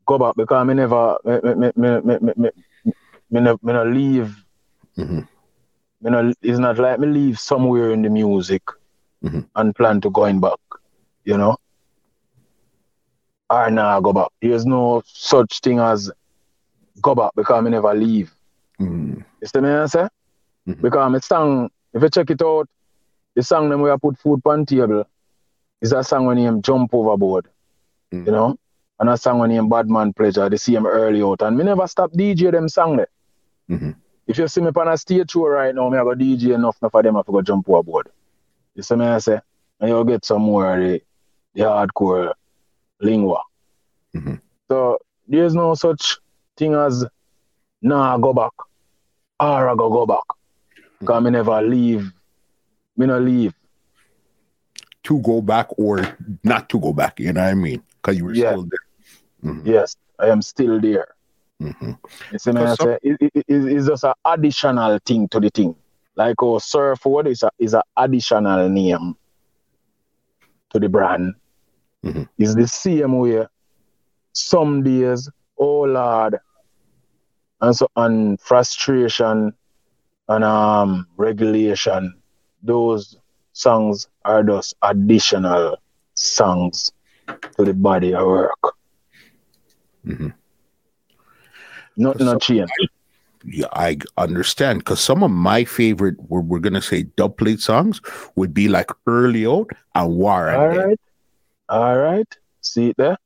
[0.06, 2.50] go back because I never, me, me, me, me, me, me,
[3.30, 4.34] me, me no leave.
[4.96, 5.20] Mm-hmm.
[6.02, 8.62] Me no, it's not like me leave somewhere in the music
[9.22, 9.40] mm-hmm.
[9.56, 10.58] and plan to going back,
[11.24, 11.56] you know.
[13.50, 14.28] Or now go back.
[14.40, 16.10] There's no such thing as
[17.02, 18.32] go back because I never leave.
[18.80, 19.20] Mm-hmm.
[19.42, 19.84] You see me I?
[20.68, 20.80] Mm-hmm.
[20.80, 22.68] Because me stand, if you check it out,
[23.34, 25.04] the song them where I put food on table
[25.80, 27.48] is a song when him jump overboard,
[28.12, 28.26] Mhm.
[28.26, 28.56] you know?
[28.98, 31.42] And a song when him bad man pleasure, they see him early out.
[31.42, 33.08] And me never stop DJ them song there.
[33.70, 33.96] Mhm.
[34.26, 36.76] If you see me on a stage show right now, me I go DJ enough,
[36.82, 38.08] enough of them I go jump overboard.
[38.74, 39.40] You see me I say?
[39.80, 41.02] And you'll get some more of the,
[41.54, 42.34] the hardcore
[43.00, 43.40] lingua.
[44.14, 44.40] Mhm.
[44.68, 46.18] So there's no such
[46.56, 47.06] thing as
[47.80, 48.52] nah go back
[49.40, 50.24] or I go go back.
[50.98, 52.12] Because me never leave.
[53.00, 53.54] Me no leave.
[55.04, 57.82] To go back or not to go back, you know what I mean?
[57.96, 58.50] Because you were Yeah.
[58.50, 59.52] still there.
[59.54, 59.66] Mhm.
[59.66, 61.08] Yes, I am still there.
[61.62, 61.96] Mhm.
[62.30, 65.40] You see me I Because some- it, it, it- it's just an additional thing to
[65.40, 65.74] the thing.
[66.14, 69.16] Like oh surfboard what is a is an additional name
[70.70, 71.34] to the brand.
[72.04, 72.28] Mhm.
[72.36, 73.46] It's the same way
[74.34, 76.38] some days, oh Lord,
[77.62, 79.54] and so and frustration
[80.28, 82.19] and um regulation,
[82.62, 83.16] those
[83.52, 85.76] songs are just additional
[86.14, 86.92] songs
[87.56, 88.74] to the body of work.
[90.06, 90.32] Mhm.
[91.96, 92.70] Nothing not change.
[93.44, 98.00] Yeah, I understand because some of my favorite, we're, we're gonna say dub plate songs,
[98.36, 101.00] would be like Early Out and War and All right.
[101.68, 102.36] All right.
[102.60, 103.16] See it there?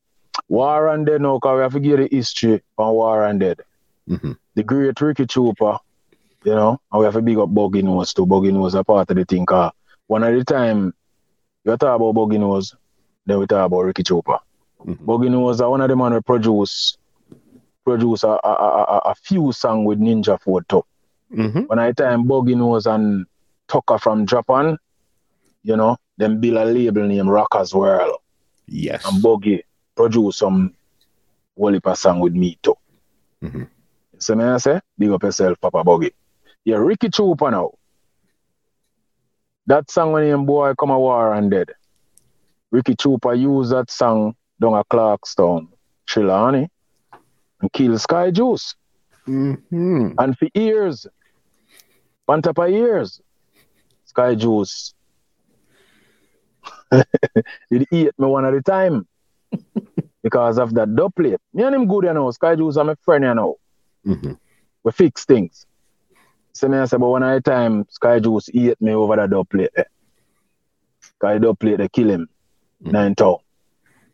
[0.48, 3.60] War and Dead No, because we have to get the history on War and Dead.
[4.08, 4.36] Mhm.
[4.54, 5.78] The great Ricky Trooper,
[6.44, 8.26] you know, and we have to big up Buggy Nose too.
[8.26, 9.46] Buggy Nose a part of the thing.
[9.46, 9.72] 'cause
[10.06, 10.92] one at the time,
[11.64, 12.74] you talk about Buggy Nose,
[13.26, 14.38] then we talk about Ricky Trooper.
[14.84, 15.04] Mhm.
[15.06, 16.96] Buggy Nose are one of the man who produce
[17.84, 20.84] produce a, a, a, a- few song with Ninja Ford too.
[21.32, 21.68] Mhm.
[21.68, 23.26] When I time Buggy Nose and
[23.68, 24.78] Tucker from Japan,
[25.62, 28.16] you know, them build a label named Rockers World.
[28.66, 29.04] Yes.
[29.06, 29.62] And Buggy
[29.94, 30.74] produce some
[31.56, 32.76] heap song with me too.
[33.42, 33.68] Mhm.
[34.18, 36.12] So me I say, big up yourself, Papa Buggy.
[36.64, 37.72] Yeah, Ricky Trooper now.
[39.66, 41.70] That song when him boy come a war and dead.
[42.70, 45.68] Ricky Trooper use that song down at Clarkstown,
[46.08, 46.68] Trelawny,
[47.60, 48.74] and kill Sky Juice.
[49.26, 50.14] Mhm.
[50.18, 51.06] And for years,
[52.28, 53.20] on top of years,
[54.04, 54.94] Sky Juice
[57.70, 59.06] did eat me one at a time
[60.22, 61.40] because of that dub plate.
[61.52, 62.30] Me and him good, you know.
[62.30, 63.56] Sky Juice are my friend, you know.
[64.06, 64.38] Mhm.
[64.82, 65.66] We fix things.
[66.54, 69.26] So me I say, but one at a time, Sky Juice eat me over the
[69.26, 69.70] dub plate.
[69.76, 69.82] Eh.
[71.00, 72.28] Sky dub plate, they kill him.
[72.84, 72.92] Mm.
[72.92, 73.36] Nine town.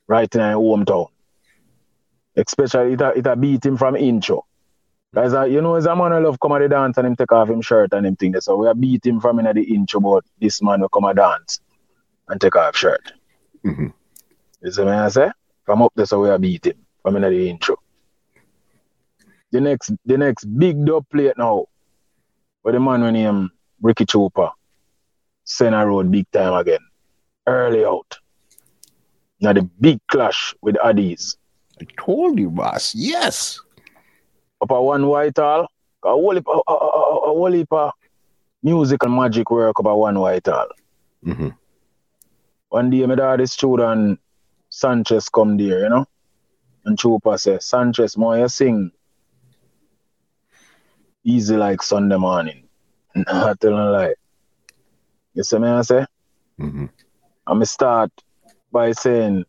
[0.09, 1.09] Right in his hometown.
[2.35, 4.47] Especially it a, it a beat him from intro.
[5.15, 7.33] Guys, you know, as a man who love come at the dance and him take
[7.33, 8.33] off him shirt and him thing.
[8.33, 8.41] there.
[8.41, 11.13] So we a beat him from in the intro, but this man will come a
[11.13, 11.61] dance
[12.29, 13.13] and take off shirt.
[13.65, 13.93] Mhm.
[14.63, 15.31] You see me I say?
[15.67, 17.77] From up there, so we a beat him from in the intro.
[19.51, 21.67] The next, the next big dub plate now,
[22.63, 23.51] where the man when him
[23.83, 24.51] Ricky Trooper,
[25.45, 26.81] Senna Road big time again,
[27.47, 28.19] early out.
[29.41, 31.37] Now the big clash with Addies.
[31.81, 32.95] I told you, boss.
[32.95, 33.61] Yes.
[34.61, 35.67] up a one Whitehall.
[36.05, 37.93] A whole heap, a, a, a, a whole heap of
[38.63, 40.69] music and magic work up a one Whitehall.
[41.25, 41.55] Mhm.
[42.69, 44.21] One day, my dad is student
[44.69, 46.07] Sanchez come there, you know.
[46.85, 48.93] And Chupa says, Sanchez, more you sing
[51.25, 52.65] easy like Sunday morning.
[53.15, 54.15] Nah, tell no lie.
[55.35, 56.07] You see me I say?
[56.61, 56.89] Mhm.
[57.47, 58.11] And me start
[58.71, 59.45] by saying,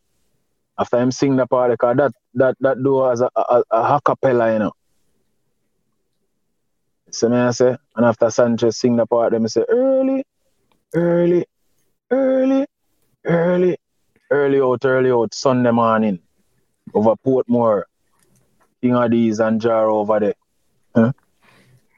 [0.79, 4.53] after I'm sing the part, because that, that, that do as a, a, a acapella,
[4.53, 4.71] you know.
[7.11, 10.23] So me I say, and after Sanchez sing the part, them say, early,
[10.95, 11.45] early,
[12.09, 12.65] early,
[13.25, 13.77] early,
[14.31, 16.19] early out, early out, Sunday morning,
[16.93, 17.83] over Portmore,
[18.81, 20.33] King of these and Jar over there.
[20.95, 21.11] Huh?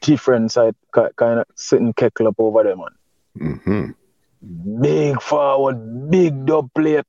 [0.03, 2.93] Different side, kind of sitting keckle up over there, man.
[3.37, 3.95] Mhm.
[4.81, 7.05] Big forward, big dub plate.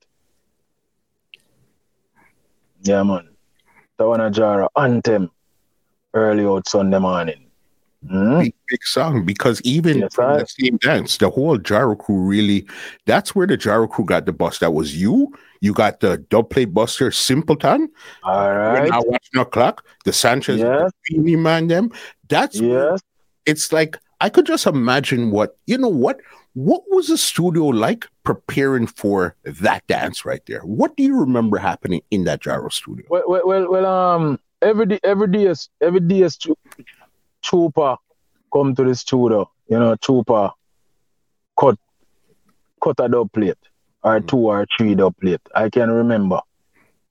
[2.83, 3.29] Yeah, man.
[3.99, 5.31] Tawana Jara anthem
[6.15, 7.41] early out Sunday morning.
[8.09, 8.39] Hmm?
[8.41, 12.67] Big, big song because even Yes, I- that same dance, the whole Jaro crew really
[13.07, 14.59] that's where the Jaro crew got the bus.
[14.59, 15.33] That was you.
[15.65, 17.89] You got the dub plate buster simpleton.
[18.23, 18.91] All right.
[18.91, 19.83] now watching the clock.
[20.05, 21.91] The Sanchez, the Beenie Man, them.
[22.29, 23.01] That's Yes.
[23.47, 26.21] it's like I could just imagine what you know what
[26.53, 30.61] what was the studio like preparing for that dance right there.
[30.61, 33.07] What do you remember happening in that Jaro studio?
[33.09, 36.37] Well, well, well, well um, every day, every day, is- every day, is
[37.43, 37.97] Trooper
[38.53, 39.51] come to the studio.
[39.71, 40.51] You know, Trooper
[41.59, 41.79] cut,
[42.83, 43.57] cut a dub plate
[44.05, 44.29] or Mhm.
[44.29, 45.43] two or three dub plate.
[45.55, 46.41] I can remember.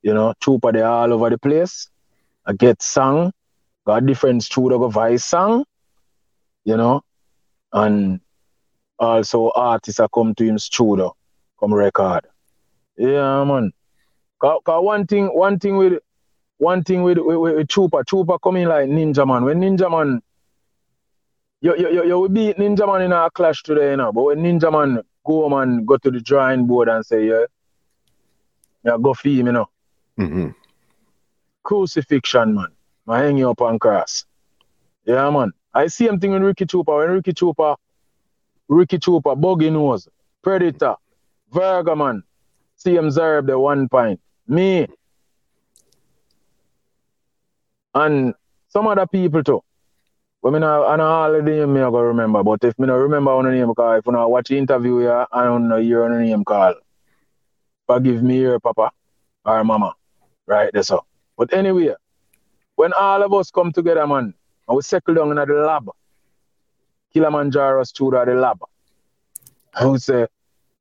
[0.03, 1.89] You know, Trooper they all over the place.
[2.45, 3.33] I get song,
[3.85, 5.65] got different studio go voice song.
[6.65, 7.01] You know,
[7.73, 8.21] and
[8.99, 11.15] also artists are come to him studio,
[11.59, 12.27] come record.
[12.97, 13.71] Yeah, man.
[14.39, 15.99] Cause, 'cause one thing, one thing with
[16.59, 19.43] one thing with, with, with, with Trooper, Trooper coming like Ninja Man.
[19.45, 20.21] When Ninja Man,
[21.61, 24.11] you, you, you, you will beat Ninja Man in a clash today, you know.
[24.13, 27.45] But when Ninja Man go home and go to the drawing board and say, yeah,
[28.83, 29.69] yeah, go for him, you know.
[30.17, 30.49] hmm
[31.63, 32.67] Crucifixion, man.
[33.07, 34.25] I hang you up on cross.
[35.05, 35.51] Yeah, man.
[35.73, 36.97] I see him thing with Ricky Trooper.
[36.97, 37.75] When Ricky Trooper,
[38.67, 40.07] Ricky Trooper, Buggy Nose,
[40.41, 40.95] Predator,
[41.51, 42.23] Virgo, man.
[42.75, 44.19] See him Zerb the one point.
[44.47, 44.87] Me.
[47.95, 48.33] And
[48.67, 49.63] some other people too.
[50.43, 52.43] But me not, I know all the name me I go remember.
[52.43, 55.25] But if me not remember one name call, if you not watch the interview here,
[55.31, 56.75] I don't know one name call.
[57.87, 58.91] Forgive me here, Papa
[59.45, 59.95] or Mama.
[60.45, 61.07] Right, that's all.
[61.37, 61.95] But anyway,
[62.75, 64.33] when all of us come together, man,
[64.67, 65.89] And we settle down in the lab.
[67.13, 68.59] Kilimanjaro studio at the lab.
[69.73, 70.27] I would say,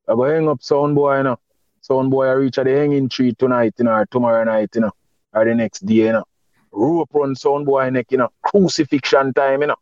[0.09, 1.39] I go hang up sound boy, you know.
[1.83, 4.81] Sound boy I reach at the hanging tree tonight, you know, or tomorrow night, you
[4.81, 4.91] know,
[5.33, 6.25] or the next day, you know.
[6.73, 9.77] Rope run sound boy neck, you know, crucifixion time, you know.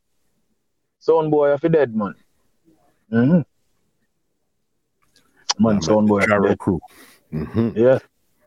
[0.98, 2.14] Sound boy if dead, man.
[3.12, 3.40] Mm-hmm.
[5.64, 6.58] Man, Um, sound boy dead.
[6.58, 6.80] crew.
[7.32, 7.76] Mhm.
[7.76, 7.98] Yeah.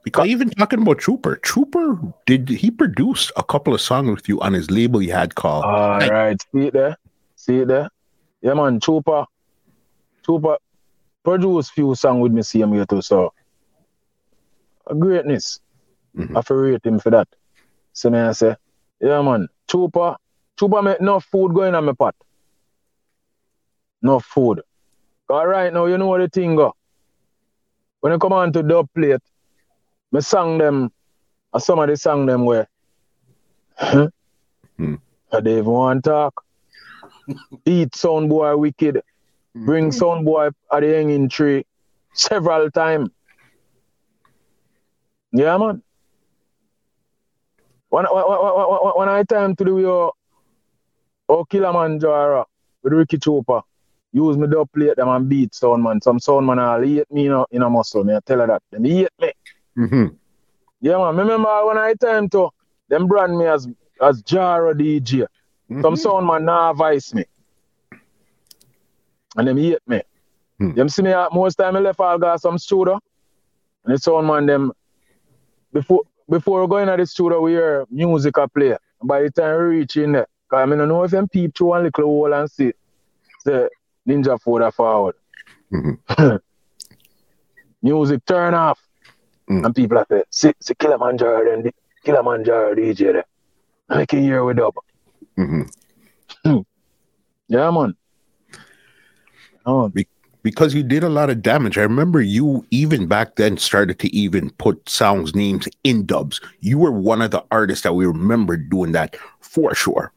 [0.04, 4.42] Because even talking about Trooper, Trooper did he produced a couple of songs with you
[4.42, 6.12] on his label he had called All Night.
[6.12, 6.98] right, see it there,
[7.38, 7.90] see it there.
[8.42, 9.26] Yeah, man, Trooper,
[10.24, 10.58] Trooper
[11.24, 13.32] produced few songs with me same year too, so
[14.88, 15.62] a greatness.
[16.18, 16.32] Mhm.
[16.32, 17.30] I have to rate him for that.
[17.94, 18.56] See me I say,
[19.00, 20.18] yeah, man, Chupa,
[20.60, 22.16] Chupa make no food going on my pot.
[24.02, 24.62] No food.
[25.30, 26.76] All right, now you know what the thing go.
[28.02, 29.22] When you come on to dub plate,
[30.12, 30.92] me sang them,
[31.54, 32.68] or some of the song them where,
[33.78, 34.96] Hmm.
[35.32, 36.44] I even want to talk.
[37.66, 39.02] Eat sound boy wicked.
[39.56, 41.66] Bring sound boy at the hanging tree
[42.14, 43.10] several times.
[45.32, 45.82] Yeah, man.
[47.94, 48.40] When, when, when,
[48.84, 50.14] when- when I time to do your
[51.30, 52.44] oh Kilimanjaro
[52.82, 53.62] with Ricky Trooper,
[54.12, 56.02] use me dub plate them and beat sound man.
[56.02, 58.04] Some sound man all hate me in a, in a muscle.
[58.04, 58.64] Me I tell her that.
[58.72, 59.32] Them hate me.
[59.78, 60.18] Mhm.
[60.82, 61.16] Yeah, man.
[61.18, 62.50] Remember when I time to
[62.90, 63.68] them brand me as
[64.02, 65.28] as Jaro DJ.
[65.84, 65.98] Some Mhm.
[66.00, 67.26] sound man now vice me.
[69.38, 70.02] And them hate me.
[70.58, 70.72] Hmm.
[70.74, 73.00] Them see me most time I left all got some studio.
[73.86, 74.72] And the sound man them
[75.72, 78.78] before before going go into the studio we hear music a play.
[79.04, 81.68] By the time we reach in there, I mean, I know if them peep through
[81.68, 82.74] one little hole and see
[83.46, 83.70] the
[84.08, 85.16] ninja further forward.
[85.72, 86.40] Mhm.
[87.82, 88.80] music turn off.
[89.48, 89.66] Hmm.
[89.66, 91.74] And people are say, see, see Kilimanjaro then the
[92.06, 93.26] Kilimanjaro DJ there.
[93.90, 94.76] I can hear with up.
[95.38, 95.70] Mhm.
[97.48, 97.96] Yeah, man.
[99.66, 99.92] Oh,
[100.44, 101.78] because you did a lot of damage.
[101.78, 106.40] I remember you even back then started to even put songs names in dubs.
[106.60, 110.12] You were one of the artists that we remember doing that for sure.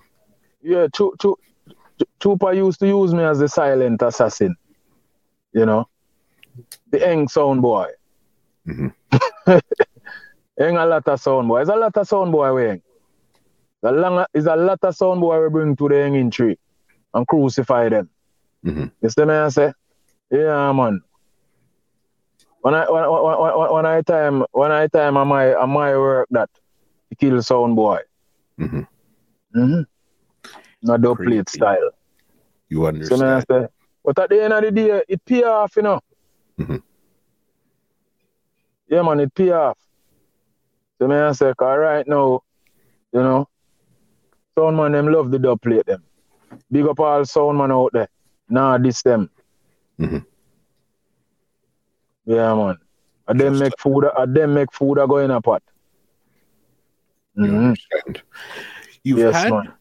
[0.63, 1.39] yeah, Chu- Chu-
[1.99, 4.55] Chu- Chupa used to use me as the silent assassin.
[5.53, 5.89] You know,
[6.91, 7.87] the Eng sound boy.
[8.67, 8.93] Mhm.
[10.59, 11.61] Eng a lot of sound boy.
[11.61, 12.83] It's a lot of sound boy we Eng.
[13.83, 16.59] The long, is a lot of sound boy we bring to the hanging tree
[17.15, 18.11] and crucify them.
[18.65, 18.91] Mhm.
[19.01, 19.73] You see me I say?
[20.31, 21.01] Yeah, man.
[22.61, 26.27] When I when, when, when, I time when I time on my on my work
[26.31, 26.51] that
[27.11, 28.01] to kill sound boy.
[28.59, 28.87] Mhm.
[29.55, 29.83] Mm-hmm.
[30.83, 31.91] Not dub plate style.
[32.69, 33.45] You So me I understand?
[33.49, 33.69] say,
[34.05, 36.01] but at the end of the day, it pay off, you know.
[36.59, 36.83] Mhm.
[38.89, 39.79] Yeah, man, it pay off.
[40.99, 42.41] So me I say, cause right now,
[43.13, 43.49] you know,
[44.59, 46.03] sound man them love the dub plate them.
[46.71, 48.09] Big up all sound man out there.
[48.49, 49.31] Nah, this them.
[50.01, 50.19] Mm-hmm.
[52.27, 52.79] Yeah, man.
[53.29, 54.05] I didn't make food.
[54.17, 54.99] I didn't make food.
[54.99, 55.63] I go in a pot.
[57.37, 57.73] Mm-hmm.
[58.07, 58.15] You
[59.03, 59.73] you've yes, had man.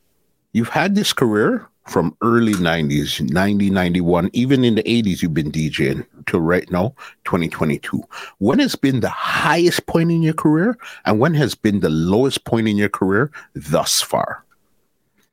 [0.53, 5.51] you've had this career from early 90s 90 91 even in the 80s you've been
[5.51, 8.03] djing to right now 2022
[8.39, 12.43] when has been the highest point in your career and when has been the lowest
[12.43, 14.43] point in your career thus far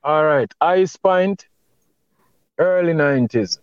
[0.04, 1.46] all right ice point
[2.58, 3.58] early 90s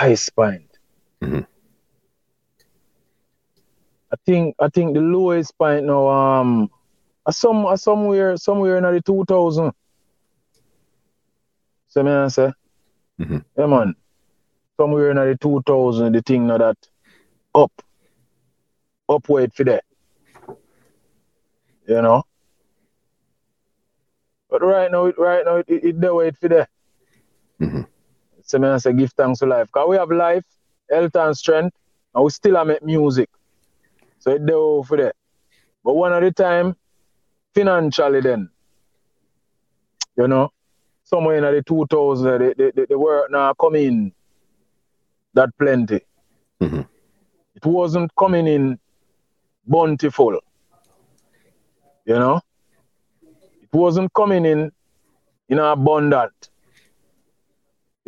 [0.00, 0.78] highest point.
[1.22, 1.40] Mm-hmm.
[4.12, 6.70] I think I think the lowest point now um
[7.30, 9.72] some somewhere somewhere in the two thousand.
[11.88, 12.54] So me answer.
[13.20, 13.38] Mm-hmm.
[13.58, 13.94] Yeah man.
[14.80, 16.76] Somewhere in the two thousand the thing now that
[17.54, 17.72] up
[19.08, 19.82] upward for there.
[21.86, 22.22] You know?
[24.48, 26.68] But right now it right now it it, it the way for there.
[27.60, 27.82] Mm-hmm.
[28.50, 29.70] So me say give thanks to life.
[29.70, 30.44] Cause we have life,
[30.90, 31.76] health and strength,
[32.14, 33.28] and we still make music.
[34.18, 35.12] So it there for there.
[35.84, 36.74] But one at a time,
[37.54, 38.50] financially then,
[40.16, 40.50] you know,
[41.04, 44.12] somewhere in the 2000, the, the, the, the work now come in
[45.34, 46.00] that plenty.
[46.60, 46.88] Mhm.
[47.54, 48.78] It wasn't coming in
[49.64, 50.40] bountiful.
[52.04, 52.40] You know?
[53.62, 54.72] It wasn't coming in
[55.48, 56.49] in abundant.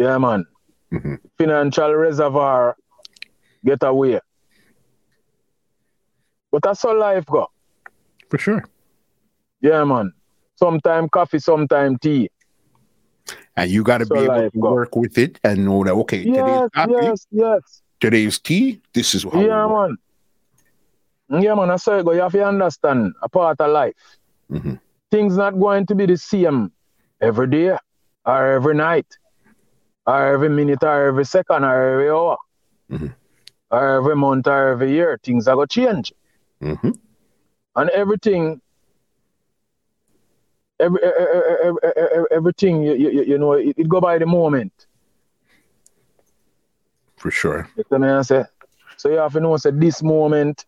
[0.03, 0.45] Yeah, man.
[0.93, 1.19] Mhm.
[1.39, 2.77] Financial reservoir
[3.65, 4.19] get away.
[6.51, 7.47] But that's how life go.
[8.31, 8.65] for sure
[9.61, 10.13] Yeah, man.
[10.57, 12.29] Sometime coffee, sometime tea.
[13.57, 14.73] and you got to be able to go.
[14.73, 17.83] work with it and know that okay today's Yes, coffee yes, yes.
[18.01, 19.91] today's tea this is how we Yeah, work.
[21.31, 21.43] man.
[21.43, 21.71] Yeah, man.
[21.71, 22.13] I say go.
[22.13, 23.95] You have to understand a part of life.
[24.51, 24.81] Mhm.
[25.11, 26.73] things not going to be the same
[27.21, 27.77] every day
[28.25, 29.07] or every night
[30.07, 32.37] or every minute or every second or every hour
[32.91, 33.15] Mhm.
[33.71, 35.19] or every month or every year.
[35.23, 36.13] Things are going to change.
[36.61, 36.91] hmm
[37.77, 38.61] And everything,
[40.81, 44.01] every, e- e- e- e- e- e- everything, you, you, you know, it, it go
[44.01, 44.73] by the moment.
[47.17, 47.69] For sure.
[47.77, 48.45] You me I say?
[48.97, 50.65] So you have to know, say, this moment,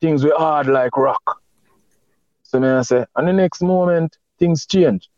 [0.00, 1.40] things were hard like rock.
[2.42, 5.08] So I say, and the next moment, things change.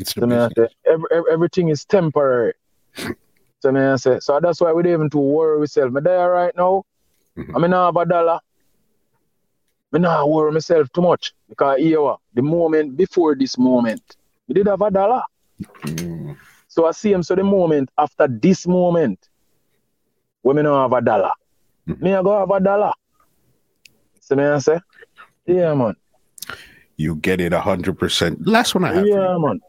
[0.00, 2.54] It's So me say, every, every, everything is temporary.
[3.60, 5.92] so me I say, so that's why we don't even to worry ourselves.
[5.94, 6.84] Me there right now,
[7.36, 7.54] Mhm.
[7.54, 8.40] I mean, I have a dollar.
[9.92, 14.02] Me not worry myself too much because here, the moment before this moment,
[14.48, 15.22] we did have a dollar.
[15.84, 16.36] Mm.
[16.68, 17.22] So I see him.
[17.22, 19.18] So the moment after this moment,
[20.44, 21.32] me not have a dollar,
[21.88, 22.00] Mhm.
[22.00, 22.92] me I go have a dollar.
[24.20, 24.80] So me I say,
[25.46, 25.94] yeah, man,
[26.96, 28.46] You get it 100%.
[28.46, 29.06] Last one I have.
[29.06, 29.60] yeah, man.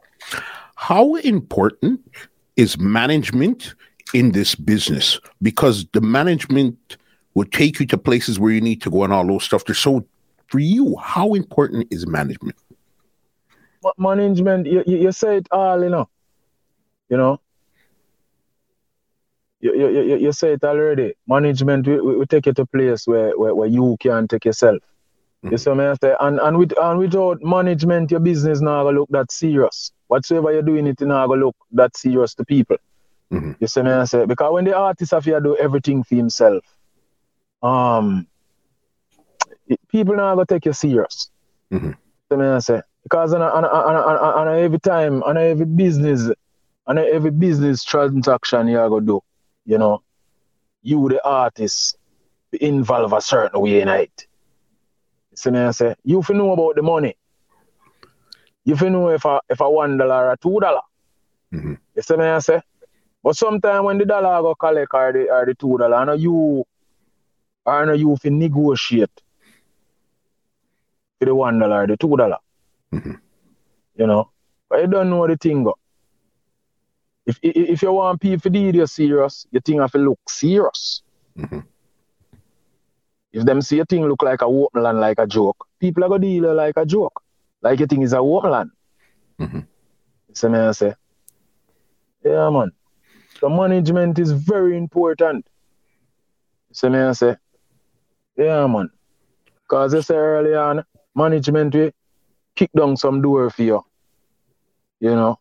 [0.75, 2.01] How important
[2.55, 3.75] is management
[4.13, 5.19] in this business?
[5.41, 6.97] Because the management
[7.33, 9.63] will take you to places where you need to go and all those stuff.
[9.75, 10.05] So
[10.47, 12.57] for you, how important is management?
[13.97, 16.09] Management, you, you, say it all, you know.
[17.09, 17.41] You know.
[19.59, 21.13] You, you, you, say it already.
[21.27, 24.81] Management we will take you to a place where, where, where you can take yourself.
[25.49, 26.15] You see what I say?
[26.19, 29.91] And and with and without management, your business not gonna look that serious.
[30.07, 32.77] Whatsoever you're doing, it not gonna look that serious to people.
[33.31, 33.55] Mhm.
[33.59, 34.25] You see me I say?
[34.25, 36.63] Because when the artist have to do everything for himself,
[37.63, 38.27] um
[39.67, 41.29] it- people not gonna take you serious.
[41.71, 41.95] Mhm.
[42.29, 42.81] See me I say?
[43.03, 45.41] Because on, a, on, a, on, a, on, a, on a every time, on a
[45.41, 46.29] every business,
[46.87, 49.21] on a every business transaction you gonna do,
[49.65, 50.01] you know,
[50.83, 51.97] you the artist
[52.53, 54.27] involve a certain way in it.
[55.31, 55.95] You see I say?
[56.03, 57.15] You fi know about the money.
[58.65, 60.81] You fi know if a if a one dollar or two dollar.
[61.53, 61.77] Mhm.
[61.95, 62.61] You see me I say?
[63.23, 66.13] But sometimes when the dollar go collect or the or the two dollar, I know
[66.13, 66.65] you
[67.65, 69.21] I know you fi negotiate
[71.19, 72.37] for the one dollar or the two dollar.
[72.93, 73.19] Mhm.
[73.95, 74.31] You know?
[74.69, 75.75] But you don't know the thing go.
[77.25, 80.19] If if, if you want people to deal you serious, you think have to look
[80.29, 81.03] serious.
[81.37, 81.65] Mhm.
[83.33, 86.09] If them see a thing look like a open land like a joke, people are
[86.09, 87.21] gonna deal like a joke.
[87.61, 88.71] Like you think is a open land.
[89.39, 89.67] Mhm.
[90.27, 90.93] You see me I say?
[92.23, 92.71] Yeah man.
[93.41, 95.45] The management is very important.
[96.69, 97.37] You see me I say?
[98.37, 98.89] Yeah man.
[99.67, 100.83] Cause you say earlier on,
[101.15, 101.91] management will
[102.55, 103.81] kick down some door for you.
[104.99, 105.39] You know?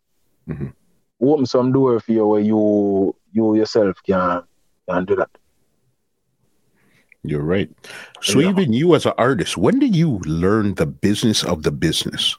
[0.49, 0.73] Mhm.
[1.21, 4.43] Open some door for you where you you yourself can
[4.89, 5.31] can do that.
[7.23, 7.69] You're right.
[8.23, 8.51] So Yeah.
[8.51, 12.37] even you as an artist, when did you learn the business of the business?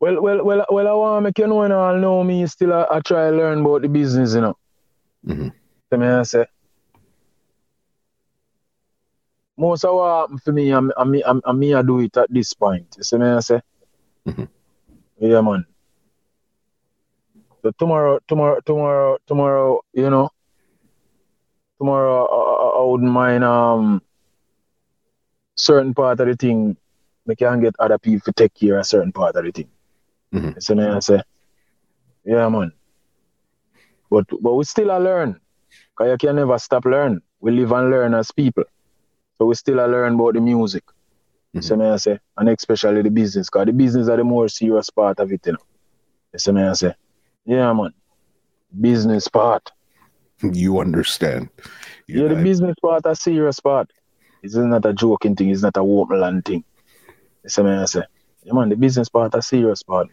[0.00, 0.88] Well, well, well, well.
[0.88, 2.72] I want to make you know, know, I know me still.
[2.72, 4.56] I, I try to learn about the business, you know.
[5.26, 5.52] Mhm.
[5.90, 6.46] So me I say,
[9.56, 12.54] most of what for me, I'm, I'm, I'm, I'm me I do it at this
[12.54, 12.86] point.
[12.96, 13.60] You see me I say,
[14.26, 14.48] Mhm.
[15.18, 15.66] yeah, man.
[17.62, 20.30] So tomorrow, tomorrow, tomorrow, tomorrow, you know,
[21.78, 24.02] tomorrow I, I, I wouldn't mind um
[25.56, 26.76] certain part of the thing.
[27.26, 29.68] We can get other people to take care of certain part of the thing.
[30.34, 30.54] Mhm.
[30.56, 31.22] You see me I say,
[32.24, 32.72] yeah, man.
[34.10, 35.40] But but we still a learn.
[35.96, 37.20] Cause you can never stop learn.
[37.40, 38.64] We live and learn as people.
[39.38, 40.84] So we still a learn about the music.
[41.56, 42.18] You see me I say?
[42.36, 43.48] And especially the business.
[43.50, 45.58] Cause the business are the more serious part of it, you know.
[46.32, 46.94] You see me I say?
[47.44, 47.92] Yeah, man.
[48.80, 49.70] Business part.
[50.42, 51.48] You understand.
[52.06, 53.90] You're yeah, the business part a serious part.
[54.42, 56.64] It's not a joking thing, it's not a open land thing.
[57.46, 58.02] See me I say?
[58.44, 60.08] Yeah, man, the business part a serious part.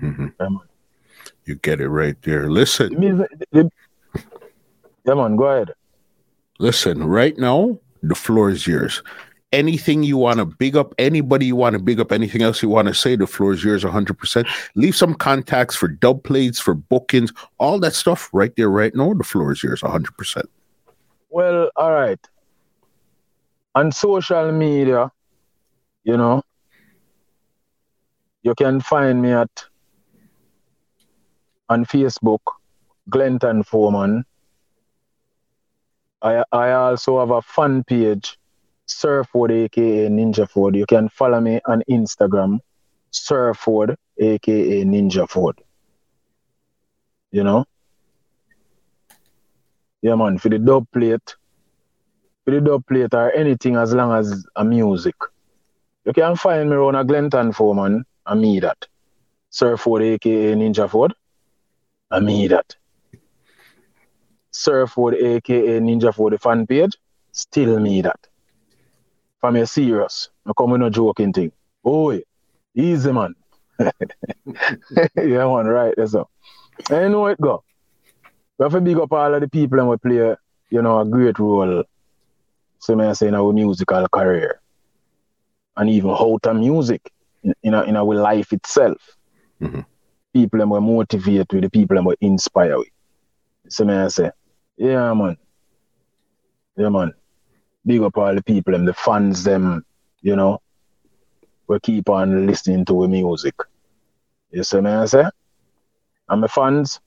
[0.00, 0.32] Mhm.
[0.38, 0.48] Yeah.
[1.46, 2.42] You get it right there.
[2.42, 3.70] The Listen, business, the-
[5.04, 5.72] yeah, man, go ahead.
[6.58, 9.02] listen, right now, the floor is yours.
[9.52, 12.68] Anything you want to big up, anybody you want to big up, anything else you
[12.68, 14.46] want to say, the floor is yours 100%.
[14.74, 19.14] Leave some contacts for dub plates, for bookings, all that stuff right there, right now.
[19.14, 20.42] The floor is yours 100%.
[21.30, 22.20] Well, all right.
[23.74, 25.12] On social media,
[26.02, 26.42] you know,
[28.42, 29.64] you can find me at
[31.68, 32.40] on Facebook,
[33.10, 34.24] Glenton Foreman.
[36.22, 38.38] I I also have a fan page,
[38.86, 40.76] Surford aka Ninja Ford.
[40.76, 42.60] You can follow me on Instagram,
[43.10, 45.60] Surford aka Ninja Ford.
[47.32, 47.64] You know?
[50.02, 51.34] Yeah man, for the dub plate,
[52.44, 55.16] for the dub plate or anything as long as a music.
[56.04, 58.86] You can find me around a Glenton Foreman, and me that.
[59.50, 61.12] Sir Ford, aka Ninja Ford,
[62.12, 62.76] and me that.
[64.52, 66.96] Sir Ford, aka Ninja Ford, the fan page,
[67.32, 68.28] still me that.
[69.40, 71.52] For me serious, I come with no joking thing.
[71.82, 72.22] Boy,
[72.74, 73.34] easy man.
[73.78, 73.92] yeah,
[75.16, 76.30] man, right, that's all.
[76.90, 77.62] And you know it go.
[78.58, 80.36] We have to big up all of the people and we play,
[80.70, 81.84] you know, a great role.
[82.78, 84.60] So may I say in our musical career.
[85.76, 89.16] And even how to music in, in, our, in our life itself.
[89.60, 89.80] Mm-hmm.
[90.32, 92.88] People and we motivate with the people and we inspire with.
[93.68, 94.30] So may I say,
[94.76, 95.36] yeah man.
[96.76, 97.12] Yeah man.
[97.86, 99.84] Big up all the people and the fans them,
[100.20, 100.60] you know.
[101.68, 103.54] We keep on listening to the music.
[104.50, 105.24] You see me I say?
[106.28, 107.00] And my fans,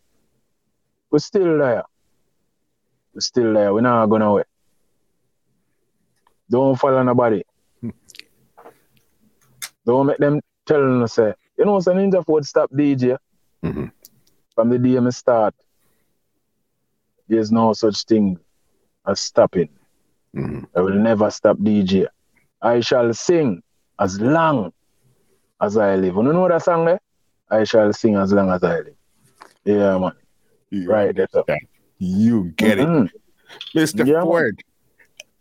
[1.11, 1.83] we're still there.
[3.13, 3.73] We're still there.
[3.73, 4.43] We're not going away.
[6.49, 7.43] Don't follow nobody.
[9.85, 13.17] Don't make them tell them, say, you know, say Ninja Ford stop DJ.
[13.63, 13.85] Mm-hmm.
[14.55, 15.55] From the day I start,
[17.27, 18.37] there's no such thing
[19.05, 19.69] as stopping.
[20.35, 20.63] Mm-hmm.
[20.75, 22.07] I will never stop DJ.
[22.61, 23.61] I shall sing
[23.99, 24.71] as long
[25.61, 26.15] as I live.
[26.15, 26.99] You know that song there?
[27.49, 28.95] I shall sing as long as I live.
[29.65, 30.11] Yeah, man.
[30.69, 31.67] You Right, that's understand.
[31.97, 33.05] You get Mhm.
[33.05, 33.21] it.
[33.75, 34.05] Mr.
[34.05, 34.21] Yeah.
[34.21, 34.61] Ford,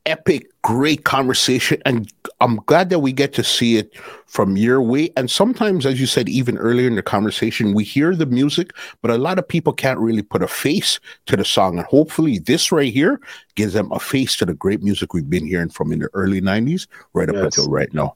[0.08, 1.80] epic, great conversation.
[1.84, 2.10] And
[2.40, 3.94] I'm glad that we get to see it
[4.26, 5.10] from your way.
[5.16, 8.72] And sometimes, as you said, even earlier in the conversation, we hear the music,
[9.02, 11.78] but a lot of people can't really put a face to the song.
[11.78, 13.20] And hopefully, this right here
[13.54, 16.40] gives them a face to the great music we've been hearing from in the early
[16.40, 17.44] 90s right up Yes.
[17.44, 18.14] until right now.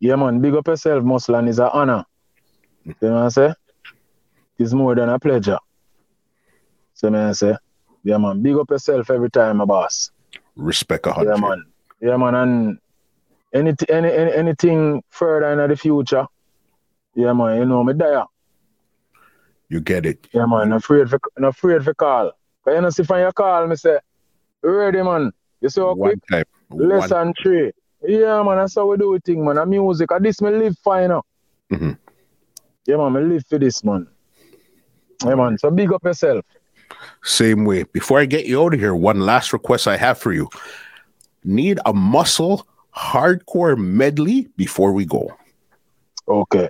[0.00, 0.40] Yeah, man.
[0.40, 2.04] Big up yourself, Muslan is an honor.
[2.84, 3.54] You know what I say?
[4.58, 5.58] It's more than a pleasure.
[6.94, 7.56] So, man, I say,
[8.02, 8.42] yeah, man.
[8.42, 10.10] Big up yourself every time, my boss.
[10.60, 11.36] Respect a hundred.
[11.36, 11.64] Yeah, man.
[12.00, 12.34] Yeah, man.
[12.34, 12.78] And
[13.54, 16.26] any, any, any anything further in the future,
[17.14, 17.58] yeah, man.
[17.58, 18.24] You know me there.
[19.68, 20.28] You get it.
[20.32, 20.68] Yeah, man.
[20.68, 22.32] Not afraid for, not afraid for call.
[22.64, 23.98] Cause you know, see, when you call me, say,
[24.62, 25.32] ready, man.
[25.60, 26.18] You see how quick?
[26.30, 26.88] One time.
[26.88, 27.72] Less One, three.
[28.02, 29.58] Yeah, man, that's how we do it thing, man.
[29.58, 30.10] And music.
[30.10, 31.22] And this me live fine now.
[31.70, 31.98] Mhm.
[32.86, 34.06] Yeah, man, me live for this, man.
[35.24, 35.58] Yeah, man.
[35.58, 36.44] So big up yourself.
[37.22, 37.84] Same way.
[37.84, 40.48] Before I get you out of here, one last request I have for you.
[41.44, 45.32] Need a muscle hardcore medley before we go.
[46.28, 46.68] Okay.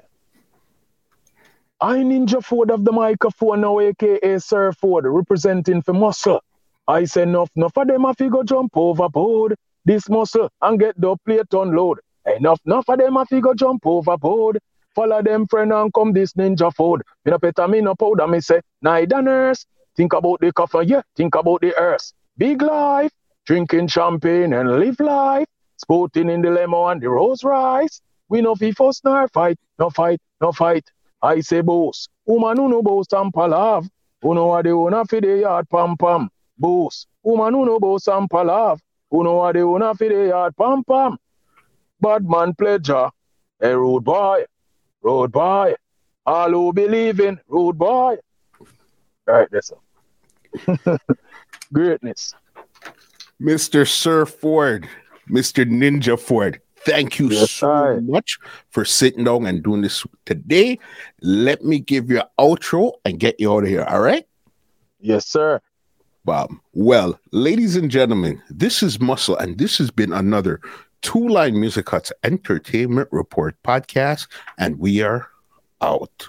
[1.81, 6.43] I Ninja Ford of the microphone now, aka Sir Ford, representing for muscle.
[6.87, 9.57] I say enough, enough of them a figure jump overboard.
[9.85, 12.01] This muscle and get the plate unload.
[12.37, 14.59] Enough, enough of them a figure jump overboard.
[14.95, 17.03] Follow them friend and come this Ninja Ford.
[17.25, 19.65] Me no better, me no powder, me say, neither nurse.
[20.01, 22.15] Think about the coffin, yeah, think about the earth.
[22.39, 23.13] Big life,
[23.45, 25.47] drinking champagne and live life.
[25.77, 28.01] Sporting in the limo and the Rolls Royce.
[28.31, 30.91] We no fi fuss nor fight, no fight, no fight.
[31.21, 33.91] I say boss, woman who no boss and palav.
[34.23, 36.31] Who know what they wanna fi the yard pam pam.
[36.57, 38.79] Boss, woman who no boss and palav.
[39.11, 41.19] Who know what they wanna fi the yard pam pam.
[42.01, 43.11] Bad man pleasure,
[43.61, 44.47] a road boy,
[45.03, 45.75] road boy.
[46.25, 48.17] All who believe in road boy.
[49.27, 49.83] Right, that's all.
[51.73, 52.35] Greatness.
[53.41, 53.89] Mr.
[53.89, 54.89] Sir Ford,
[55.29, 55.65] Mr.
[55.65, 58.01] Ninja Ford, thank you Yes, so sir.
[58.03, 58.39] much
[58.71, 60.79] for sitting down and doing this today.
[61.23, 63.85] Let me give you an outro and get you out of here.
[63.85, 64.27] All right?
[65.01, 65.61] Yes, sir.
[66.25, 66.51] Bob.
[66.75, 70.61] Well, ladies and gentlemen, this is Muscle, and this has been another
[71.01, 74.27] Two Line Music Huts Entertainment Report podcast,
[74.59, 75.27] and we are
[75.81, 76.29] out.